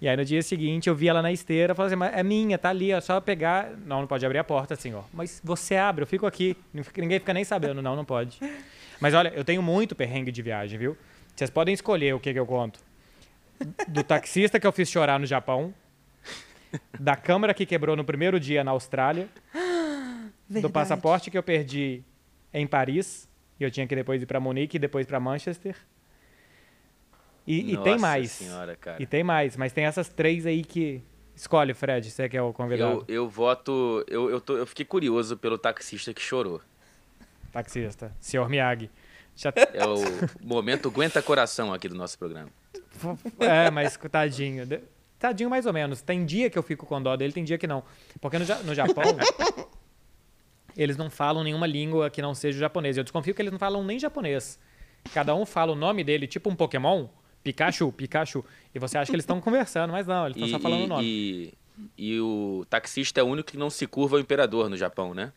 E 0.00 0.08
aí 0.08 0.16
no 0.16 0.24
dia 0.24 0.42
seguinte 0.42 0.88
eu 0.88 0.94
vi 0.94 1.08
ela 1.08 1.22
na 1.22 1.32
esteira, 1.32 1.74
falei 1.74 1.88
assim, 1.88 1.96
mas 1.96 2.14
é 2.14 2.22
minha, 2.22 2.58
tá 2.58 2.68
ali, 2.68 2.92
é 2.92 3.00
só 3.00 3.20
pegar. 3.20 3.70
Não, 3.84 4.00
não 4.00 4.06
pode 4.06 4.24
abrir 4.24 4.38
a 4.38 4.44
porta 4.44 4.74
assim, 4.74 4.94
ó. 4.94 5.02
Mas 5.12 5.40
você 5.42 5.76
abre, 5.76 6.02
eu 6.02 6.06
fico 6.06 6.26
aqui. 6.26 6.56
Ninguém 6.72 7.18
fica 7.18 7.32
nem 7.32 7.44
sabendo, 7.44 7.82
não, 7.82 7.96
não 7.96 8.04
pode. 8.04 8.38
Mas 9.00 9.14
olha, 9.14 9.32
eu 9.34 9.44
tenho 9.44 9.62
muito 9.62 9.94
perrengue 9.94 10.30
de 10.30 10.42
viagem, 10.42 10.78
viu? 10.78 10.96
Vocês 11.34 11.50
podem 11.50 11.74
escolher 11.74 12.14
o 12.14 12.20
que, 12.20 12.32
que 12.32 12.38
eu 12.38 12.46
conto. 12.46 12.85
Do 13.88 14.02
taxista 14.02 14.60
que 14.60 14.66
eu 14.66 14.72
fiz 14.72 14.88
chorar 14.88 15.18
no 15.18 15.26
Japão, 15.26 15.74
da 16.98 17.16
câmera 17.16 17.54
que 17.54 17.64
quebrou 17.64 17.96
no 17.96 18.04
primeiro 18.04 18.38
dia 18.38 18.62
na 18.62 18.72
Austrália, 18.72 19.28
Verdade. 20.48 20.62
do 20.62 20.70
passaporte 20.70 21.30
que 21.30 21.38
eu 21.38 21.42
perdi 21.42 22.02
em 22.52 22.66
Paris, 22.66 23.28
e 23.58 23.64
eu 23.64 23.70
tinha 23.70 23.86
que 23.86 23.94
depois 23.94 24.22
ir 24.22 24.26
para 24.26 24.38
Munique 24.38 24.76
e 24.76 24.80
depois 24.80 25.06
para 25.06 25.18
Manchester 25.18 25.76
e, 27.46 27.74
e 27.74 27.76
tem 27.78 27.98
mais. 27.98 28.32
Senhora, 28.32 28.74
cara. 28.74 29.00
E 29.00 29.06
tem 29.06 29.22
mais, 29.22 29.56
mas 29.56 29.72
tem 29.72 29.84
essas 29.84 30.08
três 30.08 30.44
aí 30.44 30.64
que. 30.64 31.02
Escolhe, 31.34 31.74
Fred, 31.74 32.10
você 32.10 32.28
que 32.30 32.36
é 32.36 32.42
o 32.42 32.52
convidado. 32.52 33.04
Eu, 33.06 33.14
eu 33.14 33.28
voto. 33.28 34.04
Eu, 34.08 34.30
eu, 34.30 34.40
tô, 34.40 34.56
eu 34.56 34.66
fiquei 34.66 34.86
curioso 34.86 35.36
pelo 35.36 35.58
taxista 35.58 36.12
que 36.12 36.20
chorou. 36.20 36.60
Taxista, 37.52 38.12
senhor 38.18 38.48
Miyagi. 38.48 38.90
Já... 39.36 39.52
É 39.54 39.84
o 39.84 39.96
momento 40.42 40.88
aguenta 40.88 41.20
coração 41.20 41.74
aqui 41.74 41.88
do 41.88 41.94
nosso 41.94 42.18
programa. 42.18 42.48
É, 43.38 43.70
mas 43.70 43.98
tadinho. 44.10 44.64
Tadinho 45.18 45.48
mais 45.50 45.66
ou 45.66 45.72
menos. 45.72 46.02
Tem 46.02 46.24
dia 46.24 46.50
que 46.50 46.58
eu 46.58 46.62
fico 46.62 46.86
com 46.86 47.02
dó 47.02 47.16
dele, 47.16 47.32
tem 47.32 47.44
dia 47.44 47.58
que 47.58 47.66
não. 47.66 47.82
Porque 48.20 48.38
no, 48.38 48.44
no 48.64 48.74
Japão, 48.74 49.16
eles 50.76 50.96
não 50.96 51.08
falam 51.10 51.42
nenhuma 51.42 51.66
língua 51.66 52.10
que 52.10 52.20
não 52.20 52.34
seja 52.34 52.56
o 52.56 52.60
japonês. 52.60 52.96
Eu 52.96 53.04
desconfio 53.04 53.34
que 53.34 53.40
eles 53.40 53.52
não 53.52 53.58
falam 53.58 53.82
nem 53.82 53.98
japonês. 53.98 54.58
Cada 55.14 55.34
um 55.34 55.46
fala 55.46 55.72
o 55.72 55.76
nome 55.76 56.04
dele, 56.04 56.26
tipo 56.26 56.50
um 56.50 56.56
Pokémon. 56.56 57.06
Pikachu, 57.42 57.92
Pikachu. 57.92 58.44
E 58.74 58.78
você 58.78 58.98
acha 58.98 59.10
que 59.10 59.14
eles 59.14 59.22
estão 59.22 59.40
conversando, 59.40 59.92
mas 59.92 60.06
não, 60.06 60.26
eles 60.26 60.36
estão 60.36 60.50
só 60.50 60.58
falando 60.58 60.84
o 60.84 60.86
nome. 60.88 61.04
E, 61.04 61.54
e 61.96 62.20
o 62.20 62.66
taxista 62.68 63.20
é 63.20 63.22
o 63.22 63.26
único 63.26 63.50
que 63.50 63.56
não 63.56 63.70
se 63.70 63.86
curva 63.86 64.16
ao 64.16 64.20
imperador 64.20 64.68
no 64.68 64.76
Japão, 64.76 65.14
né? 65.14 65.32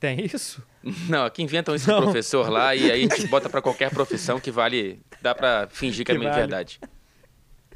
Tem 0.00 0.24
isso? 0.24 0.62
Não, 1.08 1.24
aqui 1.24 1.42
inventam 1.42 1.74
esse 1.74 1.88
não. 1.88 2.02
professor 2.02 2.48
lá 2.48 2.74
e 2.74 2.90
aí 2.90 3.04
a 3.04 3.16
gente 3.16 3.26
bota 3.26 3.48
para 3.48 3.60
qualquer 3.60 3.90
profissão 3.90 4.38
que 4.38 4.50
vale. 4.50 5.02
Dá 5.20 5.34
para 5.34 5.68
fingir 5.68 6.06
que, 6.06 6.12
é 6.12 6.14
que 6.14 6.20
é 6.20 6.28
vale. 6.28 6.40
verdade. 6.40 6.80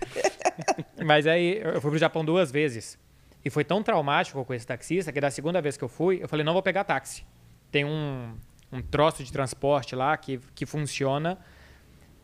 Mas 1.04 1.26
aí 1.26 1.58
eu 1.58 1.80
fui 1.80 1.90
pro 1.90 1.98
Japão 1.98 2.24
duas 2.24 2.50
vezes. 2.50 2.98
E 3.44 3.50
foi 3.50 3.64
tão 3.64 3.82
traumático 3.82 4.44
com 4.44 4.54
esse 4.54 4.66
taxista 4.66 5.12
que 5.12 5.20
da 5.20 5.30
segunda 5.30 5.60
vez 5.60 5.76
que 5.76 5.82
eu 5.82 5.88
fui, 5.88 6.22
eu 6.22 6.28
falei: 6.28 6.44
não 6.44 6.52
vou 6.52 6.62
pegar 6.62 6.84
táxi. 6.84 7.24
Tem 7.72 7.84
um, 7.84 8.34
um 8.70 8.80
troço 8.80 9.24
de 9.24 9.32
transporte 9.32 9.96
lá 9.96 10.16
que, 10.16 10.38
que 10.54 10.64
funciona 10.64 11.38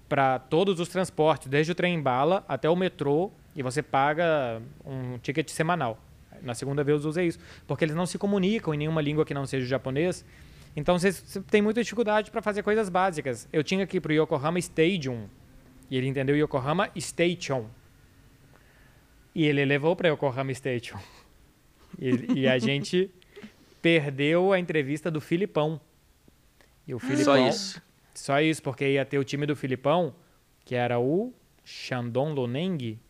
para 0.09 0.39
todos 0.39 0.81
os 0.81 0.89
transportes, 0.89 1.49
desde 1.49 1.73
o 1.73 1.75
trem 1.75 2.01
bala 2.01 2.45
até 2.49 2.71
o 2.71 2.77
metrô, 2.77 3.31
e 3.55 3.63
você 3.63 3.83
paga 3.83 4.63
um 4.85 5.19
ticket 5.19 5.51
semanal. 5.51 5.99
Na 6.43 6.55
segunda 6.55 6.85
vez 6.85 7.03
eu 7.03 7.11
usei 7.11 7.27
isso, 7.27 7.39
porque 7.67 7.85
eles 7.85 7.95
não 7.95 8.07
se 8.07 8.19
comunicam 8.19 8.75
em 8.75 8.79
nenhuma 8.79 9.01
língua 9.01 9.25
que 9.25 9.35
não 9.35 9.47
seja 9.47 9.65
o 9.65 9.69
japonês. 9.69 10.25
Então 10.77 10.99
você, 10.99 11.13
tem 11.43 11.61
muita 11.61 11.83
dificuldade 11.83 12.31
para 12.31 12.41
fazer 12.43 12.63
coisas 12.63 12.89
básicas. 12.89 13.49
Eu 13.53 13.65
tinha 13.65 13.87
que 13.87 13.97
ir 13.97 14.01
para 14.01 14.11
o 14.11 14.15
Yokohama 14.15 14.59
Stadium, 14.59 15.29
e 15.91 15.97
ele 15.97 16.07
entendeu 16.07 16.37
Yokohama 16.37 16.91
Station. 16.99 17.69
E 19.35 19.47
ele 19.47 19.65
levou 19.65 19.97
para 19.97 20.09
Yokohama 20.09 20.53
Station. 20.55 20.99
E, 21.99 22.41
e, 22.41 22.47
a 22.47 22.59
gente 22.59 23.11
perdeu 23.81 24.53
a 24.53 24.59
entrevista 24.59 25.11
do 25.11 25.23
Filipão. 25.23 25.81
E 26.87 26.95
o 26.95 26.99
Filipão. 26.99 27.25
Só 27.25 27.49
isso. 27.49 27.83
Só 28.15 28.41
isso, 28.43 28.63
porque 28.63 28.87
ia 28.87 29.07
ter 29.07 29.19
o 29.19 29.25
time 29.25 29.47
do 29.47 29.57
Filipão, 29.57 30.15
que 30.67 30.75
era 30.75 31.01
o 31.01 31.33
Shandong 31.65 32.35
Luneng, 32.35 33.01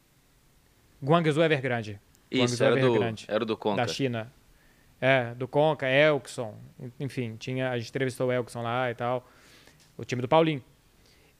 Guangzhou 1.02 1.44
Evergrande. 1.44 2.00
Isso, 2.30 2.62
era, 2.62 2.78
Evergrande, 2.78 3.26
do, 3.26 3.32
era 3.32 3.44
do 3.44 3.56
Conca. 3.56 3.76
Da 3.76 3.88
China. 3.88 4.32
É, 5.00 5.34
do 5.34 5.46
Conca, 5.46 5.86
Elkson. 5.86 6.54
Enfim, 6.98 7.36
tinha, 7.38 7.70
a 7.70 7.78
gente 7.78 7.88
entrevistou 7.88 8.28
o 8.28 8.32
Elkson 8.32 8.62
lá 8.62 8.90
e 8.90 8.94
tal. 8.94 9.28
O 9.96 10.04
time 10.04 10.20
do 10.20 10.28
Paulinho. 10.28 10.62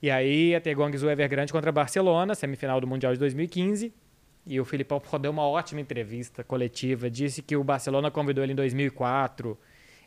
E 0.01 0.11
aí 0.11 0.51
ia 0.51 0.61
ter 0.61 0.75
Guangzhou 0.75 1.11
Evergrande 1.11 1.53
contra 1.53 1.73
Barcelona, 1.73 2.35
semifinal 2.35 2.81
do 2.81 2.87
Mundial 2.87 3.13
de 3.13 3.19
2015. 3.19 3.93
E 4.47 4.61
o 4.61 4.65
Filipão 4.65 5.03
deu 5.21 5.31
uma 5.31 5.47
ótima 5.47 5.81
entrevista 5.81 6.45
coletiva. 6.45 7.11
Disse 7.11 7.43
que 7.43 7.57
o 7.57 7.65
Barcelona 7.65 8.11
convidou 8.11 8.45
ele 8.45 8.53
em 8.53 8.57
2004. 8.57 9.59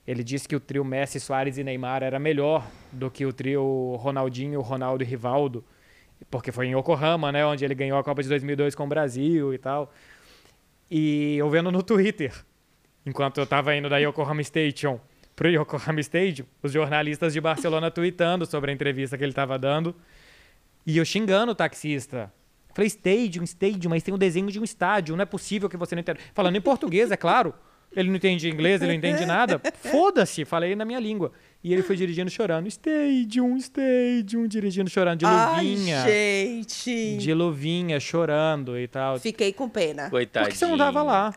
Ele 0.07 0.23
disse 0.23 0.47
que 0.47 0.55
o 0.55 0.59
trio 0.59 0.83
Messi, 0.83 1.19
Soares 1.19 1.57
e 1.57 1.63
Neymar 1.63 2.01
era 2.03 2.17
melhor 2.17 2.65
do 2.91 3.11
que 3.11 3.25
o 3.25 3.31
trio 3.31 3.95
Ronaldinho, 3.99 4.61
Ronaldo 4.61 5.03
e 5.03 5.05
Rivaldo. 5.05 5.63
Porque 6.29 6.51
foi 6.51 6.67
em 6.67 6.75
Yokohama, 6.75 7.31
né? 7.31 7.45
Onde 7.45 7.65
ele 7.65 7.75
ganhou 7.75 7.99
a 7.99 8.03
Copa 8.03 8.23
de 8.23 8.29
2002 8.29 8.73
com 8.73 8.85
o 8.85 8.87
Brasil 8.87 9.53
e 9.53 9.57
tal. 9.57 9.91
E 10.93 11.37
eu 11.37 11.49
vendo 11.49 11.71
no 11.71 11.81
Twitter, 11.81 12.33
enquanto 13.05 13.37
eu 13.37 13.45
estava 13.45 13.73
indo 13.73 13.87
da 13.87 13.97
Yokohama 13.97 14.43
Station 14.43 14.99
pro 15.33 15.47
Yokohama 15.47 16.01
Stadium, 16.01 16.45
os 16.61 16.73
jornalistas 16.73 17.31
de 17.31 17.39
Barcelona 17.39 17.89
tweetando 17.89 18.45
sobre 18.45 18.71
a 18.71 18.73
entrevista 18.73 19.17
que 19.17 19.23
ele 19.23 19.31
estava 19.31 19.57
dando. 19.57 19.95
E 20.85 20.97
eu 20.97 21.05
xingando 21.05 21.53
o 21.53 21.55
taxista. 21.55 22.29
Falei, 22.73 22.87
stadium, 22.87 23.43
stadium, 23.43 23.89
mas 23.89 24.03
tem 24.03 24.13
um 24.13 24.17
desenho 24.17 24.51
de 24.51 24.59
um 24.59 24.65
estádio, 24.65 25.15
não 25.15 25.23
é 25.23 25.25
possível 25.25 25.69
que 25.69 25.77
você 25.77 25.95
não 25.95 26.01
entenda. 26.01 26.19
Falando 26.33 26.57
em 26.57 26.61
português, 26.61 27.09
é 27.09 27.15
claro. 27.15 27.53
Ele 27.95 28.09
não 28.09 28.17
entende 28.17 28.49
inglês, 28.49 28.81
ele 28.81 28.91
não 28.91 28.97
entende 28.97 29.25
nada. 29.25 29.61
Foda-se, 29.89 30.43
falei 30.43 30.75
na 30.75 30.83
minha 30.83 30.99
língua. 30.99 31.31
E 31.63 31.71
ele 31.71 31.83
foi 31.83 31.95
dirigindo 31.95 32.29
chorando. 32.29 32.67
Stadium, 32.67 33.55
stadium, 33.57 34.47
dirigindo 34.47 34.89
chorando. 34.89 35.19
De 35.19 35.25
luvinha. 35.25 36.01
Ai, 36.01 36.65
gente. 36.67 37.17
De 37.17 37.33
luvinha, 37.33 37.99
chorando 37.99 38.79
e 38.79 38.87
tal. 38.87 39.19
Fiquei 39.19 39.53
com 39.53 39.69
pena. 39.69 40.09
Coitadinho. 40.09 40.47
Por 40.47 40.51
que 40.53 40.57
você 40.57 40.65
não 40.65 40.77
tava 40.77 41.03
lá? 41.03 41.33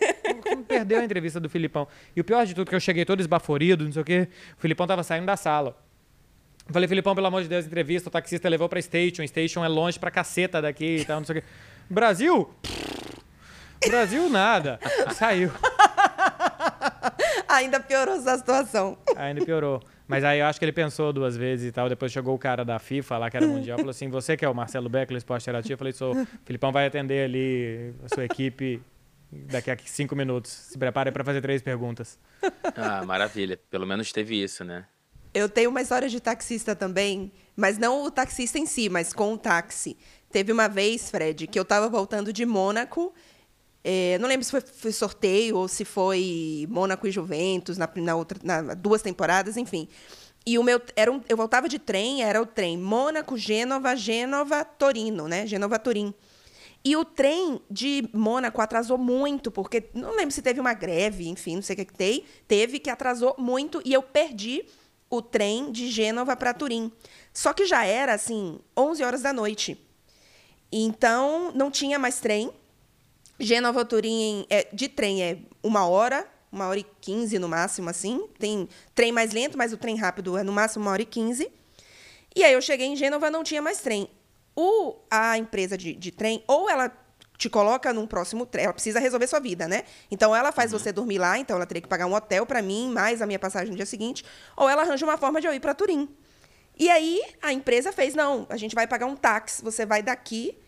Perdeu 0.66 1.00
a 1.00 1.04
entrevista 1.04 1.38
do 1.38 1.50
Filipão. 1.50 1.86
E 2.16 2.20
o 2.20 2.24
pior 2.24 2.46
de 2.46 2.54
tudo, 2.54 2.68
que 2.68 2.74
eu 2.74 2.80
cheguei 2.80 3.04
todo 3.04 3.20
esbaforido, 3.20 3.84
não 3.84 3.92
sei 3.92 4.02
o 4.02 4.04
quê. 4.04 4.28
O 4.56 4.60
Filipão 4.60 4.86
tava 4.86 5.02
saindo 5.02 5.26
da 5.26 5.36
sala. 5.36 5.76
Falei, 6.70 6.88
Filipão, 6.88 7.14
pelo 7.14 7.26
amor 7.26 7.42
de 7.42 7.48
Deus, 7.48 7.66
entrevista, 7.66 8.08
o 8.08 8.12
taxista 8.12 8.48
levou 8.48 8.68
pra 8.68 8.80
Station. 8.80 9.26
Station 9.26 9.64
é 9.64 9.68
longe 9.68 9.98
pra 9.98 10.10
caceta 10.10 10.62
daqui 10.62 10.98
e 11.00 11.04
tal, 11.04 11.18
não 11.18 11.26
sei 11.26 11.38
o 11.38 11.42
quê. 11.42 11.46
Brasil? 11.88 12.48
Brasil, 13.86 14.30
nada. 14.30 14.78
Saiu. 15.14 15.50
Ainda 17.50 17.80
piorou 17.80 18.14
essa 18.14 18.38
situação. 18.38 18.96
Ainda 19.16 19.44
piorou. 19.44 19.82
Mas 20.06 20.24
aí 20.24 20.40
eu 20.40 20.46
acho 20.46 20.58
que 20.58 20.64
ele 20.64 20.72
pensou 20.72 21.12
duas 21.12 21.36
vezes 21.36 21.68
e 21.68 21.72
tal. 21.72 21.88
Depois 21.88 22.12
chegou 22.12 22.34
o 22.34 22.38
cara 22.38 22.64
da 22.64 22.78
FIFA 22.78 23.18
lá, 23.18 23.30
que 23.30 23.36
era 23.36 23.46
mundial, 23.46 23.78
falou 23.78 23.90
assim: 23.90 24.08
Você 24.08 24.36
que 24.36 24.44
é 24.44 24.48
o 24.48 24.54
Marcelo 24.54 24.88
Beckler, 24.88 25.18
Esporte 25.18 25.44
Interativo? 25.44 25.74
Eu 25.74 25.78
falei: 25.78 25.92
Sou. 25.92 26.14
O 26.14 26.26
Filipão 26.44 26.72
vai 26.72 26.86
atender 26.86 27.24
ali 27.24 27.94
a 28.04 28.14
sua 28.14 28.24
equipe 28.24 28.82
daqui 29.32 29.70
a 29.70 29.76
cinco 29.84 30.16
minutos. 30.16 30.50
Se 30.50 30.78
prepare 30.78 31.12
para 31.12 31.24
fazer 31.24 31.40
três 31.40 31.62
perguntas. 31.62 32.18
Ah, 32.76 33.04
maravilha. 33.04 33.58
Pelo 33.70 33.86
menos 33.86 34.12
teve 34.12 34.42
isso, 34.42 34.64
né? 34.64 34.86
Eu 35.32 35.48
tenho 35.48 35.70
uma 35.70 35.80
história 35.80 36.08
de 36.08 36.18
taxista 36.18 36.74
também, 36.74 37.32
mas 37.54 37.78
não 37.78 38.02
o 38.04 38.10
taxista 38.10 38.58
em 38.58 38.66
si, 38.66 38.88
mas 38.88 39.12
com 39.12 39.32
o 39.32 39.38
táxi. 39.38 39.96
Teve 40.30 40.52
uma 40.52 40.68
vez, 40.68 41.10
Fred, 41.10 41.46
que 41.46 41.58
eu 41.58 41.62
estava 41.62 41.88
voltando 41.88 42.32
de 42.32 42.44
Mônaco. 42.44 43.14
É, 43.82 44.18
não 44.18 44.28
lembro 44.28 44.44
se 44.44 44.50
foi, 44.50 44.60
foi, 44.60 44.92
sorteio 44.92 45.56
ou 45.56 45.66
se 45.66 45.84
foi 45.84 46.66
Mônaco 46.68 47.06
e 47.06 47.10
Juventus 47.10 47.78
na, 47.78 47.88
na 47.96 48.14
outra, 48.14 48.38
na, 48.42 48.74
duas 48.74 49.00
temporadas, 49.00 49.56
enfim. 49.56 49.88
E 50.46 50.58
o 50.58 50.62
meu 50.62 50.80
era 50.96 51.10
um, 51.10 51.20
eu 51.28 51.36
voltava 51.36 51.68
de 51.68 51.78
trem, 51.78 52.22
era 52.22 52.40
o 52.40 52.46
trem 52.46 52.76
Mônaco, 52.76 53.36
Gênova, 53.36 53.94
Gênova, 53.96 54.64
Torino, 54.64 55.28
né? 55.28 55.46
Gênova, 55.46 55.78
Turim. 55.78 56.14
E 56.82 56.96
o 56.96 57.04
trem 57.04 57.60
de 57.70 58.08
Mônaco 58.12 58.60
atrasou 58.60 58.96
muito, 58.96 59.50
porque 59.50 59.90
não 59.92 60.16
lembro 60.16 60.30
se 60.30 60.40
teve 60.40 60.60
uma 60.60 60.72
greve, 60.72 61.28
enfim, 61.28 61.56
não 61.56 61.62
sei 61.62 61.74
o 61.74 61.76
que, 61.76 61.84
que 61.84 61.94
teve, 61.94 62.24
teve 62.48 62.78
que 62.78 62.88
atrasou 62.88 63.34
muito 63.38 63.82
e 63.84 63.92
eu 63.92 64.02
perdi 64.02 64.64
o 65.10 65.20
trem 65.20 65.70
de 65.70 65.88
Gênova 65.88 66.34
para 66.36 66.54
Turim. 66.54 66.90
Só 67.34 67.52
que 67.52 67.66
já 67.66 67.84
era 67.84 68.14
assim, 68.14 68.58
11 68.76 69.04
horas 69.04 69.22
da 69.22 69.32
noite. 69.32 69.78
Então 70.72 71.52
não 71.54 71.70
tinha 71.70 71.98
mais 71.98 72.20
trem. 72.20 72.50
Gênova 73.40 73.84
Turim 73.84 74.46
é, 74.48 74.68
de 74.72 74.88
trem 74.88 75.22
é 75.22 75.38
uma 75.62 75.86
hora, 75.88 76.26
uma 76.52 76.68
hora 76.68 76.78
e 76.78 76.86
quinze 77.00 77.38
no 77.38 77.48
máximo, 77.48 77.90
assim. 77.90 78.28
Tem 78.38 78.68
trem 78.94 79.10
mais 79.10 79.32
lento, 79.32 79.58
mas 79.58 79.72
o 79.72 79.76
trem 79.76 79.96
rápido 79.96 80.36
é 80.36 80.42
no 80.42 80.52
máximo 80.52 80.84
uma 80.84 80.92
hora 80.92 81.02
e 81.02 81.06
quinze. 81.06 81.50
E 82.36 82.44
aí 82.44 82.52
eu 82.52 82.62
cheguei 82.62 82.86
em 82.86 82.94
Gênova, 82.94 83.30
não 83.30 83.42
tinha 83.42 83.60
mais 83.60 83.80
trem 83.80 84.08
o, 84.54 84.96
a 85.10 85.38
empresa 85.38 85.76
de, 85.76 85.94
de 85.94 86.10
trem, 86.10 86.42
ou 86.46 86.68
ela 86.68 86.92
te 87.38 87.48
coloca 87.48 87.92
num 87.92 88.06
próximo 88.06 88.44
trem, 88.44 88.64
ela 88.64 88.74
precisa 88.74 89.00
resolver 89.00 89.26
sua 89.26 89.40
vida, 89.40 89.66
né? 89.66 89.84
Então 90.10 90.36
ela 90.36 90.52
faz 90.52 90.72
uhum. 90.72 90.78
você 90.78 90.92
dormir 90.92 91.18
lá, 91.18 91.38
então 91.38 91.56
ela 91.56 91.64
teria 91.64 91.80
que 91.80 91.88
pagar 91.88 92.06
um 92.06 92.14
hotel 92.14 92.44
para 92.44 92.60
mim, 92.60 92.90
mais 92.90 93.22
a 93.22 93.26
minha 93.26 93.38
passagem 93.38 93.70
no 93.70 93.76
dia 93.76 93.86
seguinte, 93.86 94.22
ou 94.56 94.68
ela 94.68 94.82
arranja 94.82 95.06
uma 95.06 95.16
forma 95.16 95.40
de 95.40 95.46
eu 95.46 95.54
ir 95.54 95.60
para 95.60 95.74
Turim. 95.74 96.08
E 96.78 96.90
aí 96.90 97.22
a 97.40 97.52
empresa 97.52 97.92
fez, 97.92 98.14
não, 98.14 98.46
a 98.50 98.56
gente 98.58 98.74
vai 98.74 98.86
pagar 98.86 99.06
um 99.06 99.16
táxi, 99.16 99.62
você 99.62 99.86
vai 99.86 100.02
daqui 100.02 100.58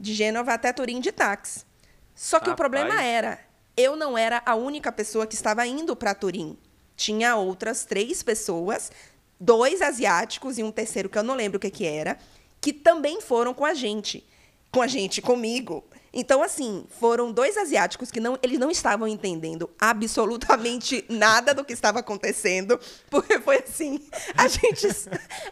de 0.00 0.14
Gênova 0.14 0.54
até 0.54 0.72
Turim 0.72 1.00
de 1.00 1.12
táxi. 1.12 1.66
Só 2.14 2.38
que 2.38 2.50
Rapaz. 2.50 2.54
o 2.54 2.56
problema 2.56 3.02
era, 3.02 3.38
eu 3.76 3.96
não 3.96 4.16
era 4.16 4.42
a 4.44 4.54
única 4.54 4.92
pessoa 4.92 5.26
que 5.26 5.34
estava 5.34 5.66
indo 5.66 5.96
para 5.96 6.14
Turim. 6.14 6.58
Tinha 6.96 7.36
outras 7.36 7.84
três 7.84 8.22
pessoas, 8.22 8.92
dois 9.40 9.80
asiáticos 9.82 10.58
e 10.58 10.62
um 10.62 10.70
terceiro 10.70 11.08
que 11.08 11.18
eu 11.18 11.22
não 11.22 11.34
lembro 11.34 11.56
o 11.56 11.60
que, 11.60 11.70
que 11.70 11.86
era 11.86 12.18
que 12.62 12.72
também 12.72 13.20
foram 13.20 13.52
com 13.52 13.64
a 13.64 13.74
gente. 13.74 14.24
Com 14.70 14.80
a 14.80 14.86
gente, 14.86 15.20
comigo. 15.20 15.84
Então, 16.12 16.42
assim, 16.42 16.84
foram 17.00 17.32
dois 17.32 17.56
asiáticos 17.56 18.10
que 18.10 18.20
não, 18.20 18.38
eles 18.42 18.58
não 18.58 18.70
estavam 18.70 19.08
entendendo 19.08 19.70
absolutamente 19.80 21.04
nada 21.08 21.54
do 21.54 21.64
que 21.64 21.72
estava 21.72 22.00
acontecendo, 22.00 22.78
porque 23.08 23.40
foi 23.40 23.58
assim, 23.66 24.00
a 24.36 24.46
gente, 24.46 24.88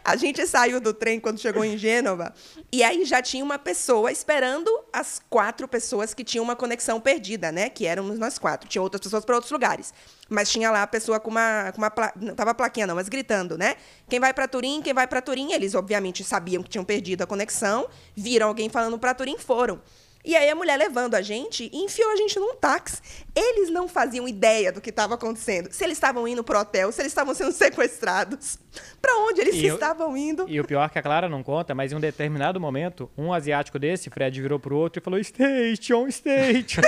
a 0.04 0.16
gente 0.16 0.46
saiu 0.46 0.80
do 0.80 0.92
trem 0.92 1.18
quando 1.18 1.40
chegou 1.40 1.64
em 1.64 1.78
Gênova, 1.78 2.34
e 2.70 2.82
aí 2.82 3.04
já 3.04 3.22
tinha 3.22 3.42
uma 3.42 3.58
pessoa 3.58 4.12
esperando 4.12 4.70
as 4.92 5.20
quatro 5.30 5.66
pessoas 5.66 6.12
que 6.12 6.22
tinham 6.22 6.44
uma 6.44 6.54
conexão 6.54 7.00
perdida, 7.00 7.50
né? 7.50 7.70
Que 7.70 7.86
éramos 7.86 8.18
nós 8.18 8.38
quatro. 8.38 8.68
Tinha 8.68 8.82
outras 8.82 9.00
pessoas 9.00 9.24
para 9.24 9.34
outros 9.34 9.50
lugares. 9.50 9.94
Mas 10.28 10.50
tinha 10.50 10.70
lá 10.70 10.82
a 10.82 10.86
pessoa 10.86 11.18
com 11.18 11.30
uma. 11.30 11.72
Com 11.72 11.78
uma 11.78 11.90
pla... 11.90 12.12
Não 12.16 12.34
tava 12.34 12.54
plaquinha, 12.54 12.86
não, 12.86 12.94
mas 12.94 13.08
gritando, 13.08 13.58
né? 13.58 13.76
Quem 14.08 14.20
vai 14.20 14.32
para 14.32 14.46
Turim, 14.46 14.80
quem 14.82 14.92
vai 14.92 15.06
para 15.06 15.20
Turim. 15.20 15.52
Eles, 15.52 15.74
obviamente, 15.74 16.22
sabiam 16.22 16.62
que 16.62 16.68
tinham 16.68 16.84
perdido 16.84 17.22
a 17.22 17.26
conexão, 17.26 17.88
viram 18.14 18.48
alguém 18.48 18.68
falando 18.68 18.98
para 18.98 19.14
Turim, 19.14 19.38
foram. 19.38 19.80
E 20.24 20.36
aí 20.36 20.50
a 20.50 20.54
mulher 20.54 20.76
levando 20.76 21.14
a 21.14 21.22
gente 21.22 21.70
e 21.72 21.78
enfiou 21.78 22.10
a 22.10 22.16
gente 22.16 22.38
num 22.38 22.54
táxi. 22.54 23.00
Eles 23.34 23.70
não 23.70 23.88
faziam 23.88 24.28
ideia 24.28 24.70
do 24.70 24.80
que 24.80 24.90
estava 24.90 25.14
acontecendo. 25.14 25.72
Se 25.72 25.82
eles 25.82 25.96
estavam 25.96 26.28
indo 26.28 26.44
pro 26.44 26.58
hotel, 26.58 26.92
se 26.92 27.00
eles 27.00 27.10
estavam 27.10 27.34
sendo 27.34 27.52
sequestrados. 27.52 28.58
Para 29.00 29.16
onde 29.16 29.40
eles 29.40 29.54
e 29.54 29.66
estavam 29.66 30.16
indo. 30.16 30.46
E 30.48 30.60
o 30.60 30.64
pior 30.64 30.84
é 30.84 30.88
que 30.88 30.98
a 30.98 31.02
Clara 31.02 31.28
não 31.28 31.42
conta, 31.42 31.74
mas 31.74 31.90
em 31.90 31.96
um 31.96 32.00
determinado 32.00 32.60
momento, 32.60 33.10
um 33.16 33.32
asiático 33.32 33.78
desse, 33.78 34.10
Fred, 34.10 34.40
virou 34.40 34.60
pro 34.60 34.76
outro 34.76 35.00
e 35.00 35.02
falou: 35.02 35.22
Station, 35.22 36.10
station. 36.10 36.82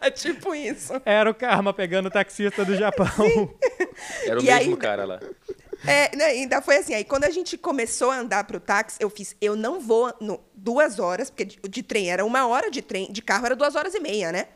é 0.00 0.10
tipo 0.10 0.54
isso. 0.54 0.92
Era 1.04 1.30
o 1.30 1.34
karma 1.34 1.72
pegando 1.72 2.06
o 2.06 2.10
taxista 2.10 2.64
do 2.64 2.74
Japão. 2.74 3.06
Sim. 3.06 3.48
Era 4.26 4.40
o 4.40 4.42
e 4.42 4.46
mesmo 4.46 4.74
aí, 4.74 4.76
cara 4.76 5.04
lá. 5.04 5.20
É, 5.86 6.14
né, 6.16 6.24
ainda 6.26 6.60
foi 6.60 6.76
assim. 6.76 6.94
Aí 6.94 7.04
quando 7.04 7.24
a 7.24 7.30
gente 7.30 7.56
começou 7.56 8.10
a 8.10 8.18
andar 8.18 8.44
pro 8.44 8.60
táxi, 8.60 8.96
eu 9.00 9.08
fiz, 9.10 9.36
eu 9.40 9.54
não 9.54 9.80
vou 9.80 10.12
no, 10.20 10.40
duas 10.54 10.98
horas, 10.98 11.30
porque 11.30 11.44
de, 11.44 11.58
de 11.68 11.82
trem 11.82 12.10
era 12.10 12.24
uma 12.24 12.46
hora, 12.46 12.70
de 12.70 12.82
trem, 12.82 13.10
de 13.12 13.22
carro 13.22 13.46
era 13.46 13.56
duas 13.56 13.74
horas 13.74 13.94
e 13.94 14.00
meia, 14.00 14.32
né? 14.32 14.48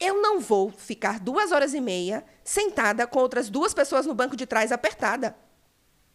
Eu 0.00 0.22
não 0.22 0.40
vou 0.40 0.70
ficar 0.70 1.18
duas 1.18 1.50
horas 1.50 1.74
e 1.74 1.80
meia 1.80 2.24
sentada 2.44 3.06
com 3.06 3.18
outras 3.18 3.50
duas 3.50 3.74
pessoas 3.74 4.06
no 4.06 4.14
banco 4.14 4.36
de 4.36 4.46
trás 4.46 4.70
apertada. 4.70 5.36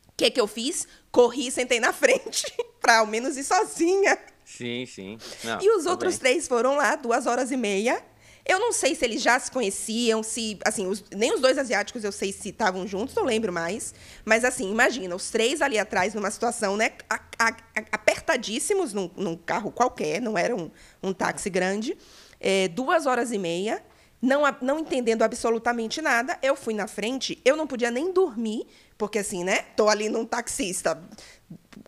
O 0.07 0.13
que, 0.15 0.29
que 0.31 0.39
eu 0.39 0.47
fiz? 0.47 0.87
Corri 1.11 1.47
e 1.47 1.51
sentei 1.51 1.79
na 1.79 1.91
frente, 1.93 2.45
para 2.79 2.99
ao 2.99 3.07
menos 3.07 3.35
ir 3.35 3.43
sozinha. 3.43 4.17
Sim, 4.45 4.85
sim. 4.85 5.17
Não, 5.43 5.61
e 5.61 5.69
os 5.77 5.85
outros 5.85 6.17
bem. 6.17 6.33
três 6.33 6.47
foram 6.47 6.75
lá, 6.75 6.95
duas 6.95 7.25
horas 7.25 7.51
e 7.51 7.57
meia, 7.57 8.03
eu 8.45 8.59
não 8.59 8.73
sei 8.73 8.93
se 8.93 9.05
eles 9.05 9.21
já 9.21 9.39
se 9.39 9.49
conheciam, 9.49 10.21
se. 10.21 10.59
Assim, 10.65 10.85
os, 10.85 11.03
nem 11.15 11.33
os 11.33 11.39
dois 11.39 11.57
asiáticos 11.57 12.03
eu 12.03 12.11
sei 12.11 12.33
se 12.33 12.49
estavam 12.49 12.85
juntos, 12.85 13.15
não 13.15 13.23
lembro 13.23 13.53
mais. 13.53 13.93
Mas, 14.25 14.43
assim, 14.43 14.69
imagina, 14.69 15.15
os 15.15 15.29
três 15.29 15.61
ali 15.61 15.79
atrás, 15.79 16.13
numa 16.13 16.29
situação, 16.29 16.75
né? 16.75 16.91
A, 17.09 17.15
a, 17.39 17.47
a, 17.49 17.83
apertadíssimos 17.93 18.93
num, 18.93 19.09
num, 19.15 19.37
carro 19.37 19.71
qualquer, 19.71 20.21
não 20.21 20.37
era 20.37 20.53
um, 20.53 20.69
um 21.01 21.13
táxi 21.13 21.49
grande. 21.49 21.97
É, 22.37 22.67
duas 22.67 23.05
horas 23.05 23.31
e 23.31 23.37
meia, 23.37 23.81
não, 24.21 24.43
não 24.61 24.79
entendendo 24.79 25.21
absolutamente 25.21 26.01
nada. 26.01 26.37
Eu 26.41 26.57
fui 26.57 26.73
na 26.73 26.85
frente, 26.85 27.41
eu 27.45 27.55
não 27.55 27.65
podia 27.65 27.89
nem 27.89 28.11
dormir, 28.11 28.67
porque, 28.97 29.19
assim, 29.19 29.45
né? 29.45 29.59
Tô 29.77 29.87
ali 29.87 30.09
num 30.09 30.25
taxista, 30.25 31.01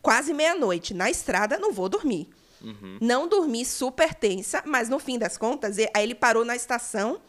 quase 0.01 0.33
meia-noite, 0.33 0.93
na 0.93 1.11
estrada, 1.11 1.57
não 1.59 1.73
vou 1.73 1.89
dormir. 1.89 2.29
Uhum. 2.65 2.97
Não 2.99 3.27
dormi 3.27 3.63
super 3.63 4.13
tensa, 4.13 4.63
mas 4.65 4.89
no 4.89 4.99
fim 4.99 5.17
das 5.19 5.37
contas, 5.37 5.77
aí 5.77 6.03
ele 6.03 6.15
parou 6.15 6.43
na 6.43 6.55
estação 6.55 7.21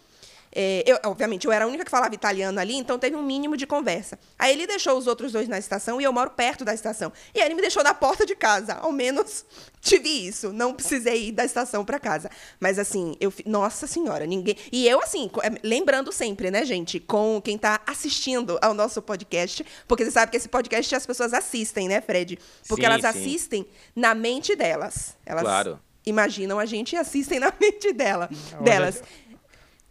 é, 0.58 0.82
eu, 0.86 0.98
obviamente, 1.04 1.46
eu 1.46 1.52
era 1.52 1.66
a 1.66 1.68
única 1.68 1.84
que 1.84 1.90
falava 1.90 2.14
italiano 2.14 2.58
ali, 2.58 2.74
então 2.74 2.98
teve 2.98 3.14
um 3.14 3.22
mínimo 3.22 3.58
de 3.58 3.66
conversa. 3.66 4.18
Aí 4.38 4.54
ele 4.54 4.66
deixou 4.66 4.96
os 4.96 5.06
outros 5.06 5.30
dois 5.30 5.46
na 5.48 5.58
estação 5.58 6.00
e 6.00 6.04
eu 6.04 6.12
moro 6.14 6.30
perto 6.30 6.64
da 6.64 6.72
estação. 6.72 7.12
E 7.34 7.40
aí 7.40 7.46
ele 7.46 7.54
me 7.54 7.60
deixou 7.60 7.84
na 7.84 7.92
porta 7.92 8.24
de 8.24 8.34
casa. 8.34 8.72
Ao 8.72 8.90
menos 8.90 9.44
tive 9.82 10.08
isso. 10.08 10.54
Não 10.54 10.72
precisei 10.72 11.28
ir 11.28 11.32
da 11.32 11.44
estação 11.44 11.84
para 11.84 11.98
casa. 11.98 12.30
Mas 12.58 12.78
assim, 12.78 13.14
eu. 13.20 13.30
Nossa 13.44 13.86
Senhora, 13.86 14.24
ninguém. 14.24 14.56
E 14.72 14.88
eu, 14.88 14.98
assim, 15.02 15.30
é, 15.42 15.60
lembrando 15.62 16.10
sempre, 16.10 16.50
né, 16.50 16.64
gente, 16.64 16.98
com 17.00 17.38
quem 17.44 17.56
está 17.56 17.82
assistindo 17.86 18.58
ao 18.62 18.72
nosso 18.72 19.02
podcast, 19.02 19.62
porque 19.86 20.06
você 20.06 20.10
sabe 20.10 20.30
que 20.30 20.38
esse 20.38 20.48
podcast 20.48 20.94
as 20.94 21.04
pessoas 21.04 21.34
assistem, 21.34 21.86
né, 21.86 22.00
Fred? 22.00 22.38
Porque 22.66 22.80
sim, 22.80 22.86
elas 22.86 23.02
sim. 23.02 23.06
assistem 23.08 23.66
na 23.94 24.14
mente 24.14 24.56
delas. 24.56 25.18
Elas 25.26 25.42
claro. 25.42 25.78
imaginam 26.06 26.58
a 26.58 26.64
gente 26.64 26.94
e 26.94 26.96
assistem 26.96 27.38
na 27.38 27.52
mente 27.60 27.92
dela, 27.92 28.30
delas. 28.62 29.02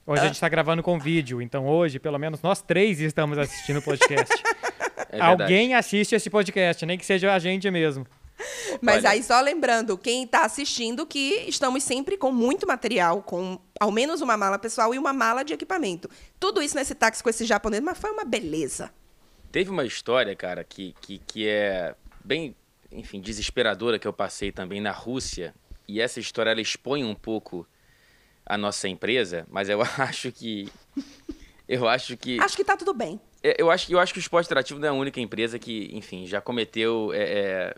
Hoje 0.08 0.22
a 0.22 0.26
gente 0.26 0.36
está 0.36 0.48
gravando 0.48 0.84
com 0.84 1.00
vídeo, 1.00 1.42
então 1.42 1.68
hoje, 1.68 1.98
pelo 1.98 2.20
menos, 2.20 2.40
nós 2.44 2.62
três 2.62 3.00
estamos 3.00 3.40
assistindo 3.40 3.78
o 3.78 3.82
podcast. 3.82 4.34
É 5.08 5.22
Alguém 5.22 5.74
assiste 5.74 6.14
esse 6.14 6.30
podcast, 6.30 6.86
nem 6.86 6.98
que 6.98 7.06
seja 7.06 7.34
a 7.34 7.40
gente 7.40 7.72
mesmo. 7.72 8.06
Mas 8.82 8.98
Olha. 8.98 9.12
aí, 9.12 9.24
só 9.24 9.40
lembrando, 9.40 9.98
quem 9.98 10.24
está 10.24 10.44
assistindo, 10.44 11.06
que 11.06 11.46
estamos 11.48 11.84
sempre 11.84 12.18
com 12.18 12.34
muito 12.34 12.68
material, 12.68 13.22
com 13.22 13.58
ao 13.80 13.92
menos 13.92 14.20
uma 14.20 14.36
mala 14.36 14.60
pessoal 14.60 14.94
e 14.94 14.98
uma 14.98 15.14
mala 15.14 15.44
de 15.44 15.54
equipamento. 15.54 16.10
Tudo 16.38 16.62
isso 16.62 16.76
nesse 16.76 16.94
táxi 16.94 17.24
com 17.24 17.30
esse 17.30 17.46
japonês, 17.46 17.82
mas 17.82 17.98
foi 17.98 18.12
uma 18.12 18.26
beleza. 18.26 18.92
Teve 19.54 19.70
uma 19.70 19.86
história, 19.86 20.36
cara, 20.36 20.66
que, 20.66 20.94
que, 21.00 21.20
que 21.20 21.48
é 21.48 21.96
bem, 22.22 22.54
enfim, 22.92 23.22
desesperadora 23.22 23.98
que 23.98 24.08
eu 24.08 24.14
passei 24.14 24.52
também 24.52 24.82
na 24.82 24.92
Rússia. 24.92 25.54
E 25.88 26.02
essa 26.02 26.20
história, 26.20 26.50
ela 26.50 26.62
expõe 26.62 27.06
um 27.06 27.16
pouco 27.16 27.66
a 28.46 28.58
nossa 28.58 28.88
empresa, 28.88 29.46
mas 29.50 29.70
eu 29.70 29.82
acho 29.98 30.32
que. 30.32 30.70
Eu 31.68 31.88
acho 31.88 32.16
que. 32.16 32.40
Acho 32.40 32.56
que 32.56 32.64
tá 32.64 32.78
tudo 32.78 32.94
bem. 32.94 33.20
É, 33.42 33.56
eu 33.60 33.72
acho, 33.72 33.92
eu 33.92 34.00
acho 34.00 34.14
que 34.14 34.20
o 34.20 34.22
esporte 34.22 34.46
interativo 34.46 34.80
não 34.80 34.88
é 34.88 34.92
a 34.92 34.94
única 34.94 35.20
empresa 35.20 35.58
que, 35.58 35.90
enfim, 35.94 36.26
já 36.26 36.40
cometeu. 36.40 37.12
É, 37.14 37.24
é, 37.24 37.76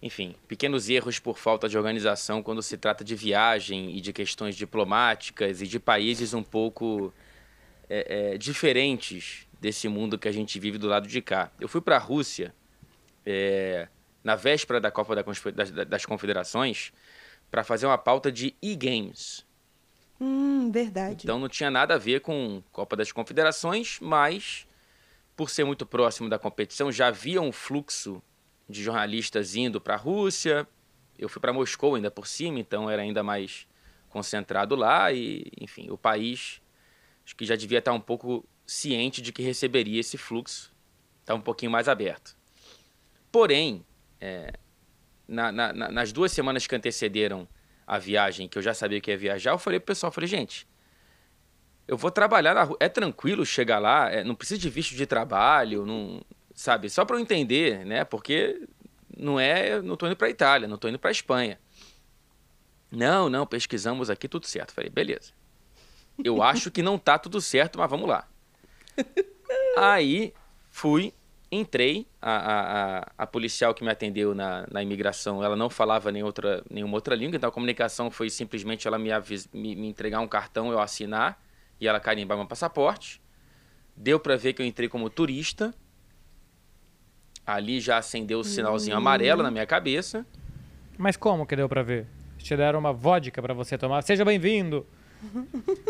enfim, 0.00 0.36
pequenos 0.46 0.88
erros 0.88 1.18
por 1.18 1.38
falta 1.38 1.68
de 1.68 1.76
organização 1.76 2.40
quando 2.40 2.62
se 2.62 2.76
trata 2.76 3.02
de 3.02 3.16
viagem 3.16 3.96
e 3.96 4.00
de 4.00 4.12
questões 4.12 4.54
diplomáticas 4.54 5.60
e 5.60 5.66
de 5.66 5.80
países 5.80 6.34
um 6.34 6.42
pouco 6.42 7.12
é, 7.90 8.34
é, 8.34 8.38
diferentes 8.38 9.48
desse 9.60 9.88
mundo 9.88 10.16
que 10.16 10.28
a 10.28 10.32
gente 10.32 10.58
vive 10.60 10.78
do 10.78 10.86
lado 10.86 11.08
de 11.08 11.20
cá. 11.20 11.50
Eu 11.58 11.66
fui 11.66 11.80
para 11.80 11.96
a 11.96 11.98
Rússia 11.98 12.54
é, 13.26 13.88
na 14.22 14.36
véspera 14.36 14.80
da 14.80 14.90
Copa 14.90 15.16
das 15.16 16.06
Confederações 16.06 16.92
para 17.50 17.64
fazer 17.64 17.86
uma 17.86 17.98
pauta 17.98 18.30
de 18.30 18.54
e-games. 18.62 19.47
Hum, 20.20 20.70
verdade. 20.70 21.24
Então 21.24 21.38
não 21.38 21.48
tinha 21.48 21.70
nada 21.70 21.94
a 21.94 21.98
ver 21.98 22.20
com 22.20 22.62
Copa 22.72 22.96
das 22.96 23.12
Confederações, 23.12 23.98
mas 24.00 24.66
por 25.36 25.48
ser 25.48 25.64
muito 25.64 25.86
próximo 25.86 26.28
da 26.28 26.38
competição, 26.38 26.90
já 26.90 27.06
havia 27.06 27.40
um 27.40 27.52
fluxo 27.52 28.20
de 28.68 28.82
jornalistas 28.82 29.54
indo 29.54 29.80
para 29.80 29.94
a 29.94 29.96
Rússia. 29.96 30.66
Eu 31.16 31.28
fui 31.28 31.40
para 31.40 31.52
Moscou 31.52 31.94
ainda 31.94 32.10
por 32.10 32.26
cima, 32.26 32.58
então 32.58 32.90
era 32.90 33.02
ainda 33.02 33.22
mais 33.22 33.66
concentrado 34.08 34.74
lá 34.74 35.12
e, 35.12 35.46
enfim, 35.60 35.90
o 35.90 35.96
país 35.96 36.60
acho 37.24 37.36
que 37.36 37.44
já 37.44 37.54
devia 37.54 37.78
estar 37.78 37.92
um 37.92 38.00
pouco 38.00 38.44
ciente 38.66 39.22
de 39.22 39.32
que 39.32 39.42
receberia 39.42 40.00
esse 40.00 40.18
fluxo, 40.18 40.74
está 41.20 41.34
um 41.34 41.40
pouquinho 41.40 41.70
mais 41.70 41.88
aberto. 41.88 42.36
Porém, 43.30 43.84
é, 44.20 44.52
na, 45.26 45.52
na, 45.52 45.72
nas 45.72 46.10
duas 46.10 46.32
semanas 46.32 46.66
que 46.66 46.74
antecederam 46.74 47.46
a 47.88 47.98
viagem, 47.98 48.46
que 48.46 48.58
eu 48.58 48.62
já 48.62 48.74
sabia 48.74 49.00
que 49.00 49.10
ia 49.10 49.16
viajar, 49.16 49.52
eu 49.52 49.58
falei 49.58 49.80
pro 49.80 49.86
pessoal, 49.86 50.12
falei, 50.12 50.28
gente, 50.28 50.68
eu 51.88 51.96
vou 51.96 52.10
trabalhar 52.10 52.54
na 52.54 52.62
rua, 52.62 52.76
é 52.78 52.88
tranquilo 52.88 53.46
chegar 53.46 53.78
lá, 53.78 54.10
é, 54.10 54.22
não 54.22 54.34
precisa 54.34 54.60
de 54.60 54.68
visto 54.68 54.94
de 54.94 55.06
trabalho, 55.06 55.86
não, 55.86 56.20
sabe, 56.54 56.90
só 56.90 57.06
para 57.06 57.16
eu 57.16 57.20
entender, 57.20 57.86
né, 57.86 58.04
porque 58.04 58.60
não 59.16 59.40
é, 59.40 59.80
não 59.80 59.96
tô 59.96 60.06
indo 60.06 60.16
para 60.16 60.28
Itália, 60.28 60.68
não 60.68 60.76
tô 60.76 60.86
indo 60.86 60.98
para 60.98 61.10
Espanha. 61.10 61.58
Não, 62.90 63.28
não, 63.28 63.46
pesquisamos 63.46 64.08
aqui, 64.08 64.28
tudo 64.28 64.46
certo. 64.46 64.72
Falei, 64.72 64.88
beleza. 64.88 65.32
Eu 66.22 66.42
acho 66.42 66.70
que 66.70 66.82
não 66.82 66.98
tá 66.98 67.18
tudo 67.18 67.40
certo, 67.40 67.78
mas 67.78 67.90
vamos 67.90 68.08
lá. 68.08 68.26
Aí 69.76 70.32
fui 70.70 71.12
entrei, 71.50 72.06
a, 72.20 72.32
a, 72.32 73.12
a, 73.18 73.26
policial 73.26 73.74
que 73.74 73.82
me 73.82 73.90
atendeu 73.90 74.34
na, 74.34 74.66
na 74.70 74.82
imigração, 74.82 75.42
ela 75.42 75.56
não 75.56 75.70
falava 75.70 76.12
nem 76.12 76.22
outra, 76.22 76.62
nenhuma 76.70 76.94
outra 76.94 77.14
língua, 77.14 77.36
então 77.36 77.48
a 77.48 77.52
comunicação 77.52 78.10
foi 78.10 78.28
simplesmente 78.28 78.86
ela 78.86 78.98
me, 78.98 79.10
avis, 79.10 79.48
me, 79.52 79.74
me 79.74 79.88
entregar 79.88 80.20
um 80.20 80.28
cartão, 80.28 80.70
eu 80.70 80.78
assinar, 80.78 81.42
e 81.80 81.88
ela 81.88 81.98
carimbar 81.98 82.36
meu 82.36 82.46
passaporte. 82.46 83.20
Deu 83.96 84.20
para 84.20 84.36
ver 84.36 84.52
que 84.52 84.62
eu 84.62 84.66
entrei 84.66 84.88
como 84.88 85.08
turista. 85.08 85.74
Ali 87.46 87.80
já 87.80 87.98
acendeu 87.98 88.40
o 88.40 88.44
sinalzinho 88.44 88.94
uhum. 88.94 89.00
amarelo 89.00 89.42
na 89.42 89.50
minha 89.50 89.66
cabeça. 89.66 90.26
Mas 90.96 91.16
como 91.16 91.46
que 91.46 91.56
deu 91.56 91.68
para 91.68 91.82
ver? 91.82 92.06
Te 92.38 92.56
deram 92.56 92.78
uma 92.78 92.92
vodka 92.92 93.40
para 93.40 93.54
você 93.54 93.78
tomar. 93.78 94.02
Seja 94.02 94.24
bem-vindo. 94.24 94.86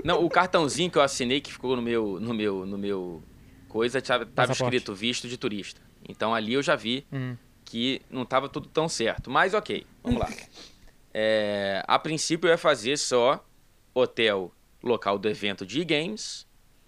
Não, 0.04 0.24
o 0.24 0.30
cartãozinho 0.30 0.90
que 0.90 0.96
eu 0.96 1.02
assinei 1.02 1.40
que 1.40 1.52
ficou 1.52 1.76
no 1.76 1.82
meu 1.82 2.18
no 2.18 2.32
meu 2.32 2.64
no 2.64 2.78
meu 2.78 3.22
coisa 3.68 3.98
estava 3.98 4.52
escrito 4.52 4.94
visto 4.94 5.28
de 5.28 5.36
turista. 5.36 5.80
Então 6.08 6.34
ali 6.34 6.54
eu 6.54 6.62
já 6.62 6.74
vi 6.74 7.06
uhum. 7.12 7.36
que 7.64 8.02
não 8.10 8.22
estava 8.22 8.48
tudo 8.48 8.68
tão 8.68 8.88
certo. 8.88 9.30
Mas 9.30 9.54
ok, 9.54 9.86
vamos 10.02 10.20
lá. 10.20 10.28
É, 11.12 11.82
a 11.86 11.98
princípio 11.98 12.48
eu 12.48 12.52
ia 12.52 12.58
fazer 12.58 12.96
só 12.96 13.44
hotel 13.94 14.52
local 14.82 15.18
do 15.18 15.28
evento 15.28 15.66
de 15.66 15.84
games, 15.84 16.46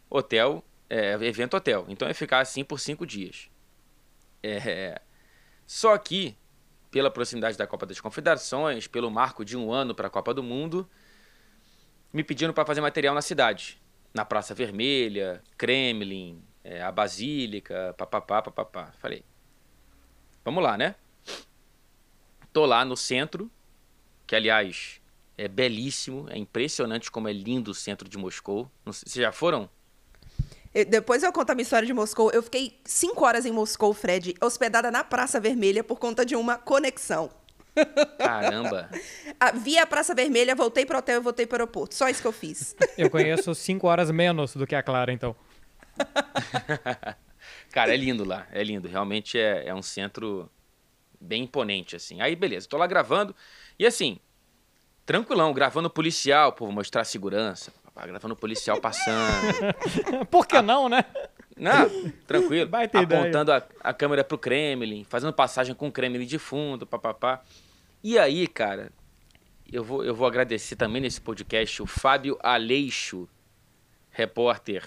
hotel, 0.09 0.65
é, 0.89 1.13
evento 1.15 1.57
hotel. 1.57 1.85
Então 1.89 2.09
ia 2.09 2.15
ficar 2.15 2.41
assim 2.41 2.65
por 2.65 2.81
cinco 2.81 3.07
dias. 3.07 3.49
É, 4.43 5.01
só 5.67 5.97
que, 5.99 6.37
pela 6.91 7.11
proximidade 7.11 7.57
da 7.57 7.67
Copa 7.67 7.87
das 7.87 8.01
Confederações, 8.01 8.87
pelo 8.87 9.11
marco 9.11 9.45
de 9.45 9.57
um 9.57 9.73
ano 9.73 9.95
para 9.95 10.09
a 10.09 10.11
Copa 10.11 10.35
do 10.35 10.43
Mundo, 10.43 10.89
me 12.13 12.25
pediram 12.25 12.53
para 12.53 12.65
fazer 12.65 12.81
material 12.81 13.15
na 13.15 13.23
cidade. 13.23 13.81
Na 14.13 14.25
Praça 14.25 14.55
Vermelha, 14.55 15.43
Kremlin, 15.57 16.43
é, 16.65 16.83
a 16.83 16.93
Basílica, 16.93 17.95
papapá, 17.97 18.43
papapá. 18.43 18.93
Falei, 18.99 19.25
vamos 20.45 20.63
lá, 20.63 20.77
né? 20.77 20.95
Tô 22.53 22.67
lá 22.67 22.85
no 22.85 22.97
centro, 22.97 23.51
que 24.27 24.35
aliás 24.35 25.01
é 25.39 25.49
belíssimo, 25.49 26.27
é 26.29 26.37
impressionante 26.37 27.11
como 27.11 27.29
é 27.29 27.33
lindo 27.33 27.71
o 27.71 27.75
centro 27.75 28.09
de 28.09 28.19
Moscou. 28.19 28.71
Vocês 28.85 29.15
já 29.15 29.33
foram? 29.33 29.71
Eu, 30.75 30.85
depois 30.85 31.23
eu 31.23 31.33
conto 31.33 31.51
a 31.51 31.55
minha 31.55 31.63
história 31.63 31.87
de 31.87 31.93
Moscou. 31.93 32.31
Eu 32.31 32.43
fiquei 32.43 32.79
cinco 32.85 33.25
horas 33.25 33.47
em 33.47 33.51
Moscou, 33.51 33.95
Fred, 33.95 34.35
hospedada 34.41 34.91
na 34.91 35.03
Praça 35.03 35.41
Vermelha 35.41 35.83
por 35.83 35.99
conta 35.99 36.25
de 36.25 36.37
uma 36.37 36.59
conexão. 36.59 37.31
Caramba! 38.19 38.91
Vi 39.63 39.79
a 39.79 39.87
Praça 39.87 40.15
Vermelha, 40.15 40.55
voltei 40.55 40.85
pro 40.85 40.99
hotel 40.99 41.21
e 41.21 41.23
voltei 41.23 41.47
pro 41.47 41.57
aeroporto. 41.57 41.95
Só 41.95 42.09
isso 42.09 42.21
que 42.21 42.29
eu 42.29 42.33
fiz. 42.33 42.77
Eu 42.99 43.09
conheço 43.09 43.55
cinco 43.55 43.87
horas 43.87 44.11
menos 44.11 44.55
do 44.55 44.67
que 44.67 44.75
a 44.75 44.83
Clara, 44.83 45.13
então. 45.13 45.35
Cara, 47.73 47.95
é 47.95 47.97
lindo 47.97 48.25
lá, 48.25 48.47
é 48.51 48.63
lindo. 48.63 48.89
Realmente 48.89 49.39
é, 49.39 49.69
é 49.69 49.75
um 49.75 49.83
centro 49.83 50.51
bem 51.21 51.45
imponente, 51.45 51.95
assim. 51.95 52.21
Aí, 52.21 52.35
beleza, 52.35 52.69
tô 52.69 52.77
lá 52.77 52.87
gravando. 52.87 53.35
E 53.79 53.87
assim, 53.87 54.19
tranquilão, 55.07 55.53
gravando 55.53 55.91
policial, 55.91 56.53
pô, 56.53 56.67
vou 56.67 56.75
mostrar 56.75 57.05
segurança. 57.05 57.73
Gravando 58.03 58.35
policial 58.35 58.81
passando. 58.81 59.75
Por 60.31 60.47
que 60.47 60.57
a... 60.57 60.63
não, 60.63 60.89
né? 60.89 61.05
Não, 61.55 62.11
tranquilo. 62.27 62.71
apontando 62.73 63.53
a, 63.53 63.63
a, 63.81 63.93
câmera 63.93 64.25
pro 64.25 64.39
Kremlin, 64.39 65.05
fazendo 65.05 65.35
passagem 65.35 65.75
com 65.75 65.89
o 65.89 65.93
Kremlin 65.93 66.25
de 66.25 66.39
fundo, 66.39 66.87
papapá. 66.87 67.43
E 68.03 68.19
aí, 68.19 68.47
cara, 68.47 68.91
eu 69.71 69.85
vou, 69.85 70.03
eu 70.03 70.15
vou 70.15 70.27
agradecer 70.27 70.77
também 70.77 71.03
nesse 71.03 71.21
podcast 71.21 71.83
o 71.83 71.87
Fábio 71.87 72.39
Aleixo, 72.43 73.29
repórter 74.09 74.83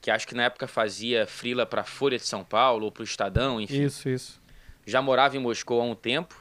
que 0.00 0.10
acho 0.10 0.26
que 0.26 0.34
na 0.34 0.44
época 0.44 0.66
fazia 0.66 1.26
frila 1.26 1.66
para 1.66 1.84
Folha 1.84 2.16
de 2.16 2.24
São 2.24 2.44
Paulo 2.44 2.86
ou 2.86 2.92
para 2.92 3.02
o 3.02 3.04
Estadão, 3.04 3.60
enfim. 3.60 3.82
Isso, 3.82 4.08
isso. 4.08 4.40
Já 4.86 5.02
morava 5.02 5.36
em 5.36 5.40
Moscou 5.40 5.80
há 5.80 5.84
um 5.84 5.94
tempo, 5.94 6.40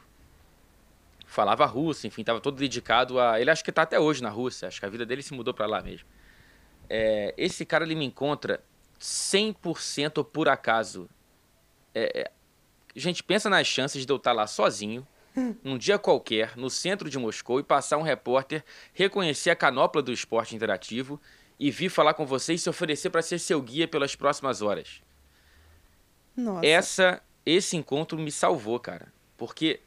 falava 1.25 1.65
russo, 1.65 2.07
enfim, 2.07 2.21
estava 2.21 2.39
todo 2.39 2.57
dedicado 2.57 3.19
a. 3.19 3.39
Ele 3.41 3.49
acho 3.49 3.63
que 3.63 3.69
está 3.69 3.81
até 3.81 3.99
hoje 3.99 4.21
na 4.21 4.29
Rússia, 4.29 4.67
acho 4.67 4.79
que 4.79 4.85
a 4.85 4.89
vida 4.89 5.05
dele 5.05 5.21
se 5.21 5.33
mudou 5.33 5.53
para 5.53 5.65
lá 5.65 5.81
mesmo. 5.81 6.07
É, 6.89 7.33
esse 7.37 7.65
cara 7.65 7.83
ele 7.83 7.95
me 7.95 8.05
encontra 8.05 8.63
100% 8.99 10.23
por 10.23 10.47
acaso. 10.47 11.09
É, 11.93 12.21
é... 12.21 12.31
Gente, 12.95 13.23
pensa 13.23 13.49
nas 13.49 13.67
chances 13.67 14.05
de 14.05 14.11
eu 14.11 14.17
estar 14.17 14.31
lá 14.31 14.47
sozinho, 14.47 15.05
num 15.63 15.77
dia 15.77 15.99
qualquer, 15.99 16.55
no 16.55 16.69
centro 16.69 17.09
de 17.09 17.17
Moscou, 17.17 17.59
e 17.59 17.63
passar 17.63 17.97
um 17.97 18.01
repórter, 18.01 18.63
reconhecer 18.93 19.49
a 19.49 19.55
canopla 19.55 20.01
do 20.01 20.11
esporte 20.11 20.55
interativo 20.55 21.21
e 21.59 21.71
vir 21.71 21.89
falar 21.89 22.13
com 22.13 22.25
você 22.25 22.53
e 22.53 22.59
se 22.59 22.69
oferecer 22.69 23.09
para 23.09 23.21
ser 23.21 23.39
seu 23.39 23.61
guia 23.61 23.87
pelas 23.87 24.15
próximas 24.15 24.61
horas. 24.61 25.01
Nossa. 26.35 26.65
Essa, 26.65 27.21
esse 27.45 27.75
encontro 27.75 28.17
me 28.17 28.31
salvou, 28.31 28.79
cara. 28.79 29.11
Porque 29.35 29.79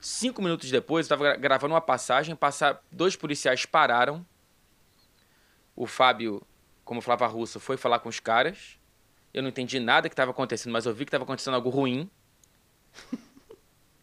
cinco 0.00 0.42
minutos 0.42 0.70
depois, 0.70 1.08
eu 1.08 1.14
estava 1.14 1.36
gravando 1.36 1.74
uma 1.74 1.80
passagem, 1.80 2.34
passar, 2.34 2.82
dois 2.90 3.14
policiais 3.14 3.64
pararam. 3.64 4.26
O 5.76 5.86
Fábio, 5.86 6.42
como 6.84 7.00
falava 7.00 7.26
russo, 7.26 7.60
foi 7.60 7.76
falar 7.76 8.00
com 8.00 8.08
os 8.08 8.20
caras. 8.20 8.78
Eu 9.32 9.42
não 9.42 9.48
entendi 9.48 9.80
nada 9.80 10.08
que 10.08 10.12
estava 10.12 10.30
acontecendo, 10.30 10.72
mas 10.72 10.86
eu 10.86 10.94
vi 10.94 11.04
que 11.04 11.08
estava 11.08 11.24
acontecendo 11.24 11.54
algo 11.54 11.70
ruim. 11.70 12.08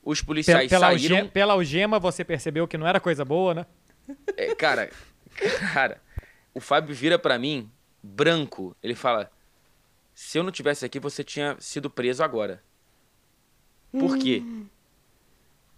Os 0.03 0.21
policiais 0.21 0.69
pela, 0.69 0.87
saíram. 0.87 1.15
Algema, 1.15 1.29
pela 1.29 1.53
algema 1.53 1.99
você 1.99 2.25
percebeu 2.25 2.67
que 2.67 2.77
não 2.77 2.87
era 2.87 2.99
coisa 2.99 3.23
boa, 3.23 3.53
né? 3.53 3.65
É, 4.35 4.55
cara, 4.55 4.89
cara, 5.73 6.01
o 6.53 6.59
Fábio 6.59 6.93
vira 6.93 7.17
para 7.17 7.37
mim, 7.37 7.69
branco. 8.01 8.75
Ele 8.81 8.95
fala: 8.95 9.31
se 10.13 10.37
eu 10.37 10.43
não 10.43 10.51
tivesse 10.51 10.85
aqui, 10.85 10.99
você 10.99 11.23
tinha 11.23 11.55
sido 11.59 11.89
preso 11.89 12.23
agora. 12.23 12.63
Por 13.91 14.17
quê? 14.17 14.41
Hum. 14.43 14.67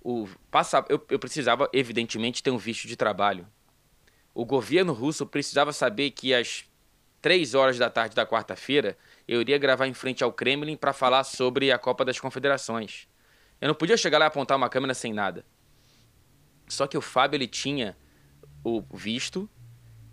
O, 0.03 0.27
passa, 0.51 0.86
eu, 0.89 1.03
eu 1.09 1.17
precisava, 1.17 1.69
evidentemente, 1.71 2.43
ter 2.43 2.51
um 2.51 2.57
visto 2.57 2.88
de 2.88 2.95
trabalho. 2.95 3.47
O 4.33 4.45
governo 4.45 4.93
russo 4.93 5.25
precisava 5.25 5.71
saber 5.71 6.12
que 6.12 6.33
às 6.33 6.65
três 7.21 7.53
horas 7.53 7.77
da 7.77 7.89
tarde 7.89 8.15
da 8.15 8.25
quarta-feira 8.25 8.97
eu 9.27 9.39
iria 9.39 9.57
gravar 9.57 9.88
em 9.88 9.93
frente 9.93 10.23
ao 10.23 10.33
Kremlin 10.33 10.75
para 10.75 10.91
falar 10.91 11.23
sobre 11.23 11.71
a 11.71 11.77
Copa 11.77 12.03
das 12.03 12.19
Confederações. 12.19 13.07
Eu 13.62 13.69
não 13.69 13.75
podia 13.75 13.95
chegar 13.95 14.17
lá 14.17 14.25
e 14.25 14.27
apontar 14.27 14.57
uma 14.57 14.67
câmera 14.67 14.93
sem 14.93 15.13
nada. 15.13 15.45
Só 16.67 16.86
que 16.86 16.97
o 16.97 17.01
Fábio 17.01 17.38
ele 17.38 17.47
tinha 17.47 17.95
o 18.63 18.81
visto 18.93 19.49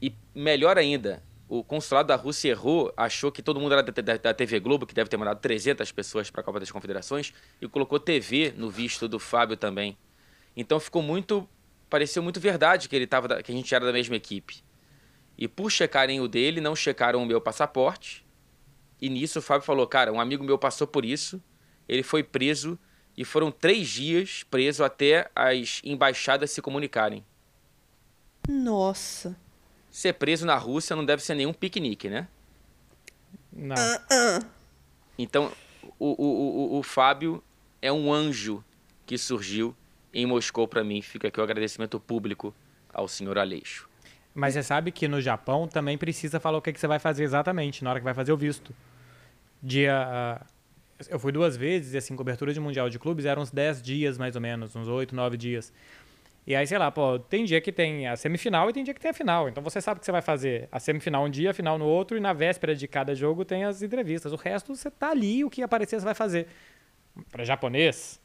e 0.01 0.15
melhor 0.35 0.79
ainda, 0.79 1.23
o 1.51 1.65
consulado 1.65 2.07
da 2.07 2.17
Rússia 2.17 2.51
errou, 2.51 2.93
achou 2.97 3.33
que 3.33 3.43
todo 3.43 3.59
mundo 3.59 3.73
era 3.73 3.83
da, 3.83 4.33
TV 4.33 4.61
Globo, 4.61 4.87
que 4.87 4.95
deve 4.95 5.11
ter 5.11 5.17
mandado 5.17 5.41
300 5.41 5.91
pessoas 5.91 6.31
para 6.31 6.43
a 6.43 6.45
Copa 6.45 6.61
das 6.61 6.71
Confederações, 6.71 7.35
e 7.61 7.67
colocou 7.67 7.99
TV 7.99 8.55
no 8.57 8.71
visto 8.71 9.09
do 9.09 9.19
Fábio 9.19 9.57
também. 9.57 9.99
Então 10.57 10.79
ficou 10.79 11.03
muito. 11.03 11.49
Pareceu 11.91 12.23
muito 12.23 12.39
verdade 12.39 12.89
que 12.89 12.95
ele 12.95 13.07
tava, 13.07 13.43
que 13.43 13.51
a 13.51 13.55
gente 13.55 13.75
era 13.75 13.85
da 13.85 13.93
mesma 13.93 14.15
equipe. 14.15 14.63
E 15.37 15.49
por 15.49 15.71
checarem 15.71 16.21
o 16.21 16.29
dele, 16.29 16.61
não 16.61 16.77
checaram 16.77 17.21
o 17.21 17.27
meu 17.27 17.41
passaporte. 17.41 18.25
E 19.01 19.09
nisso 19.09 19.41
o 19.41 19.43
Fábio 19.43 19.67
falou: 19.67 19.89
Cara, 19.89 20.13
um 20.13 20.21
amigo 20.21 20.45
meu 20.45 20.57
passou 20.57 20.87
por 20.87 21.05
isso, 21.05 21.43
ele 21.89 22.05
foi 22.05 22.23
preso, 22.23 22.79
e 23.17 23.25
foram 23.25 23.51
três 23.51 23.89
dias 23.89 24.45
preso 24.45 24.85
até 24.85 25.29
as 25.35 25.81
embaixadas 25.83 26.53
se 26.53 26.63
comunicarem. 26.63 27.25
Nossa 28.49 29.37
ser 29.91 30.15
preso 30.15 30.47
na 30.47 30.57
Rússia 30.57 30.95
não 30.95 31.05
deve 31.05 31.23
ser 31.23 31.35
nenhum 31.35 31.53
piquenique, 31.53 32.09
né? 32.09 32.29
Não. 33.53 33.75
Uh 33.75 33.99
-uh. 34.11 34.47
Então, 35.19 35.53
o, 35.99 36.11
o, 36.11 36.77
o, 36.77 36.79
o 36.79 36.83
Fábio 36.83 37.43
é 37.83 37.93
um 37.93 38.13
anjo 38.13 38.65
que 39.05 39.19
surgiu 39.19 39.75
em 40.15 40.27
Moscou 40.27 40.67
para 40.69 40.85
mim. 40.85 41.03
Fica 41.03 41.29
aqui 41.29 41.41
o 41.41 41.43
agradecimento 41.43 41.99
público 41.99 42.55
ao 42.93 43.09
senhor 43.09 43.39
Aleixo. 43.39 43.89
Mas 44.35 44.55
você 44.55 44.63
sabe 44.63 44.93
que 44.93 45.09
no 45.09 45.21
Japão 45.21 45.67
também 45.67 45.99
precisa 45.99 46.39
falar 46.39 46.59
o 46.59 46.63
que, 46.63 46.73
que 46.73 46.81
você 46.81 46.87
vai 46.87 46.99
fazer 46.99 47.25
exatamente 47.25 47.83
na 47.83 47.91
hora 47.91 47.99
que 47.99 48.05
vai 48.05 48.15
fazer 48.15 48.33
o 48.33 48.37
visto. 48.37 48.75
Dia. 49.63 50.41
Uh, 50.41 50.61
eu 51.09 51.19
fui 51.19 51.33
duas 51.33 51.57
vezes 51.57 51.95
e 51.95 51.97
assim, 51.97 52.15
cobertura 52.15 52.53
de 52.53 52.61
Mundial 52.61 52.89
de 52.91 52.99
Clubes 52.99 53.25
eram 53.25 53.43
uns 53.43 53.51
10 53.51 53.83
dias 53.83 54.19
mais 54.19 54.37
ou 54.37 54.41
menos, 54.41 54.77
uns 54.77 54.87
8, 54.87 55.15
9 55.15 55.37
dias. 55.37 55.73
E 56.47 56.57
aí, 56.57 56.67
sei 56.67 56.79
lá, 56.79 56.91
pô, 56.91 57.19
tem 57.19 57.45
dia 57.45 57.61
que 57.61 57.71
tem 57.71 58.09
a 58.09 58.17
semifinal 58.17 58.69
e 58.69 58.73
tem 58.73 58.83
dia 58.83 58.95
que 58.95 59.01
tem 59.01 59.11
a 59.11 59.15
final. 59.15 59.49
Então 59.49 59.63
você 59.63 59.81
sabe 59.81 60.01
que 60.01 60.07
você 60.07 60.13
vai 60.13 60.23
fazer 60.23 60.69
a 60.73 60.81
semifinal 60.81 61.25
um 61.25 61.31
dia, 61.31 61.51
a 61.51 61.55
final 61.55 61.79
no 61.79 61.85
outro, 61.85 62.17
e 62.17 62.21
na 62.21 62.33
véspera 62.33 62.75
de 62.75 62.89
cada 62.89 63.15
jogo 63.15 63.45
tem 63.45 63.65
as 63.65 63.83
entrevistas. 63.83 64.33
O 64.33 64.37
resto 64.37 64.75
você 64.75 64.91
tá 64.91 65.11
ali, 65.11 65.45
o 65.45 65.51
que 65.51 65.63
aparecer 65.63 66.01
você 66.01 66.05
vai 66.05 66.15
fazer. 66.15 66.47
Para 67.31 67.45
japonês, 67.45 68.21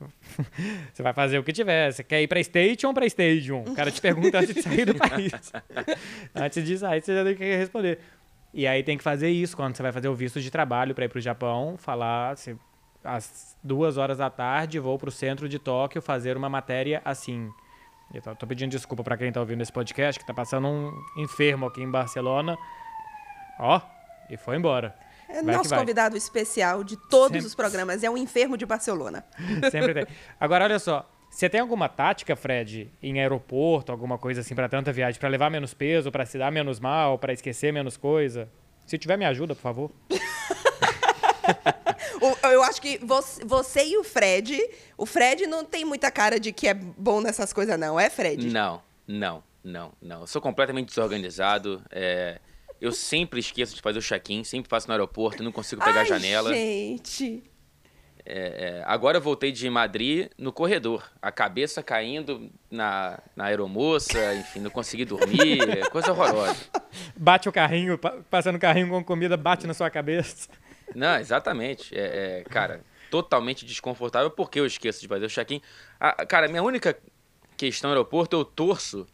você 0.92 1.02
vai 1.02 1.12
fazer 1.12 1.38
o 1.38 1.44
que 1.44 1.52
tiver. 1.52 1.92
Você 1.92 2.02
quer 2.02 2.22
ir 2.22 2.28
para 2.28 2.42
station 2.42 2.88
ou 2.88 2.94
para 2.94 3.06
stadium? 3.06 3.62
O 3.62 3.74
cara 3.74 3.90
te 3.90 4.00
pergunta 4.00 4.38
antes 4.38 4.54
de 4.54 4.62
sair 4.62 4.84
do 4.84 4.94
país. 4.94 5.32
antes 6.34 6.64
de 6.64 6.78
sair, 6.78 7.02
você 7.02 7.14
já 7.14 7.24
tem 7.24 7.34
que 7.34 7.56
responder. 7.56 7.98
E 8.54 8.66
aí 8.66 8.82
tem 8.82 8.98
que 8.98 9.04
fazer 9.04 9.30
isso 9.30 9.56
quando 9.56 9.76
você 9.76 9.82
vai 9.82 9.92
fazer 9.92 10.08
o 10.08 10.14
visto 10.14 10.40
de 10.40 10.50
trabalho 10.50 10.94
para 10.94 11.06
ir 11.06 11.08
para 11.08 11.18
o 11.18 11.22
Japão, 11.22 11.76
falar, 11.78 12.36
você 12.36 12.54
às 13.04 13.56
duas 13.62 13.96
horas 13.96 14.18
da 14.18 14.30
tarde, 14.30 14.78
vou 14.78 14.98
para 14.98 15.08
o 15.08 15.12
centro 15.12 15.48
de 15.48 15.58
Tóquio 15.58 16.02
fazer 16.02 16.36
uma 16.36 16.48
matéria 16.48 17.00
assim. 17.04 17.50
Eu 18.12 18.20
tô 18.36 18.46
pedindo 18.46 18.70
desculpa 18.70 19.02
para 19.02 19.16
quem 19.16 19.28
está 19.28 19.40
ouvindo 19.40 19.62
esse 19.62 19.72
podcast, 19.72 20.18
que 20.18 20.22
está 20.22 20.34
passando 20.34 20.68
um 20.68 20.92
enfermo 21.16 21.66
aqui 21.66 21.82
em 21.82 21.90
Barcelona. 21.90 22.58
Ó, 23.58 23.80
e 24.28 24.36
foi 24.36 24.56
embora. 24.56 24.94
É 25.28 25.42
vai 25.42 25.56
nosso 25.56 25.74
convidado 25.74 26.16
especial 26.16 26.84
de 26.84 26.96
todos 26.96 27.32
Sempre... 27.32 27.46
os 27.46 27.54
programas, 27.54 28.04
é 28.04 28.10
um 28.10 28.18
enfermo 28.18 28.56
de 28.56 28.66
Barcelona. 28.66 29.24
Sempre 29.70 29.94
tem. 29.94 30.06
Agora, 30.38 30.64
olha 30.64 30.78
só, 30.78 31.08
você 31.30 31.48
tem 31.48 31.60
alguma 31.60 31.88
tática, 31.88 32.36
Fred, 32.36 32.92
em 33.02 33.18
aeroporto, 33.18 33.90
alguma 33.90 34.18
coisa 34.18 34.42
assim 34.42 34.54
para 34.54 34.68
tanta 34.68 34.92
viagem, 34.92 35.18
para 35.18 35.30
levar 35.30 35.50
menos 35.50 35.72
peso, 35.72 36.12
para 36.12 36.26
se 36.26 36.36
dar 36.36 36.52
menos 36.52 36.78
mal, 36.78 37.18
para 37.18 37.32
esquecer 37.32 37.72
menos 37.72 37.96
coisa? 37.96 38.50
Se 38.86 38.98
tiver, 38.98 39.16
me 39.16 39.24
ajuda, 39.24 39.54
por 39.54 39.62
favor. 39.62 39.90
eu 42.44 42.62
acho 42.62 42.80
que 42.80 42.98
você, 42.98 43.44
você, 43.44 43.84
e 43.84 43.96
o 43.98 44.04
Fred. 44.04 44.58
O 44.96 45.06
Fred 45.06 45.46
não 45.46 45.64
tem 45.64 45.84
muita 45.84 46.10
cara 46.10 46.38
de 46.38 46.52
que 46.52 46.68
é 46.68 46.74
bom 46.74 47.20
nessas 47.20 47.52
coisas, 47.52 47.78
não, 47.78 47.98
é, 47.98 48.08
Fred? 48.08 48.48
Não, 48.48 48.82
não, 49.06 49.42
não, 49.62 49.92
não. 50.00 50.20
Eu 50.20 50.26
sou 50.26 50.40
completamente 50.40 50.88
desorganizado. 50.88 51.82
É, 51.90 52.40
eu 52.80 52.92
sempre 52.92 53.40
esqueço 53.40 53.74
de 53.74 53.80
fazer 53.80 53.98
o 53.98 54.02
check-in, 54.02 54.44
sempre 54.44 54.68
faço 54.68 54.88
no 54.88 54.92
aeroporto, 54.92 55.42
não 55.42 55.52
consigo 55.52 55.82
pegar 55.82 56.00
Ai, 56.00 56.02
a 56.02 56.04
janela. 56.04 56.52
Gente. 56.52 57.42
É, 58.24 58.78
é, 58.78 58.82
agora 58.86 59.18
eu 59.18 59.20
voltei 59.20 59.50
de 59.50 59.68
Madrid 59.68 60.28
no 60.38 60.52
corredor, 60.52 61.10
a 61.20 61.32
cabeça 61.32 61.82
caindo 61.82 62.50
na, 62.70 63.18
na 63.34 63.46
aeromoça, 63.46 64.34
enfim, 64.34 64.60
não 64.60 64.70
consegui 64.70 65.04
dormir, 65.04 65.58
coisa 65.90 66.12
horrorosa. 66.12 66.56
Bate 67.16 67.48
o 67.48 67.52
carrinho, 67.52 67.98
passando 68.30 68.56
o 68.56 68.60
carrinho 68.60 68.88
com 68.88 69.02
comida, 69.02 69.36
bate 69.36 69.66
na 69.66 69.74
sua 69.74 69.90
cabeça. 69.90 70.48
Não, 70.94 71.18
exatamente. 71.18 71.96
É, 71.96 72.40
é, 72.40 72.44
cara, 72.44 72.82
totalmente 73.10 73.66
desconfortável 73.66 74.30
porque 74.30 74.58
eu 74.58 74.66
esqueço 74.66 75.00
de 75.00 75.08
fazer 75.08 75.26
o 75.26 75.28
check-in. 75.28 75.60
Ah, 76.00 76.24
cara, 76.24 76.48
minha 76.48 76.62
única 76.62 76.96
questão 77.56 77.90
no 77.90 77.96
aeroporto, 77.96 78.36
eu 78.36 78.44
torço, 78.44 79.06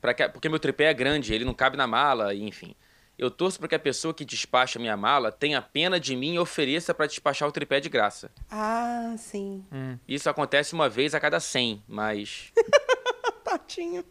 pra 0.00 0.14
que, 0.14 0.28
porque 0.28 0.48
meu 0.48 0.58
tripé 0.58 0.84
é 0.84 0.94
grande, 0.94 1.34
ele 1.34 1.44
não 1.44 1.54
cabe 1.54 1.76
na 1.76 1.86
mala, 1.86 2.34
enfim. 2.34 2.74
Eu 3.18 3.30
torço 3.30 3.58
para 3.58 3.68
que 3.68 3.74
a 3.74 3.78
pessoa 3.78 4.14
que 4.14 4.24
despacha 4.24 4.78
minha 4.78 4.96
mala 4.96 5.30
tenha 5.30 5.60
pena 5.60 6.00
de 6.00 6.16
mim 6.16 6.34
e 6.34 6.38
ofereça 6.38 6.94
para 6.94 7.06
despachar 7.06 7.46
o 7.46 7.52
tripé 7.52 7.78
de 7.78 7.90
graça. 7.90 8.30
Ah, 8.50 9.14
sim. 9.18 9.62
Hum. 9.70 9.98
Isso 10.08 10.30
acontece 10.30 10.72
uma 10.72 10.88
vez 10.88 11.14
a 11.14 11.20
cada 11.20 11.38
100, 11.38 11.82
mas. 11.86 12.50
Tatinho. 13.44 14.02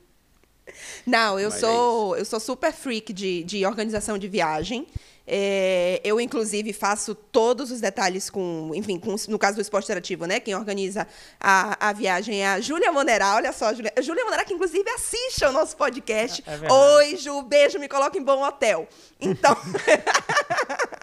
Não, 1.07 1.39
eu 1.39 1.49
mas 1.49 1.59
sou 1.59 2.15
é 2.15 2.21
eu 2.21 2.25
sou 2.25 2.39
super 2.39 2.71
freak 2.71 3.11
de, 3.11 3.43
de 3.43 3.65
organização 3.65 4.15
de 4.15 4.27
viagem. 4.27 4.87
É, 5.31 6.01
eu, 6.03 6.19
inclusive, 6.19 6.73
faço 6.73 7.13
todos 7.13 7.69
os 7.69 7.79
detalhes 7.79 8.31
com, 8.31 8.71
enfim, 8.73 8.97
com, 8.97 9.15
no 9.27 9.37
caso 9.37 9.55
do 9.55 9.61
esporte 9.61 9.85
interativo, 9.85 10.25
né? 10.25 10.39
Quem 10.39 10.55
organiza 10.55 11.07
a, 11.39 11.89
a 11.89 11.93
viagem 11.93 12.41
é 12.41 12.47
a 12.47 12.59
Júlia 12.59 12.91
Monerá. 12.91 13.35
Olha 13.35 13.53
só, 13.53 13.71
Júlia. 13.71 13.93
Júlia 14.01 14.23
Monerá, 14.23 14.43
que 14.43 14.55
inclusive 14.55 14.89
assiste 14.89 15.45
ao 15.45 15.51
nosso 15.51 15.77
podcast. 15.77 16.43
É, 16.47 16.65
é 16.65 16.73
Oi, 16.73 17.15
Ju, 17.17 17.43
beijo, 17.43 17.77
me 17.77 17.87
coloca 17.87 18.17
em 18.17 18.23
bom 18.23 18.43
hotel. 18.43 18.87
Então. 19.21 19.55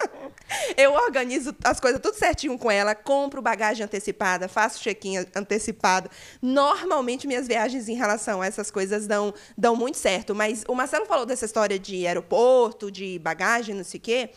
eu 0.77 0.93
organizo 0.93 1.55
as 1.63 1.79
coisas 1.79 1.99
tudo 2.01 2.15
certinho 2.15 2.57
com 2.57 2.69
ela, 2.69 2.95
compro 2.95 3.41
bagagem 3.41 3.83
antecipada, 3.83 4.47
faço 4.47 4.81
check-in 4.81 5.17
antecipado. 5.35 6.09
Normalmente, 6.41 7.27
minhas 7.27 7.47
viagens 7.47 7.87
em 7.89 7.95
relação 7.95 8.41
a 8.41 8.45
essas 8.45 8.71
coisas 8.71 9.07
dão, 9.07 9.33
dão 9.57 9.75
muito 9.75 9.97
certo. 9.97 10.33
Mas 10.33 10.63
o 10.67 10.75
Marcelo 10.75 11.05
falou 11.05 11.25
dessa 11.25 11.45
história 11.45 11.77
de 11.77 12.05
aeroporto, 12.07 12.91
de 12.91 13.19
bagagem, 13.19 13.75
não 13.75 13.83
sei 13.83 13.99
o 13.99 14.01
quê. 14.01 14.29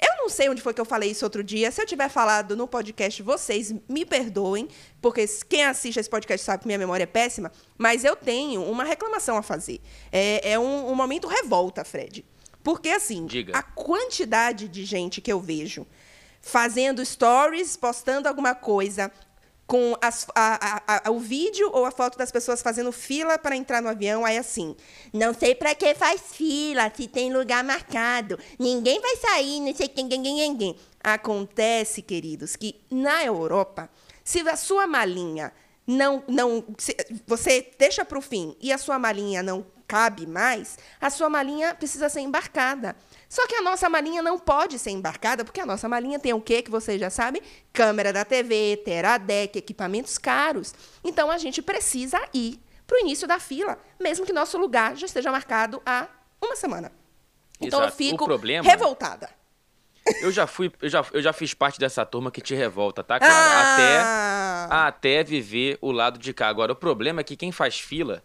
Eu 0.00 0.16
não 0.16 0.30
sei 0.30 0.48
onde 0.48 0.62
foi 0.62 0.72
que 0.72 0.80
eu 0.80 0.84
falei 0.86 1.10
isso 1.10 1.26
outro 1.26 1.44
dia. 1.44 1.70
Se 1.70 1.82
eu 1.82 1.86
tiver 1.86 2.08
falado 2.08 2.56
no 2.56 2.66
podcast, 2.66 3.22
vocês 3.22 3.74
me 3.86 4.06
perdoem, 4.06 4.66
porque 5.00 5.26
quem 5.46 5.64
assiste 5.64 6.00
esse 6.00 6.08
podcast 6.08 6.42
sabe 6.42 6.62
que 6.62 6.66
minha 6.66 6.78
memória 6.78 7.04
é 7.04 7.06
péssima, 7.06 7.52
mas 7.76 8.02
eu 8.02 8.16
tenho 8.16 8.62
uma 8.62 8.82
reclamação 8.82 9.36
a 9.36 9.42
fazer. 9.42 9.78
É, 10.10 10.52
é 10.52 10.58
um, 10.58 10.90
um 10.90 10.94
momento 10.94 11.28
revolta, 11.28 11.84
Fred. 11.84 12.24
Porque, 12.62 12.90
assim, 12.90 13.26
Diga. 13.26 13.56
a 13.56 13.62
quantidade 13.62 14.68
de 14.68 14.84
gente 14.84 15.20
que 15.20 15.32
eu 15.32 15.40
vejo 15.40 15.86
fazendo 16.40 17.04
stories, 17.04 17.76
postando 17.76 18.28
alguma 18.28 18.54
coisa 18.54 19.10
com 19.70 19.96
as, 20.02 20.26
a, 20.34 20.80
a, 20.84 21.08
a, 21.08 21.10
o 21.12 21.20
vídeo 21.20 21.70
ou 21.72 21.84
a 21.84 21.92
foto 21.92 22.18
das 22.18 22.32
pessoas 22.32 22.60
fazendo 22.60 22.90
fila 22.90 23.38
para 23.38 23.54
entrar 23.54 23.80
no 23.80 23.88
avião, 23.88 24.24
aí 24.24 24.36
assim, 24.36 24.74
não 25.12 25.32
sei 25.32 25.54
para 25.54 25.76
que 25.76 25.94
faz 25.94 26.22
fila, 26.32 26.90
se 26.92 27.06
tem 27.06 27.32
lugar 27.32 27.62
marcado, 27.62 28.36
ninguém 28.58 29.00
vai 29.00 29.14
sair, 29.14 29.60
não 29.60 29.72
sei 29.72 29.86
quem, 29.86 30.06
ninguém, 30.06 30.34
ninguém. 30.34 30.76
Acontece, 31.02 32.02
queridos, 32.02 32.56
que 32.56 32.80
na 32.90 33.24
Europa, 33.24 33.88
se 34.24 34.40
a 34.40 34.56
sua 34.56 34.88
malinha 34.88 35.52
não, 35.86 36.24
não, 36.26 36.64
se, 36.76 36.96
você 37.24 37.70
deixa 37.78 38.04
para 38.04 38.18
o 38.18 38.22
fim 38.22 38.56
e 38.60 38.72
a 38.72 38.78
sua 38.78 38.98
malinha 38.98 39.40
não 39.40 39.64
cabe 39.90 40.24
mais, 40.24 40.78
a 41.00 41.10
sua 41.10 41.28
malinha 41.28 41.74
precisa 41.74 42.08
ser 42.08 42.20
embarcada. 42.20 42.94
Só 43.28 43.44
que 43.48 43.56
a 43.56 43.60
nossa 43.60 43.88
malinha 43.88 44.22
não 44.22 44.38
pode 44.38 44.78
ser 44.78 44.90
embarcada, 44.90 45.44
porque 45.44 45.60
a 45.60 45.66
nossa 45.66 45.88
malinha 45.88 46.16
tem 46.16 46.32
o 46.32 46.40
quê 46.40 46.62
que 46.62 46.70
vocês 46.70 47.00
já 47.00 47.10
sabem? 47.10 47.42
Câmera 47.72 48.12
da 48.12 48.24
TV, 48.24 48.80
Teradec, 48.84 49.58
equipamentos 49.58 50.16
caros. 50.16 50.72
Então 51.02 51.28
a 51.28 51.38
gente 51.38 51.60
precisa 51.60 52.20
ir 52.32 52.60
para 52.86 52.98
o 52.98 53.00
início 53.00 53.26
da 53.26 53.40
fila, 53.40 53.76
mesmo 53.98 54.24
que 54.24 54.32
nosso 54.32 54.56
lugar 54.56 54.94
já 54.94 55.06
esteja 55.06 55.32
marcado 55.32 55.82
há 55.84 56.06
uma 56.40 56.54
semana. 56.54 56.92
Então 57.60 57.80
Exato. 57.80 57.92
eu 57.92 57.96
fico 57.96 58.24
problema... 58.24 58.62
revoltada. 58.62 59.28
Eu 60.22 60.30
já 60.30 60.46
fui, 60.46 60.72
eu 60.80 60.88
já, 60.88 61.04
eu 61.12 61.20
já 61.20 61.32
fiz 61.32 61.52
parte 61.52 61.80
dessa 61.80 62.06
turma 62.06 62.30
que 62.30 62.40
te 62.40 62.54
revolta, 62.54 63.02
tá, 63.02 63.18
cara? 63.18 63.32
Ah. 63.32 64.86
Até, 64.86 65.18
até 65.18 65.24
viver 65.24 65.78
o 65.80 65.90
lado 65.90 66.16
de 66.16 66.32
cá. 66.32 66.48
Agora, 66.48 66.72
o 66.72 66.76
problema 66.76 67.20
é 67.20 67.24
que 67.24 67.36
quem 67.36 67.50
faz 67.50 67.78
fila 67.78 68.24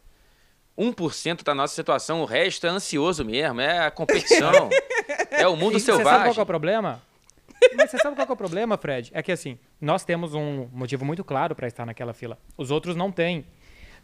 1% 0.78 1.44
da 1.44 1.56
nossa 1.56 1.74
situação, 1.74 2.22
o 2.22 2.26
resto 2.26 2.68
é 2.68 2.70
ansioso 2.70 3.24
mesmo, 3.24 3.62
é 3.62 3.86
a 3.86 3.92
competição, 3.92 4.70
é 5.32 5.48
o 5.48 5.56
mundo 5.56 5.78
e 5.78 5.80
selvagem. 5.80 6.04
Você 6.04 6.18
sabe 6.18 6.30
qual 6.30 6.40
é 6.40 6.42
o 6.42 6.46
problema? 6.46 7.02
Mas 7.76 7.92
você 7.92 7.98
sabe 7.98 8.16
qual 8.16 8.28
é 8.28 8.32
o 8.32 8.36
problema, 8.36 8.78
Fred? 8.78 9.12
É 9.14 9.24
que 9.24 9.32
assim, 9.32 9.58
nós 9.80 10.04
temos 10.04 10.34
um 10.34 10.68
motivo 10.72 11.06
muito 11.06 11.24
claro 11.24 11.56
para 11.56 11.68
estar 11.68 11.86
naquela 11.86 12.14
fila. 12.14 12.38
Os 12.58 12.72
outros 12.72 12.96
não 12.96 13.12
têm. 13.12 13.46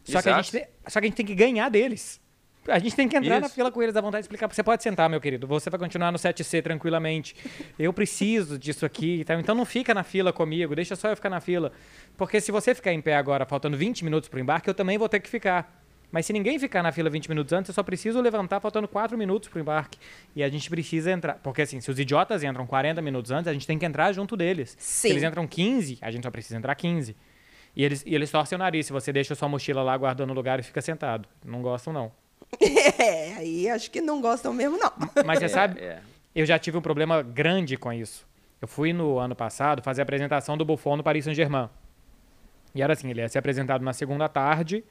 Só 0.04 0.22
que, 0.22 0.30
a 0.30 0.42
gente, 0.42 0.68
só 0.88 1.00
que 1.00 1.06
a 1.06 1.10
gente 1.10 1.16
tem 1.16 1.26
que 1.26 1.36
ganhar 1.36 1.70
deles. 1.70 2.20
A 2.68 2.78
gente 2.78 2.96
tem 2.96 3.08
que 3.08 3.18
entrar 3.18 3.36
Isso. 3.36 3.42
na 3.42 3.50
fila 3.50 3.72
com 3.72 3.82
eles, 3.82 3.96
à 3.96 4.02
vontade 4.02 4.22
de 4.22 4.26
explicar. 4.26 4.48
Você 4.48 4.62
pode 4.62 4.84
sentar, 4.84 5.10
meu 5.10 5.20
querido. 5.20 5.48
Você 5.48 5.70
vai 5.70 5.80
continuar 5.80 6.12
no 6.12 6.20
7C 6.20 6.62
tranquilamente. 6.62 7.36
Eu 7.78 7.92
preciso 7.92 8.58
disso 8.58 8.86
aqui. 8.86 9.26
Então 9.40 9.56
não 9.56 9.66
fica 9.66 9.94
na 9.94 10.04
fila 10.04 10.32
comigo. 10.32 10.76
Deixa 10.76 10.96
só 10.96 11.10
eu 11.10 11.16
ficar 11.16 11.30
na 11.30 11.40
fila. 11.40 11.72
Porque 12.16 12.40
se 12.40 12.52
você 12.52 12.76
ficar 12.76 12.94
em 12.94 13.02
pé 13.02 13.16
agora, 13.16 13.46
faltando 13.48 13.76
20 13.76 14.04
minutos 14.04 14.30
para 14.30 14.38
o 14.38 14.40
embarque, 14.40 14.70
eu 14.70 14.76
também 14.76 14.98
vou 14.98 15.10
ter 15.10 15.20
que 15.20 15.30
ficar. 15.30 15.81
Mas 16.12 16.26
se 16.26 16.34
ninguém 16.34 16.60
ficar 16.60 16.84
na 16.84 16.92
fila 16.92 17.10
20 17.10 17.30
minutos 17.30 17.54
antes, 17.54 17.70
eu 17.70 17.74
só 17.74 17.82
preciso 17.82 18.20
levantar 18.20 18.60
faltando 18.60 18.88
4 18.88 19.18
minutos 19.18 19.48
para 19.48 19.58
o 19.58 19.62
embarque. 19.62 19.98
E 20.36 20.44
a 20.44 20.50
gente 20.50 20.70
precisa 20.70 21.10
entrar. 21.12 21.36
Porque 21.36 21.62
assim, 21.62 21.80
se 21.80 21.90
os 21.90 21.98
idiotas 21.98 22.44
entram 22.44 22.68
40 22.68 23.02
minutos 23.02 23.32
antes, 23.32 23.48
a 23.48 23.54
gente 23.54 23.66
tem 23.66 23.80
que 23.80 23.86
entrar 23.86 24.12
junto 24.12 24.36
deles. 24.36 24.76
Sim. 24.78 25.08
Se 25.08 25.14
eles 25.14 25.24
entram 25.24 25.48
15, 25.48 26.00
a 26.02 26.12
gente 26.12 26.24
só 26.24 26.30
precisa 26.30 26.58
entrar 26.58 26.76
15. 26.76 27.16
E 27.74 27.86
eles, 27.86 28.04
e 28.06 28.14
eles 28.14 28.30
torcem 28.30 28.58
o 28.58 28.60
nariz 28.60 28.88
se 28.88 28.92
você 28.92 29.14
deixa 29.14 29.34
sua 29.34 29.48
mochila 29.48 29.82
lá 29.82 29.96
guardando 29.96 30.32
o 30.32 30.34
lugar 30.34 30.60
e 30.60 30.64
fica 30.64 30.82
sentado. 30.82 31.28
Não 31.46 31.62
gostam, 31.62 31.94
não. 31.94 32.12
É, 33.00 33.34
aí 33.36 33.70
acho 33.70 33.90
que 33.90 34.02
não 34.02 34.22
gostam 34.22 34.54
mesmo, 34.54 34.78
não. 34.78 34.92
Mas 35.26 35.40
você 35.40 35.48
sabe, 35.50 35.80
é, 35.80 35.84
é. 35.86 36.02
eu 36.36 36.46
já 36.46 36.60
tive 36.60 36.78
um 36.78 36.82
problema 36.82 37.22
grande 37.24 37.78
com 37.78 37.92
isso. 37.92 38.28
Eu 38.62 38.68
fui 38.68 38.94
no 38.94 39.18
ano 39.18 39.36
passado 39.36 39.82
fazer 39.82 40.02
a 40.02 40.04
apresentação 40.04 40.56
do 40.56 40.66
Buffon 40.66 40.98
no 40.98 41.04
Paris 41.04 41.26
Saint-Germain. 41.26 41.70
E 42.76 42.82
era 42.82 42.94
assim, 42.94 43.10
ele 43.10 43.22
ia 43.22 43.30
ser 43.30 43.40
apresentado 43.40 43.84
na 43.84 43.94
segunda 43.94 44.30
tarde 44.30 44.84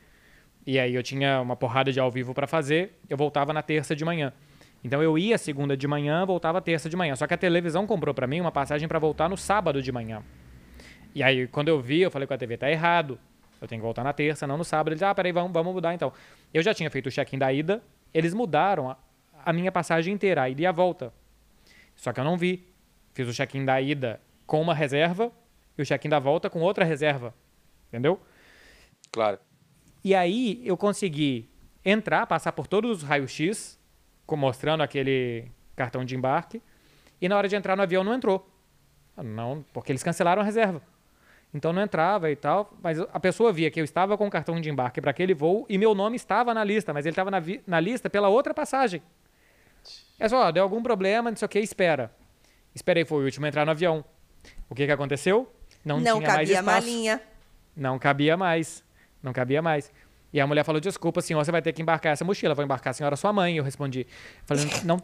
e 0.67 0.79
aí 0.79 0.95
eu 0.95 1.03
tinha 1.03 1.41
uma 1.41 1.57
porrada 1.57 1.93
de 1.93 1.99
ao 1.99 2.11
vivo 2.11 2.35
para 2.35 2.47
fazer, 2.47 2.99
eu 3.09 3.17
voltava 3.17 3.53
na 3.53 3.63
terça 3.63 3.97
de 3.97 4.05
manhã. 4.05 4.33
Então 4.83 5.03
eu 5.03 5.19
ia 5.19 5.37
segunda 5.37 5.77
de 5.77 5.87
manhã, 5.87 6.25
voltava 6.25 6.61
terça 6.61 6.89
de 6.89 6.97
manhã. 6.97 7.15
Só 7.17 7.27
que 7.27 7.35
a 7.35 7.37
televisão 7.37 7.87
comprou 7.87 8.15
para 8.15 8.27
mim 8.27 8.41
uma 8.41 8.53
passagem 8.53 8.89
para 8.89 8.99
voltar 8.99 9.29
no 9.29 9.37
sábado 9.37 9.83
de 9.83 9.93
manhã. 9.93 10.23
E 11.15 11.23
aí 11.23 11.47
quando 11.47 11.69
eu 11.69 11.81
vi, 11.81 12.01
eu 12.01 12.11
falei 12.11 12.27
com 12.27 12.35
a 12.35 12.39
TV, 12.39 12.57
tá 12.57 12.71
errado. 12.71 13.19
Eu 13.61 13.69
tenho 13.69 13.81
que 13.81 13.85
voltar 13.85 14.03
na 14.03 14.13
terça, 14.13 14.47
não 14.47 14.57
no 14.57 14.65
sábado. 14.65 14.93
Eles, 14.93 15.03
ah, 15.03 15.15
peraí, 15.15 15.33
vamos, 15.33 15.53
vamos 15.53 15.75
mudar 15.75 15.93
então. 15.93 16.13
Eu 16.53 16.63
já 16.63 16.73
tinha 16.73 16.91
feito 16.91 17.09
o 17.09 17.11
check-in 17.11 17.39
da 17.39 17.53
ida, 17.53 17.83
eles 18.13 18.33
mudaram 18.33 18.91
a, 18.91 18.97
a 19.45 19.53
minha 19.53 19.71
passagem 19.71 20.15
inteira, 20.15 20.43
a 20.43 20.49
ida 20.49 20.63
e 20.63 20.67
a 20.67 20.73
volta. 20.73 21.13
Só 21.95 22.13
que 22.13 22.21
eu 22.21 22.25
não 22.25 22.39
vi. 22.39 22.67
Fiz 23.13 23.29
o 23.29 23.33
check-in 23.33 23.65
da 23.65 23.81
ida 23.81 24.21
com 24.47 24.63
uma 24.63 24.73
reserva 24.73 25.31
e 25.77 25.83
o 25.83 25.85
check-in 25.85 26.09
da 26.09 26.19
volta 26.19 26.49
com 26.49 26.61
outra 26.61 26.85
reserva. 26.85 27.35
Entendeu? 27.89 28.19
Claro. 29.13 29.39
E 30.03 30.15
aí 30.15 30.61
eu 30.65 30.77
consegui 30.77 31.49
entrar, 31.85 32.27
passar 32.27 32.53
por 32.53 32.67
todos 32.67 32.99
os 32.99 33.03
raios-x, 33.03 33.79
mostrando 34.31 34.83
aquele 34.83 35.51
cartão 35.75 36.05
de 36.05 36.15
embarque, 36.15 36.63
e 37.21 37.29
na 37.29 37.37
hora 37.37 37.49
de 37.49 37.57
entrar 37.57 37.77
no 37.77 37.83
avião 37.83 38.05
não 38.05 38.15
entrou. 38.15 38.49
Não, 39.17 39.65
porque 39.73 39.93
eles 39.93 40.03
cancelaram 40.03 40.41
a 40.41 40.45
reserva. 40.45 40.81
Então 41.53 41.73
não 41.73 41.83
entrava 41.83 42.31
e 42.31 42.37
tal, 42.37 42.73
mas 42.81 43.01
a 43.01 43.19
pessoa 43.19 43.53
via 43.53 43.71
que 43.71 43.81
eu 43.81 43.85
estava 43.85 44.17
com 44.17 44.27
o 44.27 44.31
cartão 44.31 44.61
de 44.61 44.71
embarque 44.71 45.01
para 45.01 45.11
aquele 45.11 45.35
voo 45.35 45.67
e 45.69 45.77
meu 45.77 45.95
nome 45.95 46.17
estava 46.17 46.55
na 46.55 46.63
lista, 46.63 46.95
mas 46.95 47.05
ele 47.05 47.13
estava 47.13 47.31
na, 47.31 47.43
na, 47.67 47.81
lista 47.81 48.09
pela 48.09 48.29
outra 48.29 48.55
passagem. 48.55 49.03
É 50.19 50.29
só, 50.29 50.51
deu 50.53 50.63
algum 50.63 50.83
problema, 50.83 51.29
não 51.29 51.37
sei 51.37 51.47
o 51.47 51.49
que, 51.49 51.59
espera. 51.59 52.13
Esperei, 52.73 53.05
foi 53.05 53.23
o 53.23 53.25
último 53.25 53.47
a 53.47 53.49
entrar 53.49 53.65
no 53.65 53.73
avião. 53.73 54.05
O 54.69 54.75
que, 54.75 54.87
que 54.87 54.93
aconteceu? 54.93 55.53
Não, 55.85 55.99
não 55.99 56.19
tinha 56.19 56.29
mais 56.35 56.49
espaço. 56.49 56.67
malinha. 56.67 57.21
Não 57.77 57.99
cabia 57.99 58.37
mais. 58.37 58.85
Não 59.23 59.33
cabia 59.33 59.61
mais. 59.61 59.93
E 60.33 60.41
a 60.41 60.47
mulher 60.47 60.65
falou: 60.65 60.81
Desculpa, 60.81 61.21
senhor, 61.21 61.45
você 61.45 61.51
vai 61.51 61.63
ter 61.63 61.73
que 61.73 61.83
embarcar 61.83 62.13
essa 62.13 62.25
mochila. 62.25 62.55
Vou 62.55 62.65
embarcar 62.65 62.91
a 62.91 62.95
senhora, 62.95 63.17
sua 63.17 63.33
mãe. 63.33 63.57
Eu 63.57 63.65
respondi: 63.65 64.07
falei, 64.45 64.65
não, 64.85 65.03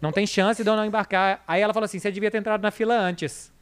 não 0.00 0.12
tem 0.12 0.26
chance 0.26 0.62
de 0.62 0.68
eu 0.68 0.76
não 0.76 0.84
embarcar. 0.84 1.42
Aí 1.46 1.60
ela 1.60 1.74
falou 1.74 1.84
assim: 1.84 1.98
Você 1.98 2.10
devia 2.10 2.30
ter 2.30 2.38
entrado 2.38 2.62
na 2.62 2.70
fila 2.70 2.94
antes. 2.94 3.52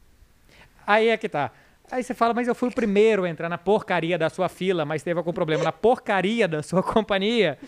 Aí 0.87 1.09
é 1.09 1.17
que 1.17 1.29
tá. 1.29 1.51
Aí 1.91 2.05
você 2.05 2.15
fala, 2.15 2.33
mas 2.33 2.47
eu 2.47 2.55
fui 2.55 2.69
o 2.69 2.73
primeiro 2.73 3.25
a 3.25 3.29
entrar 3.29 3.49
na 3.49 3.59
porcaria 3.59 4.17
da 4.17 4.31
sua 4.31 4.49
fila, 4.49 4.85
mas 4.85 5.03
teve 5.03 5.19
algum 5.19 5.33
problema 5.33 5.65
na 5.65 5.73
porcaria 5.73 6.47
da 6.47 6.63
sua 6.63 6.83
companhia. 6.85 7.59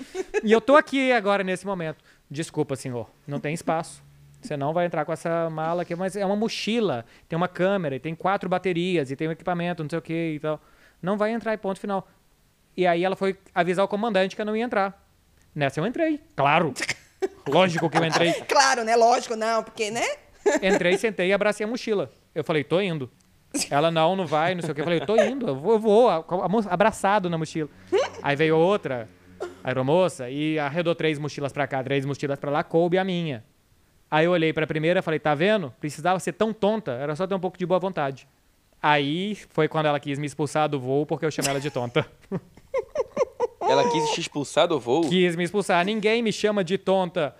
E 0.44 0.52
eu 0.52 0.60
tô 0.60 0.76
aqui 0.76 1.10
agora 1.10 1.42
nesse 1.42 1.66
momento. 1.66 2.04
Desculpa, 2.30 2.76
senhor, 2.76 3.10
não 3.26 3.40
tem 3.40 3.52
espaço. 3.52 4.02
Você 4.40 4.56
não 4.56 4.72
vai 4.72 4.86
entrar 4.86 5.04
com 5.04 5.12
essa 5.12 5.50
mala 5.50 5.82
aqui, 5.82 5.94
mas 5.94 6.16
é 6.16 6.24
uma 6.24 6.36
mochila, 6.36 7.04
tem 7.28 7.36
uma 7.36 7.48
câmera, 7.48 7.94
e 7.96 8.00
tem 8.00 8.14
quatro 8.14 8.48
baterias, 8.48 9.10
e 9.10 9.16
tem 9.16 9.28
um 9.28 9.32
equipamento, 9.32 9.82
não 9.82 9.90
sei 9.90 9.98
o 9.98 10.02
que 10.02 10.34
e 10.34 10.40
tal. 10.40 10.60
Não 11.00 11.16
vai 11.16 11.32
entrar, 11.32 11.52
e 11.54 11.56
ponto 11.56 11.78
final. 11.78 12.08
E 12.76 12.86
aí 12.86 13.04
ela 13.04 13.16
foi 13.16 13.36
avisar 13.54 13.84
o 13.84 13.88
comandante 13.88 14.34
que 14.34 14.40
eu 14.42 14.46
não 14.46 14.56
ia 14.56 14.64
entrar. 14.64 15.00
Nessa 15.54 15.80
eu 15.80 15.86
entrei, 15.86 16.20
claro. 16.34 16.72
Lógico 17.46 17.90
que 17.90 17.98
eu 17.98 18.04
entrei. 18.04 18.32
claro, 18.48 18.84
né? 18.84 18.96
Lógico, 18.96 19.36
não, 19.36 19.62
porque, 19.62 19.90
né? 19.90 20.06
Entrei, 20.62 20.98
sentei 20.98 21.28
e 21.28 21.32
abracei 21.32 21.64
a 21.64 21.68
mochila. 21.68 22.10
Eu 22.34 22.42
falei, 22.42 22.64
tô 22.64 22.80
indo. 22.80 23.08
Ela, 23.70 23.90
não, 23.90 24.16
não 24.16 24.26
vai, 24.26 24.54
não 24.54 24.62
sei 24.62 24.72
o 24.72 24.74
que. 24.74 24.80
Eu 24.80 24.84
falei, 24.84 25.00
eu 25.00 25.06
tô 25.06 25.16
indo, 25.16 25.46
eu 25.46 25.54
vou, 25.54 25.74
eu 25.74 25.78
vou 25.78 26.08
abraçado 26.68 27.28
na 27.30 27.38
mochila. 27.38 27.68
Aí 28.22 28.34
veio 28.34 28.56
outra 28.56 29.08
aeromoça 29.62 30.30
e 30.30 30.58
arredou 30.58 30.94
três 30.94 31.18
mochilas 31.18 31.52
pra 31.52 31.66
cá, 31.66 31.82
três 31.82 32.04
mochilas 32.04 32.38
pra 32.38 32.50
lá, 32.50 32.64
coube 32.64 32.98
a 32.98 33.04
minha. 33.04 33.44
Aí 34.10 34.24
eu 34.24 34.32
olhei 34.32 34.52
pra 34.52 34.66
primeira 34.66 35.00
e 35.00 35.02
falei, 35.02 35.18
tá 35.18 35.34
vendo? 35.34 35.72
Precisava 35.80 36.18
ser 36.18 36.32
tão 36.32 36.52
tonta, 36.52 36.92
era 36.92 37.14
só 37.14 37.26
ter 37.26 37.34
um 37.34 37.40
pouco 37.40 37.56
de 37.58 37.64
boa 37.64 37.80
vontade. 37.80 38.28
Aí 38.82 39.36
foi 39.50 39.68
quando 39.68 39.86
ela 39.86 40.00
quis 40.00 40.18
me 40.18 40.26
expulsar 40.26 40.68
do 40.68 40.80
voo 40.80 41.06
porque 41.06 41.24
eu 41.24 41.30
chamei 41.30 41.50
ela 41.50 41.60
de 41.60 41.70
tonta. 41.70 42.06
Ela 43.70 43.88
quis 43.90 44.10
te 44.10 44.20
expulsar 44.20 44.68
do 44.68 44.78
voo? 44.78 45.08
Quis 45.08 45.36
me 45.36 45.44
expulsar. 45.44 45.84
Ninguém 45.84 46.22
me 46.22 46.32
chama 46.32 46.64
de 46.64 46.78
tonta. 46.78 47.34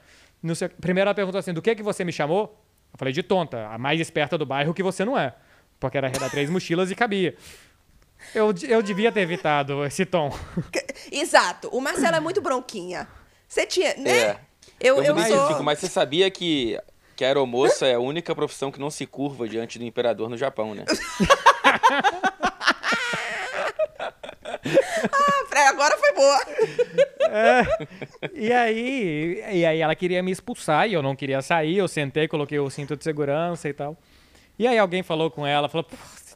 Primeiro 0.81 1.09
ela 1.09 1.15
perguntou 1.15 1.39
assim: 1.39 1.53
do 1.53 1.63
que 1.63 1.75
que 1.75 1.83
você 1.83 2.05
me 2.05 2.13
chamou? 2.13 2.59
Eu 2.93 2.99
falei 2.99 3.13
de 3.13 3.23
tonta, 3.23 3.69
a 3.69 3.79
mais 3.79 4.01
esperta 4.01 4.37
do 4.37 4.45
bairro 4.45 4.75
que 4.75 4.83
você 4.83 5.05
não 5.05 5.19
é. 5.19 5.35
Porque 5.81 5.97
era 5.97 6.09
arredar 6.09 6.31
três 6.31 6.51
mochilas 6.51 6.91
e 6.91 6.95
cabia. 6.95 7.35
Eu, 8.35 8.55
eu 8.69 8.83
devia 8.83 9.11
ter 9.11 9.21
evitado 9.21 9.85
esse 9.85 10.07
tom. 10.07 10.31
Exato. 11.11 11.69
O 11.73 11.81
Marcelo 11.81 12.17
é 12.17 12.21
muito 12.21 12.41
bronquinha. 12.41 13.09
Você 13.49 13.67
tinha, 13.67 13.95
né? 13.97 14.19
É. 14.19 14.39
Eu, 14.81 15.03
eu, 15.03 15.17
eu 15.17 15.25
sou... 15.25 15.63
mas 15.63 15.79
você 15.79 15.89
sabia 15.89 16.31
que, 16.31 16.79
que 17.17 17.25
a 17.25 17.29
aeromoça 17.29 17.87
é 17.87 17.95
a 17.95 18.01
única 18.01 18.35
profissão 18.35 18.71
que 18.71 18.81
não 18.81 18.91
se 18.91 19.07
curva 19.07 19.49
diante 19.49 19.79
do 19.79 19.85
imperador 19.85 20.29
no 20.29 20.37
Japão, 20.37 20.75
né? 20.75 20.85
ah, 25.13 25.69
agora 25.69 25.97
foi 25.99 26.13
boa. 26.13 26.41
É, 27.21 27.82
e 28.35 28.53
aí, 28.53 29.43
e 29.53 29.65
aí 29.65 29.81
ela 29.81 29.95
queria 29.95 30.23
me 30.23 30.31
expulsar 30.31 30.89
e 30.89 30.93
eu 30.93 31.03
não 31.03 31.17
queria 31.17 31.43
sair. 31.43 31.77
Eu 31.77 31.89
sentei, 31.89 32.29
coloquei 32.29 32.59
o 32.59 32.69
cinto 32.71 32.97
de 32.97 33.05
segurança 33.05 33.69
e 33.69 33.73
tal. 33.73 33.97
E 34.59 34.67
aí 34.67 34.79
alguém 34.79 35.03
falou 35.03 35.31
com 35.31 35.47
ela, 35.47 35.69
falou, 35.69 35.87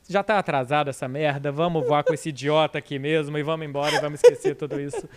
já 0.08 0.22
tá 0.22 0.38
atrasada 0.38 0.90
essa 0.90 1.06
merda, 1.08 1.52
vamos 1.52 1.86
voar 1.86 2.04
com 2.04 2.14
esse 2.14 2.30
idiota 2.30 2.78
aqui 2.78 2.98
mesmo 2.98 3.36
e 3.36 3.42
vamos 3.42 3.66
embora 3.66 3.94
e 3.94 4.00
vamos 4.00 4.22
esquecer 4.22 4.54
tudo 4.54 4.80
isso. 4.80 5.08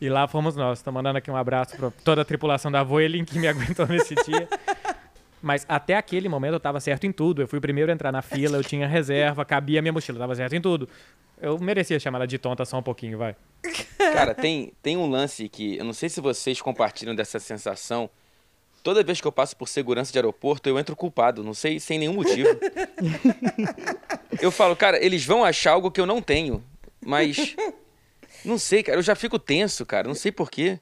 E 0.00 0.08
lá 0.08 0.26
fomos 0.26 0.56
nós. 0.56 0.78
Estou 0.78 0.92
mandando 0.92 1.18
aqui 1.18 1.30
um 1.30 1.36
abraço 1.36 1.76
para 1.76 1.90
toda 1.90 2.22
a 2.22 2.24
tripulação 2.24 2.70
da 2.70 2.82
Voeling 2.82 3.24
que 3.24 3.38
me 3.38 3.46
aguentou 3.48 3.86
nesse 3.86 4.14
dia. 4.14 4.48
Mas 5.44 5.66
até 5.68 5.96
aquele 5.96 6.28
momento 6.28 6.54
eu 6.54 6.58
estava 6.58 6.80
certo 6.80 7.06
em 7.06 7.12
tudo. 7.12 7.42
Eu 7.42 7.48
fui 7.48 7.58
o 7.58 7.62
primeiro 7.62 7.90
a 7.90 7.94
entrar 7.94 8.10
na 8.10 8.22
fila, 8.22 8.56
eu 8.56 8.64
tinha 8.64 8.86
reserva, 8.86 9.44
cabia 9.44 9.82
minha 9.82 9.92
mochila, 9.92 10.16
estava 10.16 10.34
certo 10.34 10.54
em 10.54 10.60
tudo. 10.60 10.88
Eu 11.40 11.58
merecia 11.58 12.00
chamar 12.00 12.18
ela 12.18 12.26
de 12.26 12.38
tonta 12.38 12.64
só 12.64 12.78
um 12.78 12.82
pouquinho, 12.82 13.18
vai. 13.18 13.36
Cara, 13.98 14.34
tem, 14.34 14.72
tem 14.82 14.96
um 14.96 15.08
lance 15.08 15.48
que 15.48 15.76
eu 15.76 15.84
não 15.84 15.92
sei 15.92 16.08
se 16.08 16.20
vocês 16.20 16.60
compartilham 16.60 17.14
dessa 17.14 17.38
sensação 17.38 18.08
Toda 18.84 19.02
vez 19.02 19.18
que 19.18 19.26
eu 19.26 19.32
passo 19.32 19.56
por 19.56 19.66
segurança 19.66 20.12
de 20.12 20.18
aeroporto, 20.18 20.68
eu 20.68 20.78
entro 20.78 20.94
culpado, 20.94 21.42
não 21.42 21.54
sei, 21.54 21.80
sem 21.80 21.98
nenhum 21.98 22.12
motivo. 22.12 22.50
eu 24.42 24.50
falo, 24.50 24.76
cara, 24.76 25.02
eles 25.02 25.24
vão 25.24 25.42
achar 25.42 25.72
algo 25.72 25.90
que 25.90 25.98
eu 25.98 26.04
não 26.04 26.20
tenho, 26.20 26.62
mas. 27.00 27.56
Não 28.44 28.58
sei, 28.58 28.82
cara, 28.82 28.98
eu 28.98 29.02
já 29.02 29.14
fico 29.14 29.38
tenso, 29.38 29.86
cara, 29.86 30.06
não 30.06 30.14
sei 30.14 30.30
porquê. 30.30 30.78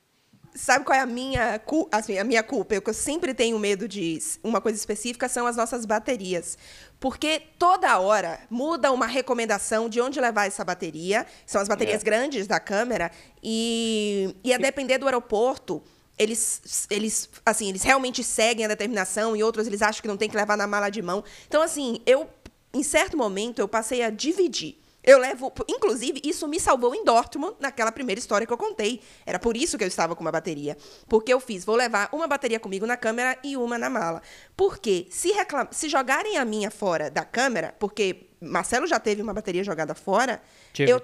Sabe 0.55 0.85
qual 0.85 0.99
é 0.99 1.01
a 1.01 1.07
minha, 1.07 1.61
assim, 1.91 2.19
a 2.19 2.25
minha 2.25 2.43
culpa? 2.43 2.75
Eu, 2.75 2.83
eu 2.87 2.95
sempre 2.95 3.33
tenho 3.33 3.59
medo 3.59 3.89
de 3.89 4.19
uma 4.45 4.61
coisa 4.61 4.79
específica 4.79 5.29
são 5.29 5.47
as 5.47 5.57
nossas 5.57 5.87
baterias. 5.87 6.59
Porque 7.01 7.43
toda 7.59 7.99
hora 7.99 8.39
muda 8.51 8.93
uma 8.93 9.07
recomendação 9.07 9.89
de 9.89 10.01
onde 10.01 10.21
levar 10.21 10.47
essa 10.47 10.65
bateria. 10.65 11.27
São 11.47 11.61
as 11.61 11.69
baterias 11.69 12.03
é. 12.03 12.05
grandes 12.05 12.47
da 12.47 12.61
câmera. 12.61 13.11
E, 13.43 14.37
e 14.45 14.53
a 14.53 14.59
depender 14.59 14.99
do 14.99 15.07
aeroporto, 15.07 15.83
eles, 16.19 16.87
eles, 16.91 17.31
assim, 17.45 17.71
eles 17.71 17.83
realmente 17.83 18.23
seguem 18.23 18.65
a 18.67 18.69
determinação 18.69 19.35
e 19.35 19.43
outros 19.43 19.67
eles 19.67 19.81
acham 19.81 20.03
que 20.03 20.09
não 20.09 20.17
tem 20.17 20.29
que 20.29 20.37
levar 20.37 20.57
na 20.57 20.67
mala 20.67 20.91
de 20.91 21.01
mão. 21.01 21.25
Então, 21.49 21.63
assim, 21.63 22.01
eu, 22.05 22.29
em 22.75 22.83
certo 22.83 23.17
momento, 23.17 23.59
eu 23.59 23.67
passei 23.67 24.03
a 24.03 24.11
dividir. 24.11 24.82
Eu 25.05 25.19
levo, 25.19 25.53
inclusive, 25.69 26.21
isso 26.25 26.47
me 26.47 26.61
salvou 26.61 26.95
em 26.95 27.05
Dortmund, 27.05 27.57
naquela 27.59 27.91
primeira 27.91 28.19
história 28.19 28.47
que 28.47 28.53
eu 28.53 28.59
contei. 28.59 29.01
Era 29.27 29.39
por 29.39 29.57
isso 29.57 29.77
que 29.77 29.83
eu 29.83 29.89
estava 29.89 30.15
com 30.15 30.23
uma 30.23 30.31
bateria. 30.31 30.77
Porque 31.09 31.33
eu 31.33 31.41
fiz, 31.41 31.65
vou 31.65 31.75
levar 31.75 32.09
uma 32.13 32.29
bateria 32.29 32.61
comigo 32.61 32.87
na 32.87 32.97
câmera 32.97 33.37
e 33.43 33.57
uma 33.57 33.77
na 33.77 33.91
mala. 33.91 34.23
Porque 34.57 35.07
se, 35.11 35.33
reclam 35.33 35.67
se 35.73 35.89
jogarem 35.89 36.37
a 36.39 36.45
minha 36.45 36.71
fora 36.71 37.11
da 37.11 37.25
câmera, 37.25 37.75
porque 37.81 38.29
Marcelo 38.41 38.87
já 38.87 39.01
teve 39.01 39.21
uma 39.23 39.35
bateria 39.35 39.65
jogada 39.65 39.95
fora, 39.95 40.41
eu, 40.79 41.03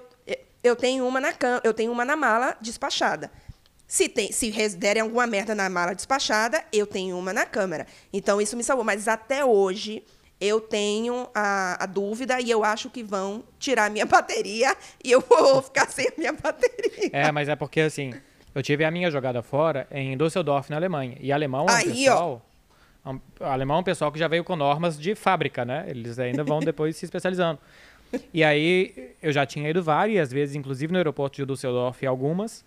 eu 0.63 0.75
tenho 0.75 1.05
uma 1.05 1.19
na 1.19 1.33
eu 1.63 1.73
tenho 1.73 1.91
uma 1.91 2.05
na 2.05 2.15
mala 2.15 2.55
despachada. 2.61 3.29
Se, 3.85 4.07
tem, 4.07 4.31
se 4.31 4.51
derem 4.77 5.01
alguma 5.01 5.25
merda 5.25 5.55
na 5.55 5.67
mala 5.67 5.95
despachada, 5.95 6.63
eu 6.71 6.85
tenho 6.85 7.17
uma 7.17 7.33
na 7.33 7.43
câmera. 7.43 7.87
Então, 8.13 8.39
isso 8.39 8.55
me 8.55 8.63
salvou. 8.63 8.85
Mas 8.85 9.07
até 9.07 9.43
hoje, 9.43 10.03
eu 10.39 10.61
tenho 10.61 11.27
a, 11.35 11.83
a, 11.83 11.85
dúvida 11.85 12.39
e 12.39 12.49
eu 12.49 12.63
acho 12.63 12.89
que 12.89 13.03
vão 13.03 13.43
tirar 13.59 13.89
minha 13.89 14.05
bateria 14.07 14.75
e 15.03 15.11
eu 15.11 15.21
vou 15.21 15.61
ficar 15.61 15.87
sem 15.89 16.07
a 16.07 16.13
minha 16.17 16.33
bateria. 16.33 17.09
É, 17.11 17.31
mas 17.31 17.49
é 17.49 17.55
porque, 17.55 17.81
assim, 17.81 18.13
eu 18.55 18.63
tive 18.63 18.85
a 18.85 18.91
minha 18.91 19.11
jogada 19.11 19.41
fora 19.41 19.87
em 19.91 20.15
Düsseldorf, 20.15 20.69
na 20.69 20.77
Alemanha. 20.77 21.17
E 21.19 21.31
alemão 21.31 21.65
é 21.67 21.71
um 21.71 21.75
Aí, 21.75 21.85
pessoal... 21.85 22.41
Ó. 22.45 22.49
Um, 23.11 23.19
alemão 23.39 23.77
é 23.77 23.79
um 23.79 23.83
pessoal 23.83 24.11
que 24.11 24.19
já 24.19 24.27
veio 24.27 24.43
com 24.43 24.55
normas 24.55 24.99
de 24.99 25.15
fábrica, 25.15 25.63
né? 25.63 25.85
Eles 25.87 26.19
ainda 26.19 26.43
vão 26.43 26.59
depois 26.59 26.95
se 26.95 27.05
especializando. 27.05 27.59
E 28.33 28.43
aí, 28.43 29.15
eu 29.21 29.31
já 29.31 29.45
tinha 29.45 29.69
ido 29.69 29.81
várias 29.83 30.31
vezes, 30.31 30.55
inclusive 30.55 30.91
no 30.91 30.97
aeroporto 30.97 31.37
de 31.37 31.45
Düsseldorf, 31.45 32.05
algumas. 32.05 32.65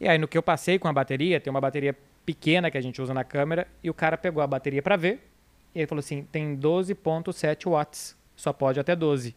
E 0.00 0.08
aí, 0.08 0.18
no 0.18 0.28
que 0.28 0.36
eu 0.36 0.42
passei 0.42 0.78
com 0.78 0.88
a 0.88 0.92
bateria, 0.92 1.40
tem 1.40 1.50
uma 1.50 1.60
bateria 1.60 1.96
pequena 2.24 2.70
que 2.70 2.78
a 2.78 2.80
gente 2.80 3.00
usa 3.00 3.12
na 3.12 3.24
câmera, 3.24 3.66
e 3.82 3.90
o 3.90 3.94
cara 3.94 4.16
pegou 4.16 4.42
a 4.42 4.46
bateria 4.46 4.82
para 4.82 4.96
ver, 4.96 5.31
e 5.74 5.80
ele 5.80 5.86
falou 5.86 6.00
assim: 6.00 6.24
tem 6.30 6.56
12,7 6.56 7.70
watts, 7.70 8.16
só 8.36 8.52
pode 8.52 8.78
até 8.78 8.94
12. 8.94 9.34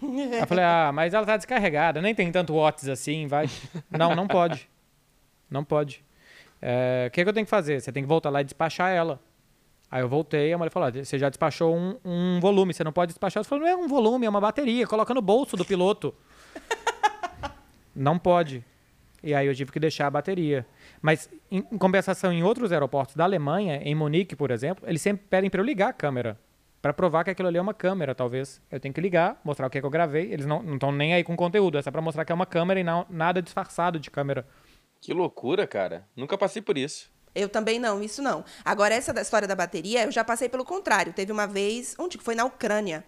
eu 0.02 0.46
falei: 0.46 0.64
ah, 0.64 0.90
mas 0.92 1.14
ela 1.14 1.26
tá 1.26 1.36
descarregada, 1.36 2.00
nem 2.00 2.14
tem 2.14 2.30
tanto 2.30 2.54
watts 2.54 2.88
assim, 2.88 3.26
vai. 3.26 3.48
não, 3.90 4.14
não 4.14 4.26
pode. 4.26 4.68
Não 5.50 5.64
pode. 5.64 6.04
É, 6.60 7.06
o 7.08 7.10
que, 7.10 7.22
que 7.22 7.28
eu 7.28 7.32
tenho 7.32 7.46
que 7.46 7.50
fazer? 7.50 7.80
Você 7.80 7.92
tem 7.92 8.02
que 8.02 8.08
voltar 8.08 8.30
lá 8.30 8.40
e 8.40 8.44
despachar 8.44 8.90
ela. 8.90 9.20
Aí 9.90 10.02
eu 10.02 10.08
voltei, 10.08 10.52
a 10.52 10.58
mulher 10.58 10.70
falou: 10.70 10.90
você 10.92 11.18
já 11.18 11.28
despachou 11.28 11.76
um, 11.76 11.96
um 12.04 12.40
volume, 12.40 12.74
você 12.74 12.82
não 12.82 12.92
pode 12.92 13.10
despachar. 13.10 13.40
Eu 13.40 13.44
falei: 13.44 13.64
não 13.64 13.70
é 13.70 13.76
um 13.76 13.88
volume, 13.88 14.26
é 14.26 14.28
uma 14.28 14.40
bateria, 14.40 14.86
coloca 14.86 15.12
no 15.14 15.22
bolso 15.22 15.56
do 15.56 15.64
piloto. 15.64 16.14
não 17.94 18.18
pode. 18.18 18.64
E 19.22 19.34
aí 19.34 19.46
eu 19.46 19.54
tive 19.54 19.72
que 19.72 19.80
deixar 19.80 20.06
a 20.06 20.10
bateria. 20.10 20.66
Mas, 21.06 21.30
em, 21.48 21.64
em 21.70 21.78
compensação, 21.78 22.32
em 22.32 22.42
outros 22.42 22.72
aeroportos 22.72 23.14
da 23.14 23.22
Alemanha, 23.22 23.76
em 23.76 23.94
Munique, 23.94 24.34
por 24.34 24.50
exemplo, 24.50 24.84
eles 24.88 25.00
sempre 25.00 25.24
pedem 25.30 25.48
para 25.48 25.60
eu 25.60 25.64
ligar 25.64 25.90
a 25.90 25.92
câmera. 25.92 26.36
Para 26.82 26.92
provar 26.92 27.22
que 27.22 27.30
aquilo 27.30 27.46
ali 27.46 27.58
é 27.58 27.60
uma 27.62 27.72
câmera, 27.72 28.12
talvez. 28.12 28.60
Eu 28.68 28.80
tenho 28.80 28.92
que 28.92 29.00
ligar, 29.00 29.40
mostrar 29.44 29.68
o 29.68 29.70
que, 29.70 29.78
é 29.78 29.80
que 29.80 29.86
eu 29.86 29.90
gravei. 29.90 30.32
Eles 30.32 30.46
não 30.46 30.74
estão 30.74 30.90
nem 30.90 31.14
aí 31.14 31.22
com 31.22 31.36
conteúdo, 31.36 31.78
é 31.78 31.82
só 31.82 31.92
para 31.92 32.02
mostrar 32.02 32.24
que 32.24 32.32
é 32.32 32.34
uma 32.34 32.44
câmera 32.44 32.80
e 32.80 32.82
não, 32.82 33.06
nada 33.08 33.40
disfarçado 33.40 34.00
de 34.00 34.10
câmera. 34.10 34.44
Que 35.00 35.14
loucura, 35.14 35.64
cara. 35.64 36.08
Nunca 36.16 36.36
passei 36.36 36.60
por 36.60 36.76
isso. 36.76 37.08
Eu 37.32 37.48
também 37.48 37.78
não, 37.78 38.02
isso 38.02 38.20
não. 38.20 38.44
Agora, 38.64 38.92
essa 38.92 39.12
da 39.12 39.22
história 39.22 39.46
da 39.46 39.54
bateria, 39.54 40.06
eu 40.06 40.10
já 40.10 40.24
passei 40.24 40.48
pelo 40.48 40.64
contrário. 40.64 41.12
Teve 41.12 41.30
uma 41.30 41.46
vez, 41.46 41.94
onde 42.00 42.18
que 42.18 42.24
foi? 42.24 42.34
Na 42.34 42.44
Ucrânia. 42.44 43.04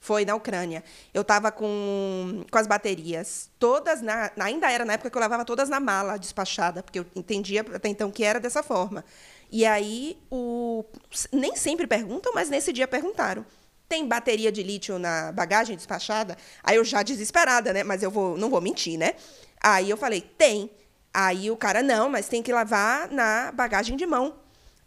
Foi 0.00 0.24
na 0.24 0.34
Ucrânia. 0.34 0.82
Eu 1.12 1.20
estava 1.20 1.52
com, 1.52 2.42
com 2.50 2.58
as 2.58 2.66
baterias 2.66 3.50
todas 3.58 4.00
na. 4.00 4.30
Ainda 4.40 4.72
era 4.72 4.82
na 4.82 4.94
época 4.94 5.10
que 5.10 5.16
eu 5.16 5.20
levava 5.20 5.44
todas 5.44 5.68
na 5.68 5.78
mala 5.78 6.16
despachada, 6.16 6.82
porque 6.82 7.00
eu 7.00 7.06
entendia 7.14 7.60
até 7.60 7.88
então 7.90 8.10
que 8.10 8.24
era 8.24 8.40
dessa 8.40 8.62
forma. 8.62 9.04
E 9.52 9.66
aí, 9.66 10.16
o, 10.30 10.84
nem 11.30 11.54
sempre 11.54 11.86
perguntam, 11.86 12.32
mas 12.34 12.48
nesse 12.48 12.72
dia 12.72 12.88
perguntaram. 12.88 13.44
Tem 13.88 14.06
bateria 14.06 14.50
de 14.50 14.62
lítio 14.62 14.98
na 14.98 15.32
bagagem 15.32 15.76
despachada? 15.76 16.36
Aí 16.62 16.76
eu 16.76 16.84
já 16.84 17.02
desesperada, 17.02 17.72
né? 17.72 17.84
Mas 17.84 18.02
eu 18.02 18.10
vou, 18.10 18.38
não 18.38 18.48
vou 18.48 18.60
mentir, 18.60 18.96
né? 18.96 19.14
Aí 19.60 19.90
eu 19.90 19.96
falei, 19.98 20.20
tem. 20.22 20.70
Aí 21.12 21.50
o 21.50 21.56
cara, 21.56 21.82
não, 21.82 22.08
mas 22.08 22.28
tem 22.28 22.42
que 22.42 22.52
lavar 22.52 23.10
na 23.10 23.52
bagagem 23.52 23.96
de 23.96 24.06
mão. 24.06 24.36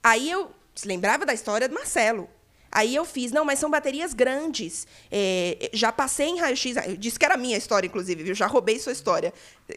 Aí 0.01 0.31
eu 0.31 0.51
lembrava 0.85 1.25
da 1.25 1.33
história 1.33 1.69
do 1.69 1.75
Marcelo. 1.75 2.29
Aí 2.73 2.95
eu 2.95 3.05
fiz, 3.05 3.31
não, 3.31 3.45
mas 3.45 3.59
são 3.59 3.69
baterias 3.69 4.15
grandes. 4.15 4.87
É, 5.11 5.69
já 5.73 5.91
passei 5.91 6.27
em 6.27 6.39
raio-x, 6.39 6.75
disse 6.97 7.19
que 7.19 7.25
era 7.25 7.37
minha 7.37 7.55
história, 7.55 7.85
inclusive, 7.85 8.23
viu? 8.23 8.33
Já 8.33 8.47
roubei 8.47 8.79
sua 8.79 8.91
história. 8.91 9.31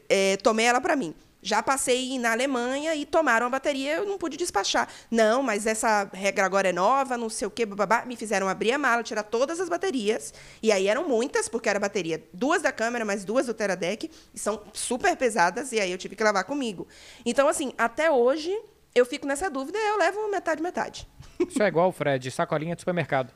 É, 0.09 0.39
tomei 0.39 0.65
ela 0.65 0.81
para 0.81 0.97
mim. 0.97 1.15
Já 1.43 1.63
passei 1.63 2.19
na 2.19 2.33
Alemanha 2.33 2.95
e 2.97 3.05
tomaram 3.05 3.47
a 3.47 3.51
bateria, 3.51 3.97
eu 3.99 4.07
não 4.07 4.17
pude 4.17 4.37
despachar. 4.37 4.89
Não, 5.11 5.43
mas 5.43 5.67
essa 5.67 6.11
regra 6.13 6.45
agora 6.45 6.71
é 6.71 6.73
nova, 6.73 7.17
não 7.19 7.29
sei 7.29 7.47
o 7.47 7.51
quê, 7.51 7.67
babá. 7.67 8.05
Me 8.07 8.17
fizeram 8.17 8.49
abrir 8.49 8.73
a 8.73 8.79
mala, 8.79 9.03
tirar 9.03 9.23
todas 9.23 9.61
as 9.61 9.69
baterias. 9.69 10.33
E 10.63 10.73
aí 10.73 10.89
eram 10.89 11.07
muitas, 11.07 11.49
porque 11.49 11.69
era 11.69 11.79
bateria, 11.79 12.27
duas 12.33 12.63
da 12.63 12.73
câmera, 12.73 13.05
mais 13.05 13.25
duas 13.25 13.47
do 13.47 13.55
Teradec, 13.55 14.11
e 14.35 14.39
são 14.39 14.61
super 14.73 15.15
pesadas, 15.17 15.71
e 15.71 15.79
aí 15.79 15.93
eu 15.93 15.99
tive 15.99 16.17
que 16.17 16.25
levar 16.25 16.43
comigo. 16.45 16.89
Então, 17.25 17.47
assim, 17.47 17.73
até 17.79 18.11
hoje 18.11 18.53
eu 18.93 19.05
fico 19.05 19.27
nessa 19.27 19.51
dúvida, 19.51 19.79
eu 19.79 19.99
levo 19.99 20.29
metade, 20.31 20.63
metade. 20.63 21.07
Isso 21.39 21.63
é 21.63 21.67
igual, 21.67 21.91
Fred, 21.93 22.31
sacolinha 22.31 22.75
de 22.75 22.83
supermercado. 22.83 23.33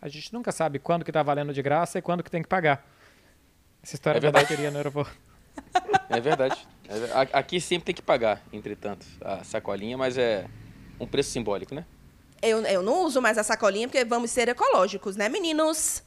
A 0.00 0.08
gente 0.08 0.32
nunca 0.32 0.52
sabe 0.52 0.78
quando 0.78 1.04
que 1.04 1.12
tá 1.12 1.22
valendo 1.22 1.52
de 1.52 1.62
graça 1.62 1.98
e 1.98 2.02
quando 2.02 2.22
que 2.22 2.30
tem 2.30 2.42
que 2.42 2.48
pagar. 2.48 2.86
Essa 3.82 3.94
história 3.94 4.18
é 4.18 4.20
da 4.20 4.30
bateria 4.30 4.70
no 4.70 4.76
aeroporto. 4.76 5.16
É 6.10 6.20
verdade. 6.20 6.66
É, 6.88 7.28
aqui 7.34 7.60
sempre 7.60 7.84
tem 7.84 7.94
que 7.94 8.00
pagar, 8.00 8.42
entretanto, 8.50 9.06
a 9.20 9.44
sacolinha, 9.44 9.98
mas 9.98 10.16
é 10.16 10.46
um 10.98 11.06
preço 11.06 11.30
simbólico, 11.30 11.74
né? 11.74 11.84
Eu, 12.40 12.60
eu 12.62 12.82
não 12.82 13.04
uso 13.04 13.20
mais 13.20 13.36
a 13.36 13.42
sacolinha 13.42 13.86
porque 13.86 14.04
vamos 14.06 14.30
ser 14.30 14.48
ecológicos, 14.48 15.14
né, 15.14 15.28
meninos? 15.28 16.02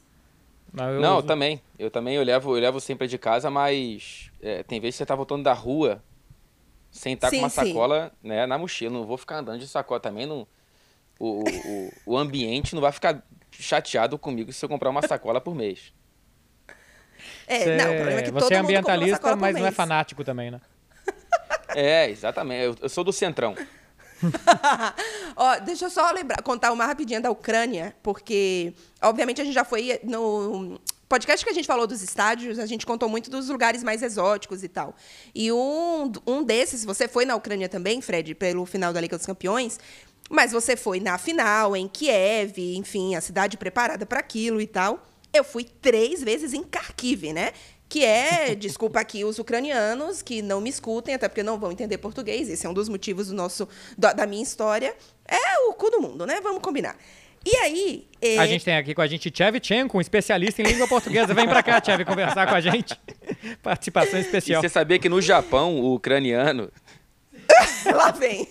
Não, 0.74 0.90
eu, 0.90 1.02
não, 1.02 1.22
também. 1.22 1.62
Eu 1.78 1.92
também 1.92 2.16
eu 2.16 2.24
levo, 2.24 2.56
eu 2.56 2.62
levo 2.62 2.80
sempre 2.80 3.08
de 3.08 3.18
casa, 3.18 3.52
mas 3.52 4.32
é, 4.42 4.64
tem 4.64 4.80
vezes 4.80 4.96
que 4.96 4.98
você 5.00 5.06
tá 5.06 5.16
voltando 5.16 5.44
da 5.44 5.54
rua 5.54 6.02
sem 6.90 7.14
estar 7.14 7.30
tá 7.30 7.36
com 7.36 7.44
uma 7.44 7.50
sacola 7.50 8.12
né, 8.24 8.46
na 8.46 8.58
mochila. 8.58 8.94
Não 8.94 9.06
vou 9.06 9.18
ficar 9.18 9.38
andando 9.38 9.60
de 9.60 9.68
sacola 9.68 10.00
também. 10.00 10.26
Não, 10.26 10.48
o, 11.20 11.44
o, 11.44 11.92
o 12.06 12.18
ambiente 12.18 12.74
não 12.74 12.82
vai 12.82 12.92
ficar 12.92 13.24
chateado 13.52 14.18
comigo 14.18 14.52
se 14.52 14.64
eu 14.64 14.70
comprar 14.70 14.90
uma 14.90 15.02
sacola 15.02 15.40
por 15.40 15.54
mês. 15.56 15.94
É, 17.48 17.78
não, 17.78 17.92
o 17.92 17.96
problema 17.96 18.20
é 18.20 18.24
que 18.24 18.32
você 18.32 18.54
é 18.54 18.58
ambientalista, 18.58 19.36
mas 19.36 19.56
não 19.56 19.66
é 19.66 19.72
fanático 19.72 20.24
também, 20.24 20.52
né? 20.52 20.62
É, 21.76 22.10
exatamente. 22.10 22.64
Eu, 22.64 22.76
eu 22.82 22.90
sou 22.90 23.04
do 23.04 23.14
centrão. 23.14 23.56
Ó, 25.36 25.60
deixa 25.60 25.86
eu 25.86 25.90
só 25.90 26.12
lembrar, 26.12 26.42
contar 26.44 26.72
uma 26.72 26.86
rapidinha 26.86 27.20
da 27.20 27.32
Ucrânia, 27.32 27.96
porque, 28.04 28.74
obviamente, 29.02 29.42
a 29.42 29.44
gente 29.44 29.54
já 29.54 29.66
foi 29.66 30.00
no 30.04 30.80
podcast 31.10 31.44
que 31.44 31.52
a 31.52 31.54
gente 31.54 31.68
falou 31.68 31.86
dos 31.86 32.02
estádios, 32.02 32.58
a 32.58 32.66
gente 32.66 32.86
contou 32.86 33.10
muito 33.10 33.30
dos 33.30 33.50
lugares 33.50 33.84
mais 33.84 34.02
exóticos 34.02 34.64
e 34.64 34.70
tal. 34.70 34.96
E 35.36 35.52
um, 35.52 36.10
um 36.26 36.44
desses, 36.44 36.86
você 36.86 37.08
foi 37.08 37.26
na 37.26 37.36
Ucrânia 37.36 37.68
também, 37.68 38.02
Fred, 38.02 38.34
pelo 38.36 38.66
final 38.66 38.94
da 38.94 39.02
Liga 39.02 39.18
dos 39.18 39.26
Campeões, 39.26 39.78
mas 40.32 40.54
você 40.54 40.78
foi 40.78 41.02
na 41.02 41.18
final, 41.18 41.76
em 41.76 41.90
Kiev, 41.90 42.58
enfim, 42.78 43.16
a 43.16 43.22
cidade 43.22 43.58
preparada 43.58 44.06
para 44.06 44.20
aquilo 44.20 44.62
e 44.62 44.66
tal. 44.66 45.06
Eu 45.34 45.44
fui 45.44 45.66
três 45.66 46.24
vezes 46.24 46.54
em 46.54 46.64
Kharkiv, 46.64 47.34
né? 47.34 47.52
Que 47.90 48.06
é, 48.06 48.56
desculpa 48.56 49.02
aqui 49.02 49.26
os 49.26 49.40
ucranianos 49.40 50.22
que 50.22 50.42
não 50.42 50.62
me 50.62 50.70
escutem, 50.70 51.14
até 51.14 51.28
porque 51.28 51.44
não 51.44 51.60
vão 51.60 51.72
entender 51.74 51.98
português. 51.98 52.50
Esse 52.50 52.66
é 52.66 52.70
um 52.70 52.74
dos 52.74 52.88
motivos 52.88 53.28
do 53.28 53.34
nosso, 53.34 53.68
da 53.98 54.26
minha 54.26 54.42
história. 54.42 54.96
É 55.28 55.60
o 55.68 55.74
cu 55.74 55.90
do 55.90 56.02
mundo, 56.02 56.26
né? 56.26 56.40
Vamos 56.42 56.62
combinar. 56.62 56.96
E 57.46 57.56
aí. 57.58 58.08
É... 58.22 58.38
A 58.38 58.48
gente 58.48 58.64
tem 58.64 58.78
aqui 58.78 58.96
com 58.96 59.02
a 59.02 59.08
gente 59.08 59.30
Tchevchenko, 59.30 59.98
um 59.98 60.02
especialista 60.02 60.62
em 60.62 60.66
língua 60.66 60.88
portuguesa. 60.88 61.34
Vem 61.34 61.48
pra 61.48 61.62
cá, 61.62 61.82
Tchev, 61.82 62.06
conversar 62.06 62.48
com 62.48 62.56
a 62.56 62.62
gente. 62.62 62.98
Participação 63.62 64.18
especial. 64.18 64.62
E 64.62 64.68
você 64.68 64.70
sabia 64.70 64.98
que 64.98 65.10
no 65.10 65.22
Japão, 65.22 65.76
o 65.76 65.96
ucraniano. 65.96 66.72
Lá 67.94 68.12
vem. 68.12 68.48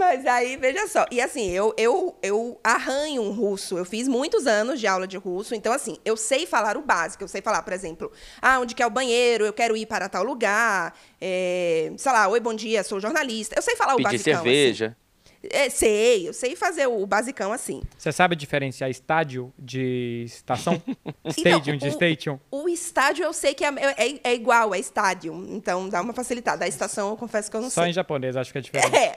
Mas 0.00 0.24
aí, 0.24 0.56
veja 0.56 0.88
só. 0.88 1.04
E 1.10 1.20
assim, 1.20 1.50
eu, 1.50 1.74
eu, 1.76 2.16
eu 2.22 2.58
arranho 2.64 3.20
um 3.20 3.32
russo. 3.32 3.76
Eu 3.76 3.84
fiz 3.84 4.08
muitos 4.08 4.46
anos 4.46 4.80
de 4.80 4.86
aula 4.86 5.06
de 5.06 5.18
russo. 5.18 5.54
Então, 5.54 5.74
assim, 5.74 5.98
eu 6.06 6.16
sei 6.16 6.46
falar 6.46 6.78
o 6.78 6.80
básico. 6.80 7.22
Eu 7.22 7.28
sei 7.28 7.42
falar, 7.42 7.62
por 7.62 7.74
exemplo, 7.74 8.10
ah, 8.40 8.58
onde 8.60 8.74
que 8.74 8.82
é 8.82 8.86
o 8.86 8.90
banheiro? 8.90 9.44
Eu 9.44 9.52
quero 9.52 9.76
ir 9.76 9.84
para 9.84 10.08
tal 10.08 10.24
lugar. 10.24 10.98
É, 11.20 11.92
sei 11.98 12.12
lá, 12.12 12.26
oi, 12.28 12.40
bom 12.40 12.54
dia, 12.54 12.82
sou 12.82 12.98
jornalista. 12.98 13.54
Eu 13.54 13.60
sei 13.60 13.76
falar 13.76 13.94
Pedir 13.94 14.06
o 14.06 14.10
básico. 14.10 14.24
cerveja. 14.24 14.86
Assim. 14.86 15.09
É, 15.42 15.70
sei, 15.70 16.28
eu 16.28 16.34
sei 16.34 16.54
fazer 16.54 16.86
o 16.86 17.06
basicão 17.06 17.50
assim. 17.52 17.82
Você 17.96 18.12
sabe 18.12 18.36
diferenciar 18.36 18.90
estádio 18.90 19.52
de 19.58 20.24
estação? 20.26 20.82
Stadium 21.28 21.78
de 21.78 21.90
station? 21.90 22.38
O 22.50 22.68
estádio 22.68 23.24
eu 23.24 23.32
sei 23.32 23.54
que 23.54 23.64
é, 23.64 23.68
é, 23.68 24.20
é, 24.22 24.34
igual, 24.34 24.74
é 24.74 24.78
estádio. 24.78 25.32
Então 25.48 25.88
dá 25.88 26.02
uma 26.02 26.12
facilitada. 26.12 26.66
A 26.66 26.68
estação 26.68 27.08
eu 27.10 27.16
confesso 27.16 27.50
que 27.50 27.56
eu 27.56 27.62
não 27.62 27.70
Só 27.70 27.80
sei. 27.80 27.84
Só 27.84 27.90
em 27.90 27.92
japonês, 27.92 28.36
acho 28.36 28.52
que 28.52 28.58
é 28.58 28.60
diferente. 28.60 28.94
É. 28.94 29.14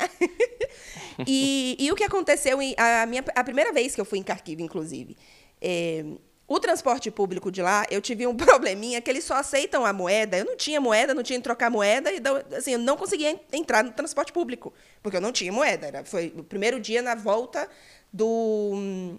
e, 1.27 1.75
e 1.77 1.91
o 1.91 1.95
que 1.95 2.05
aconteceu, 2.05 2.57
a, 2.77 3.05
minha, 3.05 3.23
a 3.35 3.43
primeira 3.43 3.73
vez 3.73 3.93
que 3.93 3.99
eu 3.99 4.05
fui 4.05 4.19
em 4.19 4.23
Kharkiv, 4.23 4.61
inclusive, 4.61 5.17
é, 5.61 6.05
O 6.45 6.59
transporte 6.59 7.09
público 7.09 7.49
de 7.51 7.61
lá, 7.61 7.85
eu 7.89 8.01
tive 8.01 8.27
um 8.27 8.35
probleminha 8.37 9.01
que 9.01 9.09
eles 9.09 9.23
só 9.23 9.35
aceitam 9.35 9.85
a 9.85 9.93
moeda. 9.93 10.37
Eu 10.37 10.45
não 10.45 10.57
tinha 10.57 10.79
moeda, 10.81 11.13
não 11.13 11.23
tinha 11.23 11.39
que 11.39 11.43
trocar 11.43 11.69
moeda, 11.69 12.11
e 12.11 12.21
assim, 12.55 12.73
eu 12.73 12.79
não 12.79 12.97
conseguia 12.97 13.39
entrar 13.51 13.83
no 13.83 13.91
transporte 13.91 14.33
público, 14.33 14.73
porque 15.01 15.17
eu 15.17 15.21
não 15.21 15.31
tinha 15.31 15.51
moeda. 15.51 15.87
Era, 15.87 16.05
foi 16.05 16.33
o 16.37 16.43
primeiro 16.43 16.79
dia 16.79 17.01
na 17.01 17.15
volta 17.15 17.69
do. 18.11 19.17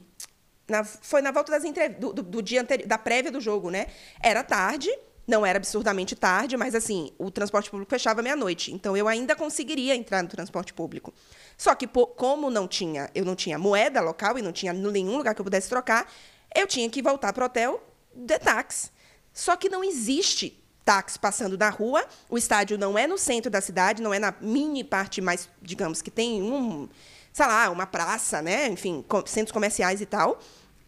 Na, 0.68 0.84
foi 0.84 1.20
na 1.20 1.30
volta 1.30 1.52
das 1.52 1.64
entrev 1.64 1.94
do, 1.98 2.12
do, 2.12 2.22
do, 2.22 2.42
dia 2.42 2.62
anterior, 2.62 2.86
da 2.86 2.96
prévia 2.96 3.30
do 3.30 3.40
jogo, 3.40 3.70
né? 3.70 3.86
Era 4.22 4.42
tarde, 4.42 4.90
não 5.26 5.44
era 5.44 5.58
absurdamente 5.58 6.14
tarde, 6.14 6.56
mas 6.56 6.74
assim, 6.74 7.12
o 7.18 7.30
transporte 7.30 7.70
público 7.70 7.90
fechava 7.90 8.22
meia-noite. 8.22 8.72
Então 8.72 8.96
eu 8.96 9.08
ainda 9.08 9.34
conseguiria 9.34 9.94
entrar 9.94 10.22
no 10.22 10.28
transporte 10.28 10.72
público. 10.72 11.12
Só 11.56 11.74
que, 11.74 11.86
como 11.86 12.50
não 12.50 12.66
tinha, 12.66 13.10
eu 13.14 13.24
não 13.24 13.34
tinha 13.34 13.58
moeda 13.58 14.00
local 14.00 14.38
e 14.38 14.42
não 14.42 14.52
tinha 14.52 14.72
nenhum 14.72 15.16
lugar 15.16 15.34
que 15.34 15.40
eu 15.40 15.44
pudesse 15.44 15.68
trocar, 15.68 16.10
eu 16.54 16.66
tinha 16.66 16.88
que 16.88 17.02
voltar 17.02 17.32
para 17.32 17.42
o 17.42 17.46
hotel 17.46 17.82
de 18.14 18.38
táxi. 18.38 18.90
Só 19.32 19.56
que 19.56 19.68
não 19.68 19.82
existe 19.82 20.62
táxi 20.84 21.18
passando 21.18 21.56
na 21.56 21.70
rua, 21.70 22.04
o 22.28 22.36
estádio 22.36 22.78
não 22.78 22.96
é 22.96 23.06
no 23.06 23.18
centro 23.18 23.50
da 23.50 23.60
cidade, 23.60 24.02
não 24.02 24.12
é 24.12 24.18
na 24.18 24.34
mini 24.40 24.84
parte 24.84 25.20
mais, 25.20 25.48
digamos, 25.60 26.02
que 26.02 26.10
tem 26.10 26.42
um, 26.42 26.88
sei 27.32 27.46
lá, 27.46 27.70
uma 27.70 27.86
praça, 27.86 28.42
né? 28.42 28.68
enfim, 28.68 29.04
centros 29.26 29.52
comerciais 29.52 30.00
e 30.00 30.06
tal. 30.06 30.38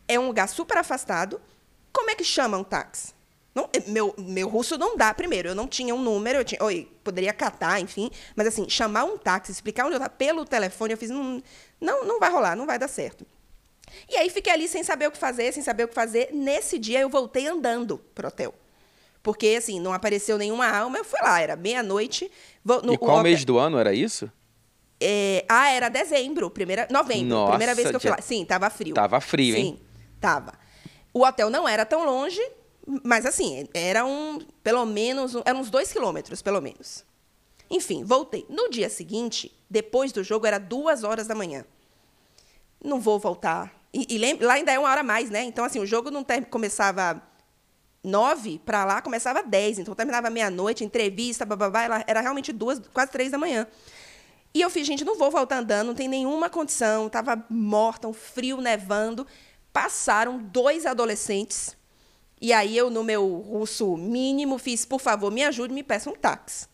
É 0.07 0.19
um 0.19 0.29
lugar 0.29 0.49
super 0.49 0.77
afastado. 0.77 1.41
Como 1.93 2.11
é 2.11 2.15
que 2.15 2.23
chama 2.23 2.59
um 2.59 2.65
táxi? 2.65 3.17
Não, 3.55 3.71
meu, 3.87 4.15
meu 4.19 4.49
russo 4.49 4.77
não 4.77 4.99
dá, 4.99 5.15
primeiro. 5.15 5.49
Eu 5.49 5.55
não 5.55 5.67
tinha 5.67 5.95
um 5.95 6.03
número, 6.03 6.41
eu 6.41 6.45
tinha, 6.45 6.61
poderia 7.03 7.33
catar, 7.33 7.81
enfim. 7.81 8.11
Mas, 8.37 8.49
assim, 8.49 8.69
chamar 8.69 9.05
um 9.05 9.17
táxi, 9.17 9.51
explicar 9.51 9.87
onde 9.87 9.95
eu 9.95 9.97
estava 9.97 10.15
pelo 10.15 10.45
telefone, 10.45 10.93
eu 10.93 10.99
fiz, 10.99 11.09
não, 11.09 11.43
não, 11.81 12.05
não 12.05 12.21
vai 12.21 12.31
rolar, 12.31 12.55
não 12.55 12.67
vai 12.67 12.79
dar 12.79 12.87
certo. 12.87 13.27
E 14.09 14.17
aí 14.17 14.31
fiquei 14.31 14.53
ali 14.53 14.69
sem 14.69 14.83
saber 14.83 15.09
o 15.09 15.11
que 15.11 15.19
fazer, 15.19 15.53
sem 15.53 15.63
saber 15.63 15.85
o 15.85 15.89
que 15.89 15.95
fazer. 15.95 16.31
Nesse 16.33 16.79
dia 16.79 17.01
eu 17.01 17.09
voltei 17.09 17.47
andando 17.47 17.99
pro 18.15 18.29
hotel. 18.29 18.55
Porque, 19.23 19.57
assim, 19.59 19.81
não 19.81 19.93
apareceu 19.93 20.39
nenhuma 20.39 20.69
alma, 20.69 20.99
eu 20.99 21.05
fui 21.05 21.21
lá, 21.21 21.41
era 21.41 21.57
meia-noite. 21.57 22.31
E 22.93 22.99
qual 22.99 23.23
mês 23.23 23.45
do 23.45 23.59
ano 23.59 23.79
era 23.79 23.93
isso? 23.93 24.31
É, 25.01 25.45
ah, 25.49 25.69
era 25.69 25.89
dezembro, 25.89 26.49
primeira, 26.49 26.87
novembro, 26.91 27.29
Nossa, 27.29 27.51
primeira 27.51 27.75
vez 27.75 27.91
que 27.91 27.97
eu 27.97 28.01
fui 28.01 28.11
lá. 28.11 28.21
Sim, 28.23 28.45
tava 28.45 28.71
frio. 28.71 28.95
Tava 28.95 29.21
frio, 29.21 29.55
Sim, 29.55 29.61
hein? 29.61 29.79
Sim, 29.79 29.85
tava. 30.21 30.55
O 31.13 31.25
hotel 31.25 31.51
não 31.51 31.69
era 31.69 31.85
tão 31.85 32.05
longe, 32.07 32.41
mas 33.03 33.27
assim, 33.27 33.69
era 33.75 34.07
um, 34.07 34.39
pelo 34.63 34.87
menos, 34.87 35.35
eram 35.45 35.61
uns 35.61 35.71
dois 35.71 35.93
quilômetros, 35.93 36.41
pelo 36.41 36.61
menos. 36.61 37.05
Enfim, 37.69 38.05
voltei. 38.05 38.47
No 38.49 38.71
dia 38.71 38.89
seguinte, 38.89 39.53
depois 39.69 40.13
do 40.13 40.23
jogo, 40.23 40.47
era 40.47 40.59
duas 40.59 41.03
horas 41.03 41.27
da 41.27 41.35
manhã 41.35 41.65
não 42.83 43.01
vou 43.01 43.19
voltar. 43.19 43.73
E, 43.93 44.07
e 44.11 44.19
lembra, 44.19 44.47
lá 44.47 44.55
ainda 44.55 44.73
é 44.73 44.79
uma 44.79 44.89
hora 44.89 45.01
a 45.01 45.05
mais, 45.05 45.31
né? 45.31 45.43
Então, 45.45 45.65
assim, 45.65 45.81
o 45.81 45.87
jogo 45.87 46.11
não 46.11 46.23
ter, 46.23 46.45
começava 46.47 47.23
nove 48.03 48.61
para 48.65 48.85
lá, 48.85 49.03
começava 49.03 49.43
dez. 49.43 49.79
Então, 49.79 49.95
terminava 49.95 50.31
meia-noite, 50.31 50.85
entrevista, 50.85 51.45
bababá, 51.45 52.05
era 52.07 52.21
realmente 52.21 52.53
duas, 52.53 52.81
quase 52.93 53.11
três 53.11 53.33
da 53.33 53.39
manhã. 53.39 53.67
E 54.55 54.61
eu 54.61 54.71
fiz, 54.71 54.87
gente, 54.87 55.05
não 55.05 55.17
vou 55.17 55.31
voltar 55.31 55.59
andando, 55.59 55.89
não 55.89 55.95
tem 55.95 56.09
nenhuma 56.09 56.49
condição, 56.49 57.07
estava 57.07 57.45
morta, 57.51 58.09
um 58.09 58.13
frio, 58.13 58.61
nevando. 58.61 59.27
Passaram 59.73 60.39
dois 60.39 60.87
adolescentes. 60.87 61.77
E 62.41 62.53
aí 62.53 62.77
eu, 62.77 62.91
no 62.91 63.03
meu 63.03 63.27
russo 63.39 63.97
mínimo, 63.97 64.59
fiz, 64.59 64.85
por 64.85 65.01
favor, 65.01 65.31
me 65.31 65.43
ajude, 65.45 65.73
me 65.73 65.83
peça 65.83 66.09
um 66.09 66.15
táxi 66.15 66.67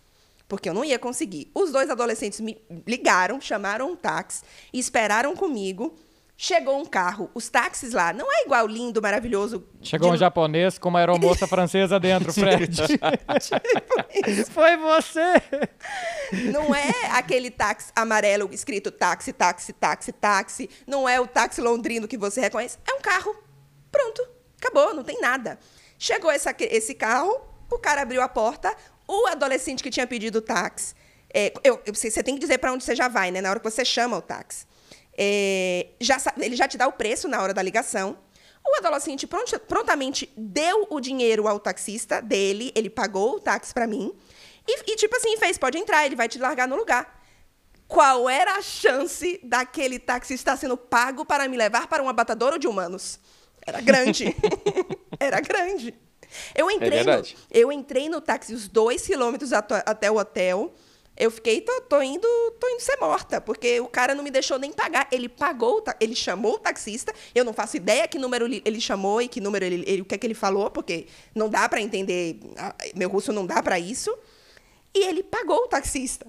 porque 0.52 0.68
eu 0.68 0.74
não 0.74 0.84
ia 0.84 0.98
conseguir. 0.98 1.50
Os 1.54 1.72
dois 1.72 1.88
adolescentes 1.88 2.38
me 2.38 2.62
ligaram, 2.86 3.40
chamaram 3.40 3.90
um 3.90 3.96
táxi 3.96 4.42
e 4.70 4.78
esperaram 4.78 5.34
comigo. 5.34 5.96
Chegou 6.36 6.78
um 6.78 6.84
carro. 6.84 7.30
Os 7.34 7.48
táxis 7.48 7.94
lá 7.94 8.12
não 8.12 8.30
é 8.30 8.42
igual 8.44 8.66
lindo, 8.66 9.00
maravilhoso. 9.00 9.66
Chegou 9.80 10.10
de... 10.10 10.16
um 10.16 10.18
japonês 10.18 10.76
com 10.76 10.90
uma 10.90 10.98
aeromoça 10.98 11.46
francesa 11.48 11.98
dentro, 11.98 12.34
Fred. 12.34 12.68
tipo 12.68 14.52
Foi 14.52 14.76
você! 14.76 15.40
Não 16.52 16.74
é 16.74 16.92
aquele 17.12 17.50
táxi 17.50 17.90
amarelo 17.96 18.50
escrito 18.52 18.90
táxi, 18.90 19.32
táxi, 19.32 19.72
táxi, 19.72 20.12
táxi. 20.12 20.68
Não 20.86 21.08
é 21.08 21.18
o 21.18 21.26
táxi 21.26 21.62
londrino 21.62 22.06
que 22.06 22.18
você 22.18 22.42
reconhece. 22.42 22.76
É 22.86 22.92
um 22.92 23.00
carro. 23.00 23.34
Pronto. 23.90 24.22
Acabou, 24.58 24.92
não 24.92 25.02
tem 25.02 25.18
nada. 25.18 25.58
Chegou 25.98 26.30
essa, 26.30 26.54
esse 26.58 26.94
carro, 26.94 27.40
o 27.70 27.78
cara 27.78 28.02
abriu 28.02 28.20
a 28.20 28.28
porta, 28.28 28.76
o 29.12 29.26
adolescente 29.26 29.82
que 29.82 29.90
tinha 29.90 30.06
pedido 30.06 30.38
o 30.38 30.40
táxi, 30.40 30.94
é, 31.34 31.52
eu, 31.62 31.80
você 31.86 32.22
tem 32.22 32.34
que 32.34 32.40
dizer 32.40 32.58
para 32.58 32.72
onde 32.72 32.84
você 32.84 32.94
já 32.94 33.08
vai, 33.08 33.30
né? 33.30 33.40
Na 33.40 33.50
hora 33.50 33.60
que 33.60 33.70
você 33.70 33.84
chama 33.84 34.16
o 34.16 34.22
táxi. 34.22 34.66
É, 35.16 35.88
já, 36.00 36.16
ele 36.38 36.56
já 36.56 36.66
te 36.66 36.78
dá 36.78 36.86
o 36.86 36.92
preço 36.92 37.28
na 37.28 37.42
hora 37.42 37.52
da 37.52 37.62
ligação. 37.62 38.16
O 38.64 38.76
adolescente 38.78 39.26
pront, 39.26 39.58
prontamente 39.68 40.32
deu 40.36 40.86
o 40.88 41.00
dinheiro 41.00 41.48
ao 41.48 41.58
taxista 41.58 42.22
dele, 42.22 42.72
ele 42.74 42.88
pagou 42.88 43.36
o 43.36 43.40
táxi 43.40 43.74
para 43.74 43.86
mim. 43.86 44.14
E, 44.66 44.92
e, 44.92 44.96
tipo 44.96 45.14
assim, 45.16 45.36
fez, 45.36 45.58
pode 45.58 45.76
entrar, 45.76 46.06
ele 46.06 46.14
vai 46.14 46.28
te 46.28 46.38
largar 46.38 46.68
no 46.68 46.76
lugar. 46.76 47.20
Qual 47.88 48.30
era 48.30 48.56
a 48.56 48.62
chance 48.62 49.40
daquele 49.42 49.98
taxista 49.98 50.56
sendo 50.56 50.76
pago 50.76 51.24
para 51.24 51.48
me 51.48 51.56
levar 51.56 51.88
para 51.88 52.02
um 52.02 52.08
abatador 52.08 52.58
de 52.58 52.66
humanos? 52.66 53.18
Era 53.66 53.80
grande. 53.80 54.34
era 55.18 55.40
grande. 55.40 55.94
Eu 56.54 56.70
entrei, 56.70 56.98
é 56.98 57.04
no, 57.04 57.22
eu 57.50 57.72
entrei 57.72 58.08
no 58.08 58.20
táxi 58.20 58.54
os 58.54 58.68
dois 58.68 59.06
quilômetros 59.06 59.52
até 59.52 60.10
o 60.10 60.16
hotel. 60.16 60.72
Eu 61.16 61.30
fiquei, 61.30 61.60
tô, 61.60 61.80
tô, 61.82 62.02
indo, 62.02 62.26
tô 62.58 62.68
indo 62.68 62.80
ser 62.80 62.96
morta, 62.98 63.38
porque 63.40 63.78
o 63.80 63.86
cara 63.86 64.14
não 64.14 64.24
me 64.24 64.30
deixou 64.30 64.58
nem 64.58 64.72
pagar. 64.72 65.06
Ele 65.12 65.28
pagou, 65.28 65.84
ele 66.00 66.14
chamou 66.14 66.54
o 66.54 66.58
taxista. 66.58 67.12
Eu 67.34 67.44
não 67.44 67.52
faço 67.52 67.76
ideia 67.76 68.08
que 68.08 68.18
número 68.18 68.46
ele 68.46 68.80
chamou 68.80 69.20
e 69.20 69.28
que 69.28 69.40
número 69.40 69.64
ele, 69.64 69.84
ele 69.86 70.02
o 70.02 70.04
que 70.04 70.14
é 70.14 70.18
que 70.18 70.26
ele 70.26 70.34
falou, 70.34 70.70
porque 70.70 71.06
não 71.34 71.50
dá 71.50 71.68
para 71.68 71.80
entender. 71.82 72.40
Meu 72.94 73.10
russo 73.10 73.32
não 73.32 73.44
dá 73.44 73.62
para 73.62 73.78
isso. 73.78 74.16
E 74.94 75.06
ele 75.06 75.22
pagou 75.22 75.64
o 75.64 75.68
taxista. 75.68 76.26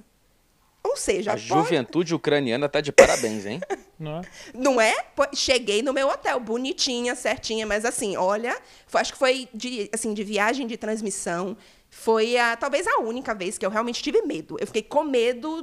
Ou 0.85 0.97
seja, 0.97 1.31
a 1.31 1.33
pode... 1.35 1.47
juventude 1.47 2.13
ucraniana 2.13 2.67
tá 2.67 2.81
de 2.81 2.91
parabéns, 2.91 3.45
hein? 3.45 3.61
Não 3.97 4.19
é? 4.19 4.21
Não 4.53 4.81
é? 4.81 4.93
Cheguei 5.33 5.81
no 5.81 5.93
meu 5.93 6.09
hotel, 6.09 6.39
bonitinha, 6.39 7.15
certinha, 7.15 7.65
mas 7.65 7.85
assim, 7.85 8.17
olha, 8.17 8.59
foi, 8.85 8.99
acho 8.99 9.13
que 9.13 9.19
foi 9.19 9.47
de, 9.53 9.89
assim, 9.93 10.13
de 10.13 10.23
viagem 10.23 10.67
de 10.67 10.75
transmissão. 10.75 11.55
Foi 11.89 12.35
a, 12.37 12.57
talvez 12.57 12.85
a 12.85 12.99
única 12.99 13.33
vez 13.33 13.57
que 13.57 13.65
eu 13.65 13.69
realmente 13.69 14.03
tive 14.03 14.21
medo. 14.23 14.57
Eu 14.59 14.67
fiquei 14.67 14.81
com 14.81 15.03
medo 15.03 15.61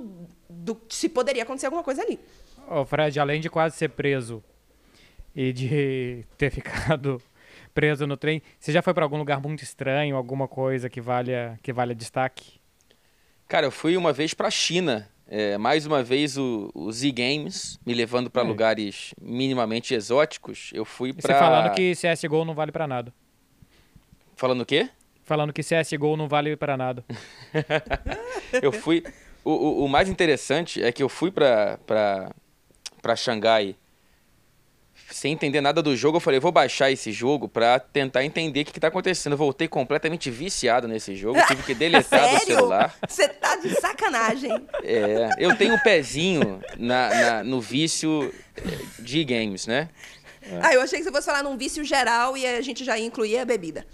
do 0.48 0.80
se 0.88 1.08
poderia 1.08 1.42
acontecer 1.42 1.66
alguma 1.66 1.82
coisa 1.82 2.02
ali. 2.02 2.18
Ô, 2.66 2.84
Fred, 2.86 3.20
além 3.20 3.40
de 3.40 3.50
quase 3.50 3.76
ser 3.76 3.90
preso 3.90 4.42
e 5.34 5.52
de 5.52 6.24
ter 6.38 6.50
ficado 6.50 7.20
preso 7.74 8.06
no 8.06 8.16
trem, 8.16 8.40
você 8.58 8.72
já 8.72 8.80
foi 8.80 8.94
para 8.94 9.04
algum 9.04 9.18
lugar 9.18 9.40
muito 9.40 9.62
estranho, 9.62 10.16
alguma 10.16 10.48
coisa 10.48 10.88
que 10.88 11.00
valha 11.00 11.58
que 11.62 11.72
valha 11.72 11.94
destaque? 11.94 12.60
Cara, 13.50 13.66
eu 13.66 13.72
fui 13.72 13.96
uma 13.96 14.12
vez 14.12 14.32
para 14.32 14.46
a 14.46 14.50
China. 14.50 15.09
É, 15.32 15.56
mais 15.56 15.86
uma 15.86 16.02
vez 16.02 16.36
o, 16.36 16.72
o 16.74 16.90
Z 16.90 17.12
Games 17.12 17.78
me 17.86 17.94
levando 17.94 18.28
para 18.28 18.42
é. 18.42 18.44
lugares 18.44 19.14
minimamente 19.22 19.94
exóticos. 19.94 20.72
Eu 20.74 20.84
fui 20.84 21.12
para. 21.12 21.32
Você 21.32 21.38
falando 21.38 21.72
que 21.72 21.92
CSGO 21.92 22.44
não 22.44 22.52
vale 22.52 22.72
para 22.72 22.88
nada. 22.88 23.14
Falando 24.34 24.62
o 24.62 24.66
quê? 24.66 24.90
Falando 25.22 25.52
que 25.52 25.62
CSGO 25.62 26.16
não 26.16 26.26
vale 26.26 26.56
para 26.56 26.76
nada. 26.76 27.04
eu 28.60 28.72
fui. 28.72 29.04
O, 29.44 29.52
o, 29.52 29.84
o, 29.84 29.88
mais 29.88 30.08
interessante 30.08 30.82
é 30.82 30.90
que 30.90 31.00
eu 31.00 31.08
fui 31.08 31.30
para 31.30 31.78
Xangai 33.16 33.76
sem 35.10 35.32
entender 35.32 35.60
nada 35.60 35.82
do 35.82 35.96
jogo, 35.96 36.16
eu 36.16 36.20
falei, 36.20 36.40
vou 36.40 36.52
baixar 36.52 36.90
esse 36.90 37.12
jogo 37.12 37.48
pra 37.48 37.78
tentar 37.78 38.24
entender 38.24 38.62
o 38.62 38.64
que, 38.64 38.72
que 38.72 38.80
tá 38.80 38.88
acontecendo. 38.88 39.32
Eu 39.32 39.38
voltei 39.38 39.68
completamente 39.68 40.30
viciado 40.30 40.86
nesse 40.88 41.14
jogo, 41.14 41.38
tive 41.46 41.62
que 41.62 41.74
deletar 41.74 42.38
do 42.38 42.40
celular. 42.46 42.94
Você 43.08 43.28
tá 43.28 43.56
de 43.56 43.70
sacanagem. 43.80 44.52
É, 44.82 45.30
eu 45.38 45.56
tenho 45.56 45.74
um 45.74 45.78
pezinho 45.78 46.60
na, 46.78 47.08
na 47.08 47.44
no 47.44 47.60
vício 47.60 48.32
de 48.98 49.24
games, 49.24 49.66
né? 49.66 49.88
É. 50.42 50.58
Ah, 50.62 50.74
eu 50.74 50.80
achei 50.80 50.98
que 50.98 51.04
você 51.04 51.12
fosse 51.12 51.26
falar 51.26 51.42
num 51.42 51.56
vício 51.56 51.84
geral 51.84 52.36
e 52.36 52.46
a 52.46 52.60
gente 52.60 52.84
já 52.84 52.98
ia 52.98 53.04
incluir 53.04 53.38
a 53.38 53.44
bebida. 53.44 53.86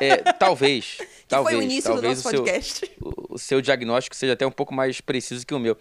É, 0.00 0.16
talvez. 0.32 0.96
que 0.98 1.06
talvez, 1.28 1.56
foi 1.56 1.62
o 1.62 1.62
início 1.62 1.94
do 1.94 2.02
nosso 2.02 2.22
podcast. 2.22 2.86
Seu, 2.86 2.96
o, 3.00 3.34
o 3.34 3.38
seu 3.38 3.60
diagnóstico 3.60 4.16
seja 4.16 4.32
até 4.32 4.46
um 4.46 4.50
pouco 4.50 4.74
mais 4.74 5.00
preciso 5.00 5.46
que 5.46 5.54
o 5.54 5.58
meu. 5.58 5.76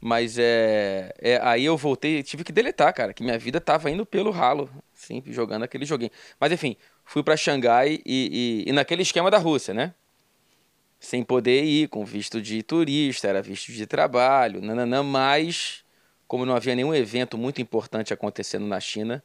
Mas 0.00 0.38
é, 0.38 1.12
é, 1.18 1.40
Aí 1.42 1.64
eu 1.64 1.76
voltei, 1.76 2.22
tive 2.22 2.44
que 2.44 2.52
deletar, 2.52 2.92
cara, 2.94 3.12
que 3.12 3.22
minha 3.22 3.38
vida 3.38 3.60
tava 3.60 3.90
indo 3.90 4.06
pelo 4.06 4.30
ralo, 4.30 4.70
assim, 4.96 5.22
jogando 5.26 5.64
aquele 5.64 5.84
joguinho. 5.84 6.10
Mas 6.38 6.52
enfim, 6.52 6.76
fui 7.04 7.22
para 7.22 7.36
Xangai 7.36 8.00
e, 8.06 8.64
e, 8.66 8.70
e, 8.70 8.72
naquele 8.72 9.02
esquema 9.02 9.30
da 9.30 9.38
Rússia, 9.38 9.74
né? 9.74 9.92
Sem 11.00 11.22
poder 11.24 11.64
ir, 11.64 11.88
com 11.88 12.04
visto 12.04 12.40
de 12.40 12.62
turista, 12.62 13.28
era 13.28 13.42
visto 13.42 13.72
de 13.72 13.86
trabalho, 13.86 14.60
nananã, 14.60 15.02
mas 15.02 15.84
como 16.28 16.44
não 16.44 16.54
havia 16.54 16.74
nenhum 16.74 16.94
evento 16.94 17.38
muito 17.38 17.60
importante 17.60 18.12
acontecendo 18.12 18.66
na 18.66 18.78
China, 18.78 19.22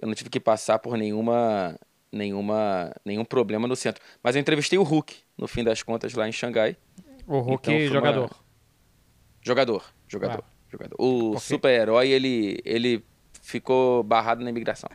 eu 0.00 0.08
não 0.08 0.14
tive 0.14 0.30
que 0.30 0.40
passar 0.40 0.78
por 0.78 0.96
nenhuma, 0.96 1.78
nenhuma, 2.10 2.92
nenhum 3.04 3.24
problema 3.24 3.68
no 3.68 3.76
centro. 3.76 4.02
Mas 4.22 4.34
eu 4.34 4.40
entrevistei 4.40 4.78
o 4.78 4.82
Hulk, 4.82 5.14
no 5.36 5.46
fim 5.46 5.62
das 5.62 5.82
contas, 5.82 6.14
lá 6.14 6.26
em 6.26 6.32
Xangai. 6.32 6.76
O 7.26 7.38
Hulk 7.38 7.70
então, 7.70 7.94
jogador. 7.94 8.24
Uma... 8.24 8.51
Jogador, 9.42 9.84
jogador, 10.08 10.44
ah. 10.46 10.52
jogador. 10.70 10.96
O 10.98 11.38
super-herói, 11.38 12.08
ele, 12.08 12.60
ele 12.64 13.04
ficou 13.42 14.02
barrado 14.02 14.42
na 14.44 14.50
imigração. 14.50 14.88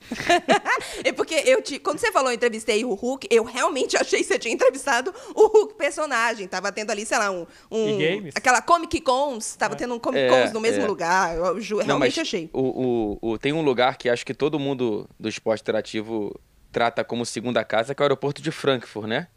é 1.04 1.12
porque 1.12 1.34
eu 1.34 1.60
te, 1.60 1.78
quando 1.78 1.98
você 1.98 2.10
falou 2.12 2.32
entrevistei 2.32 2.84
o 2.84 2.94
Hulk, 2.94 3.28
eu 3.30 3.44
realmente 3.44 3.96
achei 3.96 4.20
que 4.20 4.26
você 4.26 4.38
tinha 4.38 4.54
entrevistado 4.54 5.12
o 5.34 5.46
Hulk 5.46 5.74
personagem. 5.74 6.46
Tava 6.46 6.72
tendo 6.72 6.90
ali, 6.90 7.04
sei 7.04 7.18
lá, 7.18 7.30
um. 7.30 7.46
um 7.70 7.98
aquela 8.34 8.62
Comic 8.62 9.00
Cons, 9.00 9.56
tava 9.56 9.74
é. 9.74 9.76
tendo 9.76 9.94
um 9.94 9.98
Comic 9.98 10.28
Cons 10.28 10.50
é, 10.50 10.52
no 10.52 10.60
mesmo 10.60 10.82
é. 10.82 10.86
lugar. 10.86 11.36
Eu, 11.36 11.56
realmente 11.80 12.16
Não, 12.16 12.22
achei. 12.22 12.48
O, 12.52 13.18
o, 13.22 13.32
o, 13.32 13.38
tem 13.38 13.52
um 13.52 13.62
lugar 13.62 13.96
que 13.96 14.08
acho 14.08 14.24
que 14.24 14.34
todo 14.34 14.58
mundo 14.58 15.08
do 15.18 15.28
esporte 15.28 15.60
interativo 15.60 16.38
trata 16.72 17.04
como 17.04 17.26
segunda 17.26 17.64
casa, 17.64 17.94
que 17.94 18.02
é 18.02 18.04
o 18.04 18.06
aeroporto 18.06 18.40
de 18.40 18.50
Frankfurt, 18.50 19.08
né? 19.08 19.28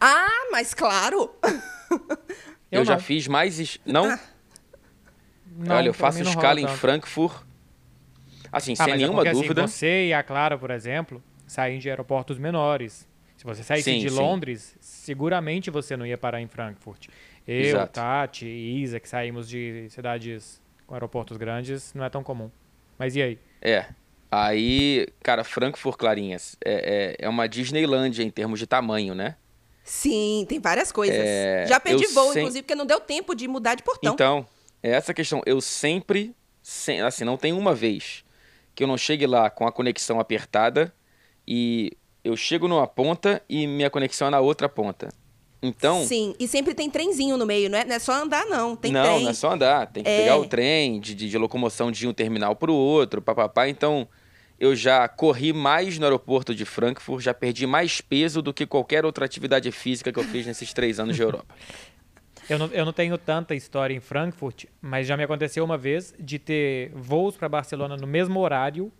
Ah, 0.00 0.48
mas 0.50 0.74
claro! 0.74 1.30
eu, 2.70 2.80
eu 2.80 2.84
já 2.84 2.98
fiz 2.98 3.26
mais. 3.26 3.78
Não? 3.84 4.10
Ah. 4.10 4.20
Não, 5.56 5.76
Olha, 5.76 5.88
eu 5.88 5.94
faço 5.94 6.22
escala 6.22 6.60
em 6.60 6.68
Frankfurt 6.68 7.48
Assim, 8.52 8.72
ah, 8.78 8.84
sem 8.84 8.94
é 8.94 8.96
nenhuma 8.96 9.22
é 9.22 9.24
porque, 9.24 9.32
dúvida. 9.32 9.64
Assim, 9.64 9.74
você 9.74 10.06
e 10.06 10.12
a 10.12 10.22
Clara, 10.22 10.58
por 10.58 10.70
exemplo, 10.70 11.22
saem 11.46 11.78
de 11.78 11.88
aeroportos 11.88 12.38
menores. 12.38 13.06
Se 13.36 13.44
você 13.44 13.62
saísse 13.62 13.90
sim, 13.90 14.00
de 14.00 14.10
sim. 14.10 14.16
Londres, 14.16 14.76
seguramente 14.80 15.70
você 15.70 15.96
não 15.96 16.04
ia 16.04 16.18
parar 16.18 16.40
em 16.40 16.48
Frankfurt. 16.48 17.08
Eu, 17.46 17.60
Exato. 17.60 17.92
Tati 17.92 18.46
e 18.46 18.82
Isa, 18.82 18.98
que 18.98 19.08
saímos 19.08 19.48
de 19.48 19.86
cidades 19.90 20.60
com 20.86 20.94
aeroportos 20.94 21.36
grandes, 21.36 21.94
não 21.94 22.04
é 22.04 22.10
tão 22.10 22.22
comum. 22.22 22.50
Mas 22.98 23.14
e 23.14 23.22
aí? 23.22 23.38
É. 23.62 23.86
Aí, 24.30 25.06
cara, 25.22 25.44
Frankfurt, 25.44 25.96
Clarinhas, 25.96 26.56
é, 26.62 27.16
é, 27.20 27.26
é 27.26 27.28
uma 27.28 27.48
Disneylandia 27.48 28.24
em 28.24 28.30
termos 28.30 28.58
de 28.58 28.66
tamanho, 28.66 29.14
né? 29.14 29.36
Sim, 29.88 30.44
tem 30.46 30.60
várias 30.60 30.92
coisas. 30.92 31.16
É, 31.18 31.64
Já 31.66 31.80
perdi 31.80 32.06
voo, 32.08 32.30
sem... 32.32 32.42
inclusive, 32.42 32.62
porque 32.62 32.74
não 32.74 32.84
deu 32.84 33.00
tempo 33.00 33.34
de 33.34 33.48
mudar 33.48 33.74
de 33.74 33.82
portão. 33.82 34.12
Então, 34.12 34.46
é 34.82 34.90
essa 34.90 35.14
questão. 35.14 35.40
Eu 35.46 35.62
sempre, 35.62 36.34
assim, 37.06 37.24
não 37.24 37.38
tem 37.38 37.54
uma 37.54 37.74
vez 37.74 38.22
que 38.74 38.84
eu 38.84 38.86
não 38.86 38.98
chegue 38.98 39.26
lá 39.26 39.48
com 39.48 39.66
a 39.66 39.72
conexão 39.72 40.20
apertada 40.20 40.94
e 41.46 41.96
eu 42.22 42.36
chego 42.36 42.68
numa 42.68 42.86
ponta 42.86 43.42
e 43.48 43.66
minha 43.66 43.88
conexão 43.88 44.28
é 44.28 44.30
na 44.30 44.40
outra 44.40 44.68
ponta. 44.68 45.08
Então. 45.62 46.04
Sim, 46.04 46.34
e 46.38 46.46
sempre 46.46 46.74
tem 46.74 46.90
trenzinho 46.90 47.38
no 47.38 47.46
meio, 47.46 47.70
não 47.70 47.78
é, 47.78 47.84
não 47.86 47.96
é 47.96 47.98
só 47.98 48.12
andar, 48.12 48.44
não. 48.44 48.76
Tem 48.76 48.92
não, 48.92 49.02
trem. 49.02 49.22
não 49.24 49.30
é 49.30 49.34
só 49.34 49.52
andar. 49.52 49.86
Tem 49.86 50.04
que 50.04 50.10
é... 50.10 50.18
pegar 50.18 50.36
o 50.36 50.46
trem 50.46 51.00
de, 51.00 51.14
de, 51.14 51.30
de 51.30 51.38
locomoção 51.38 51.90
de 51.90 52.06
um 52.06 52.12
terminal 52.12 52.54
para 52.54 52.70
o 52.70 52.74
outro, 52.74 53.22
papapá. 53.22 53.68
Então, 53.68 54.06
eu 54.58 54.74
já 54.74 55.06
corri 55.06 55.52
mais 55.52 55.98
no 55.98 56.04
aeroporto 56.04 56.54
de 56.54 56.64
Frankfurt, 56.64 57.22
já 57.22 57.32
perdi 57.32 57.66
mais 57.66 58.00
peso 58.00 58.42
do 58.42 58.52
que 58.52 58.66
qualquer 58.66 59.04
outra 59.04 59.24
atividade 59.24 59.70
física 59.70 60.12
que 60.12 60.18
eu 60.18 60.24
fiz 60.24 60.46
nesses 60.46 60.72
três 60.72 60.98
anos 60.98 61.14
de 61.14 61.22
Europa. 61.22 61.54
Eu 62.48 62.58
não, 62.58 62.66
eu 62.68 62.84
não 62.84 62.92
tenho 62.92 63.16
tanta 63.18 63.54
história 63.54 63.94
em 63.94 64.00
Frankfurt, 64.00 64.64
mas 64.80 65.06
já 65.06 65.16
me 65.16 65.22
aconteceu 65.22 65.64
uma 65.64 65.76
vez 65.76 66.14
de 66.18 66.38
ter 66.38 66.90
voos 66.94 67.36
para 67.36 67.48
Barcelona 67.48 67.96
no 67.96 68.06
mesmo 68.06 68.40
horário 68.40 68.90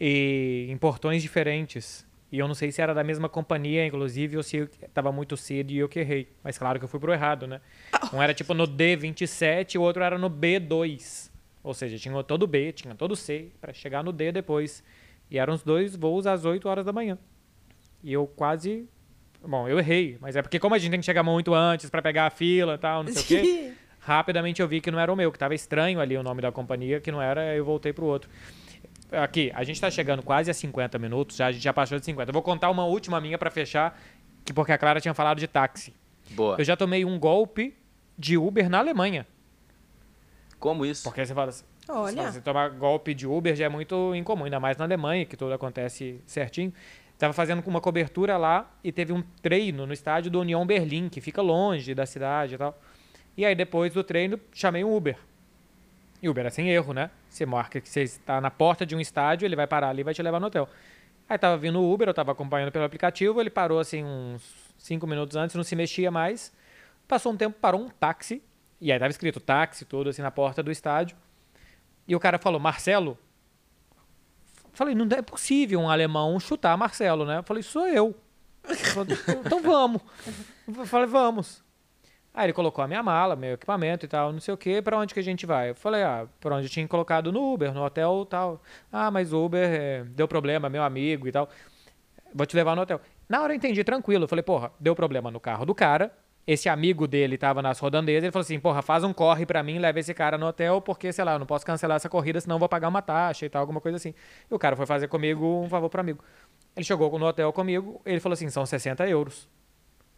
e 0.00 0.66
em 0.70 0.76
portões 0.76 1.20
diferentes. 1.20 2.06
E 2.30 2.38
eu 2.38 2.46
não 2.46 2.54
sei 2.54 2.70
se 2.72 2.80
era 2.80 2.94
da 2.94 3.04
mesma 3.04 3.28
companhia, 3.28 3.86
inclusive, 3.86 4.36
ou 4.36 4.42
se 4.42 4.68
estava 4.82 5.10
muito 5.12 5.36
cedo 5.36 5.70
e 5.70 5.78
eu 5.78 5.88
que 5.88 6.00
errei. 6.00 6.28
Mas 6.42 6.58
claro 6.58 6.78
que 6.78 6.84
eu 6.84 6.88
fui 6.88 7.00
pro 7.00 7.12
errado, 7.12 7.46
né? 7.46 7.60
Um 8.12 8.22
era 8.22 8.32
tipo 8.32 8.54
no 8.54 8.66
D27 8.66 9.74
e 9.74 9.78
o 9.78 9.82
outro 9.82 10.02
era 10.02 10.18
no 10.18 10.30
B2. 10.30 11.30
Ou 11.66 11.74
seja, 11.74 11.98
tinha 11.98 12.22
todo 12.22 12.44
o 12.44 12.46
B, 12.46 12.70
tinha 12.70 12.94
todo 12.94 13.10
o 13.10 13.16
C, 13.16 13.50
para 13.60 13.72
chegar 13.72 14.04
no 14.04 14.12
D 14.12 14.30
depois. 14.30 14.84
E 15.28 15.36
eram 15.36 15.52
os 15.52 15.64
dois 15.64 15.96
voos 15.96 16.24
às 16.24 16.44
8 16.44 16.68
horas 16.68 16.86
da 16.86 16.92
manhã. 16.92 17.18
E 18.04 18.12
eu 18.12 18.24
quase 18.24 18.88
Bom, 19.44 19.68
eu 19.68 19.78
errei, 19.78 20.16
mas 20.20 20.36
é 20.36 20.42
porque 20.42 20.60
como 20.60 20.76
a 20.76 20.78
gente 20.78 20.92
tem 20.92 21.00
que 21.00 21.06
chegar 21.06 21.24
muito 21.24 21.54
antes 21.54 21.90
para 21.90 22.00
pegar 22.00 22.26
a 22.26 22.30
fila 22.30 22.74
e 22.74 22.78
tal, 22.78 23.02
não 23.02 23.12
sei 23.12 23.22
o 23.22 23.26
quê. 23.26 23.72
Rapidamente 23.98 24.62
eu 24.62 24.68
vi 24.68 24.80
que 24.80 24.90
não 24.90 24.98
era 24.98 25.12
o 25.12 25.16
meu, 25.16 25.32
que 25.32 25.38
tava 25.38 25.54
estranho 25.54 26.00
ali 26.00 26.16
o 26.16 26.22
nome 26.22 26.40
da 26.40 26.52
companhia, 26.52 27.00
que 27.00 27.10
não 27.10 27.20
era, 27.20 27.54
eu 27.54 27.64
voltei 27.64 27.92
pro 27.92 28.06
outro. 28.06 28.30
Aqui, 29.10 29.50
a 29.54 29.64
gente 29.64 29.80
tá 29.80 29.90
chegando 29.90 30.22
quase 30.22 30.50
a 30.50 30.54
50 30.54 30.98
minutos, 31.00 31.36
já, 31.36 31.46
a 31.46 31.52
gente 31.52 31.62
já 31.62 31.72
passou 31.72 31.98
de 31.98 32.04
50. 32.04 32.30
Eu 32.30 32.32
vou 32.32 32.42
contar 32.42 32.70
uma 32.70 32.84
última 32.84 33.20
minha 33.20 33.36
para 33.36 33.50
fechar, 33.50 34.00
que 34.44 34.52
porque 34.52 34.70
a 34.70 34.78
Clara 34.78 35.00
tinha 35.00 35.14
falado 35.14 35.38
de 35.38 35.48
táxi. 35.48 35.92
Boa. 36.30 36.56
Eu 36.58 36.64
já 36.64 36.76
tomei 36.76 37.04
um 37.04 37.18
golpe 37.18 37.76
de 38.16 38.36
Uber 38.36 38.70
na 38.70 38.78
Alemanha. 38.78 39.26
Como 40.58 40.84
isso? 40.84 41.04
Porque 41.04 41.24
você 41.24 41.34
fala 41.34 41.50
assim, 41.50 41.64
Olha. 41.88 42.32
Você 42.32 42.40
tomar 42.40 42.70
golpe 42.70 43.14
de 43.14 43.26
Uber 43.26 43.54
já 43.54 43.66
é 43.66 43.68
muito 43.68 44.14
incomum, 44.14 44.44
ainda 44.44 44.58
mais 44.58 44.76
na 44.76 44.84
Alemanha, 44.84 45.24
que 45.24 45.36
tudo 45.36 45.52
acontece 45.52 46.20
certinho. 46.26 46.72
Estava 47.12 47.32
fazendo 47.32 47.62
uma 47.66 47.80
cobertura 47.80 48.36
lá 48.36 48.70
e 48.82 48.92
teve 48.92 49.12
um 49.12 49.22
treino 49.40 49.86
no 49.86 49.92
estádio 49.92 50.30
do 50.30 50.40
União 50.40 50.66
Berlim, 50.66 51.08
que 51.08 51.20
fica 51.20 51.40
longe 51.40 51.94
da 51.94 52.04
cidade 52.04 52.56
e 52.56 52.58
tal. 52.58 52.78
E 53.36 53.44
aí, 53.44 53.54
depois 53.54 53.92
do 53.92 54.02
treino, 54.02 54.38
chamei 54.52 54.82
um 54.82 54.94
Uber. 54.94 55.16
E 56.20 56.28
Uber 56.28 56.46
é 56.46 56.50
sem 56.50 56.70
erro, 56.70 56.92
né? 56.92 57.10
Você 57.28 57.46
marca 57.46 57.80
que 57.80 57.88
você 57.88 58.02
está 58.02 58.40
na 58.40 58.50
porta 58.50 58.84
de 58.84 58.96
um 58.96 59.00
estádio, 59.00 59.46
ele 59.46 59.56
vai 59.56 59.66
parar 59.66 59.90
ali 59.90 60.00
e 60.00 60.04
vai 60.04 60.12
te 60.12 60.22
levar 60.22 60.40
no 60.40 60.46
hotel. 60.46 60.68
Aí 61.28 61.38
tava 61.38 61.56
vindo 61.56 61.80
o 61.80 61.92
Uber, 61.92 62.08
eu 62.08 62.14
tava 62.14 62.32
acompanhando 62.32 62.72
pelo 62.72 62.84
aplicativo, 62.84 63.40
ele 63.40 63.50
parou 63.50 63.78
assim 63.78 64.04
uns 64.04 64.42
cinco 64.78 65.06
minutos 65.06 65.36
antes, 65.36 65.54
não 65.54 65.64
se 65.64 65.76
mexia 65.76 66.10
mais. 66.10 66.52
Passou 67.06 67.32
um 67.32 67.36
tempo, 67.36 67.56
parou 67.60 67.80
um 67.80 67.88
táxi, 67.88 68.42
e 68.80 68.92
aí 68.92 68.98
tava 68.98 69.10
escrito 69.10 69.40
táxi 69.40 69.84
todo 69.84 70.10
assim 70.10 70.22
na 70.22 70.30
porta 70.30 70.62
do 70.62 70.70
estádio. 70.70 71.16
E 72.06 72.14
o 72.14 72.20
cara 72.20 72.38
falou, 72.38 72.60
Marcelo, 72.60 73.18
Falei, 74.76 74.94
não 74.94 75.08
é 75.10 75.22
possível 75.22 75.80
um 75.80 75.88
alemão 75.88 76.38
chutar 76.38 76.76
Marcelo, 76.76 77.24
né? 77.24 77.38
Eu 77.38 77.42
falei, 77.42 77.62
sou 77.62 77.88
eu. 77.88 78.14
Falei, 78.62 79.16
então 79.46 79.62
vamos. 79.62 80.02
Falei, 80.84 81.06
vamos. 81.06 81.64
Aí 82.34 82.44
ele 82.44 82.52
colocou 82.52 82.84
a 82.84 82.86
minha 82.86 83.02
mala, 83.02 83.34
meu 83.34 83.54
equipamento 83.54 84.04
e 84.04 84.08
tal, 84.08 84.30
não 84.30 84.38
sei 84.38 84.52
o 84.52 84.56
que, 84.58 84.82
para 84.82 84.98
onde 84.98 85.14
que 85.14 85.20
a 85.20 85.22
gente 85.22 85.46
vai? 85.46 85.70
Eu 85.70 85.74
falei, 85.74 86.02
ah, 86.02 86.28
pra 86.38 86.56
onde 86.56 86.66
eu 86.66 86.70
tinha 86.70 86.86
colocado 86.86 87.32
no 87.32 87.54
Uber, 87.54 87.72
no 87.72 87.82
hotel 87.82 88.24
e 88.26 88.28
tal. 88.28 88.62
Ah, 88.92 89.10
mas 89.10 89.32
Uber 89.32 89.66
é, 89.66 90.04
deu 90.04 90.28
problema, 90.28 90.68
meu 90.68 90.82
amigo 90.82 91.26
e 91.26 91.32
tal. 91.32 91.48
Vou 92.34 92.44
te 92.44 92.54
levar 92.54 92.76
no 92.76 92.82
hotel. 92.82 93.00
Na 93.26 93.40
hora 93.40 93.54
eu 93.54 93.56
entendi, 93.56 93.82
tranquilo. 93.82 94.24
Eu 94.24 94.28
falei, 94.28 94.42
porra, 94.42 94.70
deu 94.78 94.94
problema 94.94 95.30
no 95.30 95.40
carro 95.40 95.64
do 95.64 95.74
cara, 95.74 96.12
esse 96.46 96.68
amigo 96.68 97.08
dele 97.08 97.36
tava 97.36 97.60
nas 97.60 97.78
rodandezas, 97.80 98.24
ele 98.24 98.32
falou 98.32 98.44
assim, 98.44 98.60
porra, 98.60 98.80
faz 98.80 99.02
um 99.02 99.12
corre 99.12 99.44
para 99.44 99.62
mim, 99.62 99.78
leva 99.78 99.98
esse 99.98 100.14
cara 100.14 100.38
no 100.38 100.46
hotel, 100.46 100.80
porque, 100.80 101.12
sei 101.12 101.24
lá, 101.24 101.32
eu 101.32 101.38
não 101.40 101.46
posso 101.46 101.66
cancelar 101.66 101.96
essa 101.96 102.08
corrida, 102.08 102.40
senão 102.40 102.54
eu 102.54 102.60
vou 102.60 102.68
pagar 102.68 102.88
uma 102.88 103.02
taxa 103.02 103.46
e 103.46 103.48
tal, 103.48 103.60
alguma 103.60 103.80
coisa 103.80 103.96
assim. 103.96 104.14
E 104.48 104.54
o 104.54 104.58
cara 104.58 104.76
foi 104.76 104.86
fazer 104.86 105.08
comigo 105.08 105.62
um 105.62 105.68
favor 105.68 105.88
pro 105.88 106.00
amigo. 106.00 106.22
Ele 106.76 106.84
chegou 106.84 107.18
no 107.18 107.26
hotel 107.26 107.52
comigo, 107.52 108.00
ele 108.06 108.20
falou 108.20 108.34
assim, 108.34 108.48
são 108.48 108.64
60 108.64 109.08
euros. 109.08 109.48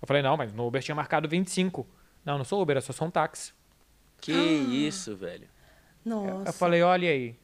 Eu 0.03 0.07
falei, 0.07 0.23
não, 0.23 0.37
mas 0.37 0.53
no 0.53 0.67
Uber 0.67 0.83
tinha 0.83 0.95
marcado 0.95 1.29
25. 1.29 1.87
Não, 2.25 2.37
não 2.37 2.45
sou 2.45 2.61
Uber, 2.61 2.77
eu 2.77 2.83
sou 2.83 2.95
só 2.95 3.07
um 3.07 3.11
táxi. 3.11 3.55
Que 4.21 4.33
ah. 4.33 4.75
isso, 4.87 5.17
velho. 5.17 5.49
Nossa. 6.05 6.51
Eu 6.51 6.53
falei, 6.53 6.83
olha 6.83 7.09
aí. 7.09 7.37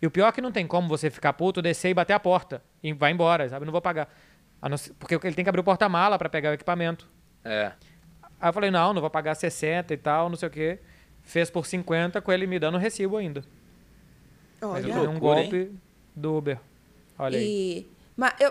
E 0.00 0.06
o 0.06 0.10
pior 0.10 0.28
é 0.28 0.32
que 0.32 0.40
não 0.40 0.50
tem 0.50 0.66
como 0.66 0.88
você 0.88 1.10
ficar 1.10 1.32
puto, 1.34 1.60
descer 1.60 1.90
e 1.90 1.94
bater 1.94 2.14
a 2.14 2.20
porta. 2.20 2.62
E 2.82 2.92
vai 2.92 3.12
embora, 3.12 3.48
sabe? 3.48 3.64
Não 3.66 3.72
vou 3.72 3.82
pagar. 3.82 4.08
Porque 4.98 5.14
ele 5.14 5.34
tem 5.34 5.44
que 5.44 5.48
abrir 5.48 5.60
o 5.60 5.64
porta-mala 5.64 6.18
para 6.18 6.28
pegar 6.28 6.50
o 6.50 6.54
equipamento. 6.54 7.08
É. 7.44 7.72
Aí 8.42 8.48
eu 8.48 8.52
falei, 8.52 8.72
não, 8.72 8.92
não 8.92 9.00
vou 9.00 9.08
pagar 9.08 9.36
60 9.36 9.94
e 9.94 9.96
tal, 9.96 10.28
não 10.28 10.34
sei 10.34 10.48
o 10.48 10.50
quê. 10.50 10.80
Fez 11.22 11.48
por 11.48 11.64
50 11.64 12.20
com 12.20 12.32
ele 12.32 12.44
me 12.44 12.58
dando 12.58 12.76
recibo 12.76 13.16
ainda. 13.16 13.44
Olha. 14.60 14.72
Mas 14.72 14.84
eu 14.84 14.92
tomei 14.92 15.08
um 15.08 15.20
golpe 15.20 15.56
hein? 15.56 15.80
do 16.16 16.36
Uber. 16.36 16.58
Olha 17.16 17.36
e... 17.36 17.38
aí. 17.38 17.86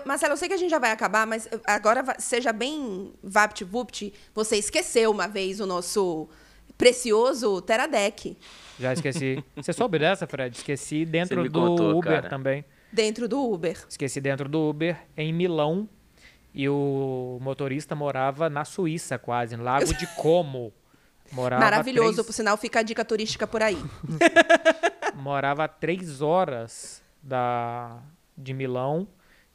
Marcelo, 0.06 0.32
eu 0.32 0.36
sei 0.38 0.48
que 0.48 0.54
a 0.54 0.56
gente 0.56 0.70
já 0.70 0.78
vai 0.78 0.92
acabar, 0.92 1.26
mas 1.26 1.46
agora 1.66 2.02
seja 2.18 2.54
bem 2.54 3.12
vapt-vupt. 3.22 4.14
Você 4.34 4.56
esqueceu 4.56 5.10
uma 5.10 5.28
vez 5.28 5.60
o 5.60 5.66
nosso 5.66 6.26
precioso 6.78 7.60
Teradec. 7.60 8.36
Já 8.80 8.94
esqueci. 8.94 9.44
Você 9.54 9.74
soube 9.74 9.98
dessa, 9.98 10.26
Fred? 10.26 10.56
Esqueci 10.56 11.04
dentro 11.04 11.44
do 11.44 11.60
contou, 11.60 11.98
Uber 11.98 12.12
cara. 12.12 12.28
também. 12.30 12.64
Dentro 12.90 13.28
do 13.28 13.40
Uber. 13.40 13.78
Esqueci 13.88 14.22
dentro 14.22 14.48
do 14.48 14.70
Uber, 14.70 14.96
em 15.16 15.32
Milão, 15.34 15.86
e 16.54 16.68
o 16.68 17.38
motorista 17.40 17.94
morava 17.94 18.50
na 18.50 18.64
Suíça, 18.64 19.18
quase, 19.18 19.56
no 19.56 19.64
Lago 19.64 19.92
de 19.94 20.06
Como. 20.16 20.72
Morava 21.32 21.64
Maravilhoso, 21.64 22.16
três... 22.16 22.26
por 22.26 22.32
sinal, 22.34 22.58
fica 22.58 22.80
a 22.80 22.82
dica 22.82 23.02
turística 23.02 23.46
por 23.46 23.62
aí. 23.62 23.78
morava 25.16 25.64
a 25.64 25.68
três 25.68 26.20
horas 26.20 27.02
da... 27.22 28.02
de 28.36 28.52
Milão. 28.52 29.08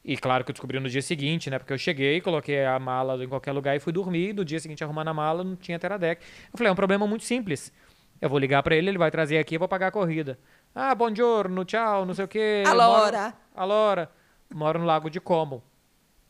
E 0.04 0.16
claro 0.16 0.42
que 0.42 0.50
eu 0.50 0.52
descobri 0.54 0.80
no 0.80 0.88
dia 0.88 1.02
seguinte, 1.02 1.48
né? 1.50 1.58
Porque 1.58 1.72
eu 1.72 1.78
cheguei, 1.78 2.20
coloquei 2.20 2.64
a 2.64 2.80
mala 2.80 3.22
em 3.22 3.28
qualquer 3.28 3.52
lugar 3.52 3.76
e 3.76 3.78
fui 3.78 3.92
dormir. 3.92 4.32
No 4.32 4.44
dia 4.44 4.58
seguinte, 4.58 4.82
arrumando 4.82 5.08
a 5.08 5.14
mala, 5.14 5.44
não 5.44 5.54
tinha 5.54 5.78
Teradec. 5.78 6.20
Eu 6.52 6.58
falei, 6.58 6.68
é 6.68 6.72
um 6.72 6.76
problema 6.76 7.06
muito 7.06 7.24
simples. 7.24 7.72
Eu 8.20 8.28
vou 8.28 8.38
ligar 8.38 8.62
para 8.62 8.74
ele, 8.74 8.88
ele 8.88 8.98
vai 8.98 9.10
trazer 9.10 9.38
aqui 9.38 9.54
e 9.54 9.58
vou 9.58 9.68
pagar 9.68 9.88
a 9.88 9.90
corrida. 9.92 10.36
Ah, 10.74 10.94
bom 10.94 11.14
giorno, 11.14 11.64
tchau, 11.64 12.04
não 12.04 12.14
sei 12.14 12.24
o 12.24 12.28
quê. 12.28 12.64
Alora. 12.66 13.22
Moro... 13.22 13.34
Alora. 13.54 14.10
Moro 14.52 14.78
no 14.80 14.84
Lago 14.84 15.10
de 15.10 15.20
Como. 15.20 15.62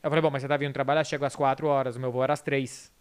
Eu 0.01 0.09
falei, 0.09 0.21
bom, 0.21 0.29
mas 0.29 0.41
você 0.41 0.47
tá 0.47 0.57
vindo 0.57 0.73
trabalhar, 0.73 1.03
chego 1.03 1.25
às 1.25 1.35
4 1.35 1.67
horas, 1.67 1.95
o 1.95 1.99
meu 1.99 2.11
voo 2.11 2.23
era 2.23 2.33
às 2.33 2.41
3. 2.41 2.91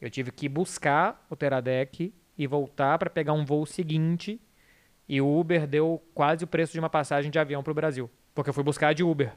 Eu 0.00 0.10
tive 0.10 0.30
que 0.30 0.48
buscar 0.48 1.26
o 1.28 1.36
Teradec 1.36 2.14
e 2.36 2.46
voltar 2.46 2.98
para 2.98 3.10
pegar 3.10 3.32
um 3.32 3.44
voo 3.44 3.66
seguinte. 3.66 4.40
E 5.08 5.20
o 5.20 5.38
Uber 5.38 5.66
deu 5.66 6.02
quase 6.14 6.44
o 6.44 6.46
preço 6.46 6.72
de 6.72 6.78
uma 6.78 6.90
passagem 6.90 7.30
de 7.30 7.38
avião 7.38 7.62
pro 7.62 7.74
Brasil. 7.74 8.10
Porque 8.34 8.50
eu 8.50 8.54
fui 8.54 8.62
buscar 8.62 8.94
de 8.94 9.02
Uber. 9.02 9.32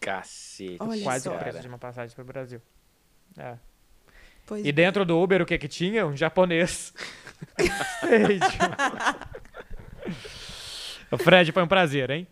Cacete. 0.00 0.78
Olha 0.80 1.02
quase 1.02 1.24
só. 1.24 1.34
o 1.34 1.38
preço 1.38 1.60
de 1.60 1.68
uma 1.68 1.78
passagem 1.78 2.14
pro 2.14 2.24
Brasil. 2.24 2.60
É. 3.38 3.56
Pois 4.46 4.64
e 4.64 4.72
dentro 4.72 5.04
do 5.04 5.20
Uber, 5.20 5.42
o 5.42 5.46
que 5.46 5.58
que 5.58 5.68
tinha? 5.68 6.06
Um 6.06 6.16
japonês. 6.16 6.94
o 11.10 11.18
Fred, 11.18 11.52
foi 11.52 11.62
um 11.62 11.68
prazer, 11.68 12.10
hein? 12.10 12.26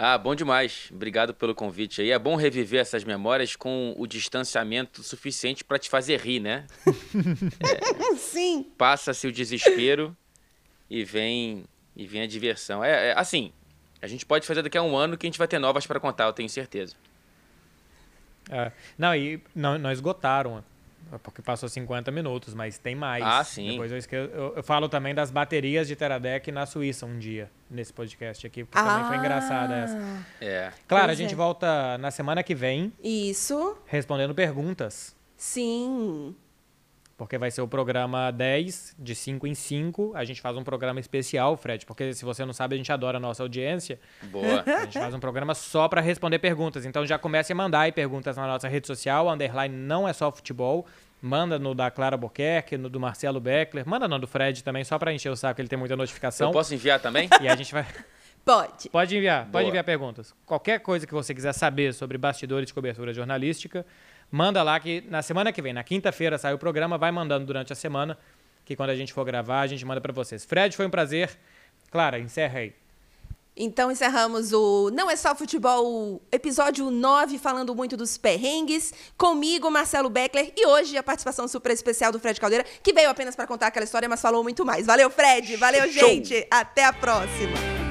Ah, 0.00 0.16
bom 0.16 0.32
demais. 0.32 0.88
Obrigado 0.92 1.34
pelo 1.34 1.56
convite 1.56 2.00
aí. 2.00 2.12
É 2.12 2.18
bom 2.20 2.36
reviver 2.36 2.80
essas 2.80 3.02
memórias 3.02 3.56
com 3.56 3.92
o 3.98 4.06
distanciamento 4.06 5.02
suficiente 5.02 5.64
para 5.64 5.76
te 5.76 5.90
fazer 5.90 6.20
rir, 6.20 6.38
né? 6.38 6.68
é, 7.58 8.14
Sim. 8.14 8.70
Passa-se 8.78 9.26
o 9.26 9.32
desespero 9.32 10.16
e 10.88 11.02
vem 11.02 11.64
e 11.96 12.06
vem 12.06 12.22
a 12.22 12.26
diversão. 12.28 12.84
É, 12.84 13.08
é, 13.08 13.18
assim, 13.18 13.52
a 14.00 14.06
gente 14.06 14.24
pode 14.24 14.46
fazer 14.46 14.62
daqui 14.62 14.78
a 14.78 14.82
um 14.84 14.96
ano 14.96 15.18
que 15.18 15.26
a 15.26 15.28
gente 15.28 15.38
vai 15.38 15.48
ter 15.48 15.58
novas 15.58 15.84
para 15.84 15.98
contar, 15.98 16.26
eu 16.26 16.32
tenho 16.32 16.48
certeza. 16.48 16.94
É. 18.48 18.70
Não, 18.96 19.12
e 19.16 19.42
não, 19.52 19.76
não 19.76 19.90
esgotaram 19.90 20.62
porque 21.22 21.40
passou 21.40 21.68
50 21.68 22.10
minutos, 22.10 22.54
mas 22.54 22.78
tem 22.78 22.94
mais. 22.94 23.24
Ah, 23.24 23.42
sim. 23.44 23.70
Depois 23.70 23.90
eu, 23.90 23.98
esqueço, 23.98 24.30
eu, 24.32 24.56
eu 24.56 24.62
falo 24.62 24.88
também 24.88 25.14
das 25.14 25.30
baterias 25.30 25.88
de 25.88 25.96
Teradec 25.96 26.50
na 26.52 26.66
Suíça 26.66 27.06
um 27.06 27.18
dia, 27.18 27.50
nesse 27.70 27.92
podcast 27.92 28.46
aqui, 28.46 28.64
porque 28.64 28.78
ah, 28.78 28.84
também 28.84 29.06
foi 29.06 29.16
ah. 29.16 29.20
engraçada 29.20 29.74
essa. 29.74 30.26
É. 30.40 30.72
Claro, 30.86 31.06
pois 31.06 31.18
a 31.18 31.22
gente 31.22 31.32
é. 31.32 31.36
volta 31.36 31.98
na 31.98 32.10
semana 32.10 32.42
que 32.42 32.54
vem. 32.54 32.92
Isso. 33.02 33.78
Respondendo 33.86 34.34
perguntas. 34.34 35.16
Sim. 35.36 36.34
Porque 37.18 37.36
vai 37.36 37.50
ser 37.50 37.60
o 37.62 37.66
programa 37.66 38.30
10, 38.30 38.94
de 38.96 39.12
5 39.12 39.44
em 39.48 39.54
5. 39.54 40.12
A 40.14 40.24
gente 40.24 40.40
faz 40.40 40.56
um 40.56 40.62
programa 40.62 41.00
especial, 41.00 41.56
Fred, 41.56 41.84
porque 41.84 42.14
se 42.14 42.24
você 42.24 42.44
não 42.44 42.52
sabe, 42.52 42.76
a 42.76 42.78
gente 42.78 42.92
adora 42.92 43.16
a 43.16 43.20
nossa 43.20 43.42
audiência. 43.42 43.98
Boa. 44.22 44.62
A 44.64 44.84
gente 44.84 45.00
faz 45.00 45.12
um 45.12 45.18
programa 45.18 45.52
só 45.52 45.88
para 45.88 46.00
responder 46.00 46.38
perguntas. 46.38 46.86
Então 46.86 47.04
já 47.04 47.18
comece 47.18 47.52
a 47.52 47.56
mandar 47.56 47.80
aí 47.80 47.92
perguntas 47.92 48.36
na 48.36 48.46
nossa 48.46 48.68
rede 48.68 48.86
social. 48.86 49.28
Underline 49.28 49.74
não 49.74 50.08
é 50.08 50.12
só 50.12 50.30
futebol. 50.30 50.86
Manda 51.20 51.58
no 51.58 51.74
da 51.74 51.90
Clara 51.90 52.16
Boquerque, 52.16 52.78
no 52.78 52.88
do 52.88 53.00
Marcelo 53.00 53.40
Beckler. 53.40 53.84
Manda 53.84 54.06
no 54.06 54.16
do 54.20 54.28
Fred 54.28 54.62
também, 54.62 54.84
só 54.84 54.96
para 54.96 55.12
encher 55.12 55.30
o 55.30 55.36
saco, 55.36 55.60
ele 55.60 55.68
tem 55.68 55.76
muita 55.76 55.96
notificação. 55.96 56.50
Eu 56.50 56.52
posso 56.52 56.72
enviar 56.72 57.00
também? 57.00 57.28
E 57.42 57.48
a 57.48 57.56
gente 57.56 57.72
vai. 57.72 57.84
Pode. 58.44 58.88
Pode 58.88 59.16
enviar, 59.16 59.42
Boa. 59.42 59.52
pode 59.52 59.68
enviar 59.68 59.84
perguntas. 59.84 60.34
Qualquer 60.46 60.80
coisa 60.80 61.06
que 61.06 61.12
você 61.12 61.34
quiser 61.34 61.52
saber 61.52 61.92
sobre 61.92 62.16
bastidores 62.16 62.68
de 62.68 62.74
cobertura 62.74 63.12
jornalística, 63.12 63.84
manda 64.30 64.62
lá 64.62 64.78
que 64.78 65.02
na 65.08 65.22
semana 65.22 65.52
que 65.52 65.62
vem, 65.62 65.72
na 65.72 65.84
quinta-feira, 65.84 66.38
sai 66.38 66.54
o 66.54 66.58
programa, 66.58 66.98
vai 66.98 67.10
mandando 67.10 67.46
durante 67.46 67.72
a 67.72 67.76
semana, 67.76 68.18
que 68.64 68.76
quando 68.76 68.90
a 68.90 68.96
gente 68.96 69.12
for 69.12 69.24
gravar, 69.24 69.60
a 69.60 69.66
gente 69.66 69.84
manda 69.84 70.00
para 70.00 70.12
vocês. 70.12 70.44
Fred, 70.44 70.76
foi 70.76 70.86
um 70.86 70.90
prazer. 70.90 71.30
Clara, 71.90 72.18
encerra 72.18 72.60
aí. 72.60 72.74
Então 73.60 73.90
encerramos 73.90 74.52
o 74.52 74.88
Não 74.92 75.10
é 75.10 75.16
só 75.16 75.34
futebol, 75.34 76.22
episódio 76.30 76.90
9, 76.90 77.38
falando 77.38 77.74
muito 77.74 77.96
dos 77.96 78.16
perrengues, 78.16 78.94
comigo, 79.16 79.68
Marcelo 79.68 80.08
Beckler, 80.08 80.52
e 80.56 80.64
hoje 80.64 80.96
a 80.96 81.02
participação 81.02 81.48
super 81.48 81.72
especial 81.72 82.12
do 82.12 82.20
Fred 82.20 82.40
Caldeira, 82.40 82.64
que 82.82 82.92
veio 82.92 83.10
apenas 83.10 83.34
para 83.34 83.48
contar 83.48 83.66
aquela 83.66 83.84
história, 83.84 84.08
mas 84.08 84.20
falou 84.20 84.44
muito 84.44 84.64
mais. 84.64 84.86
Valeu, 84.86 85.10
Fred, 85.10 85.56
valeu, 85.56 85.90
Show. 85.90 86.08
gente, 86.08 86.46
até 86.50 86.84
a 86.84 86.92
próxima. 86.92 87.87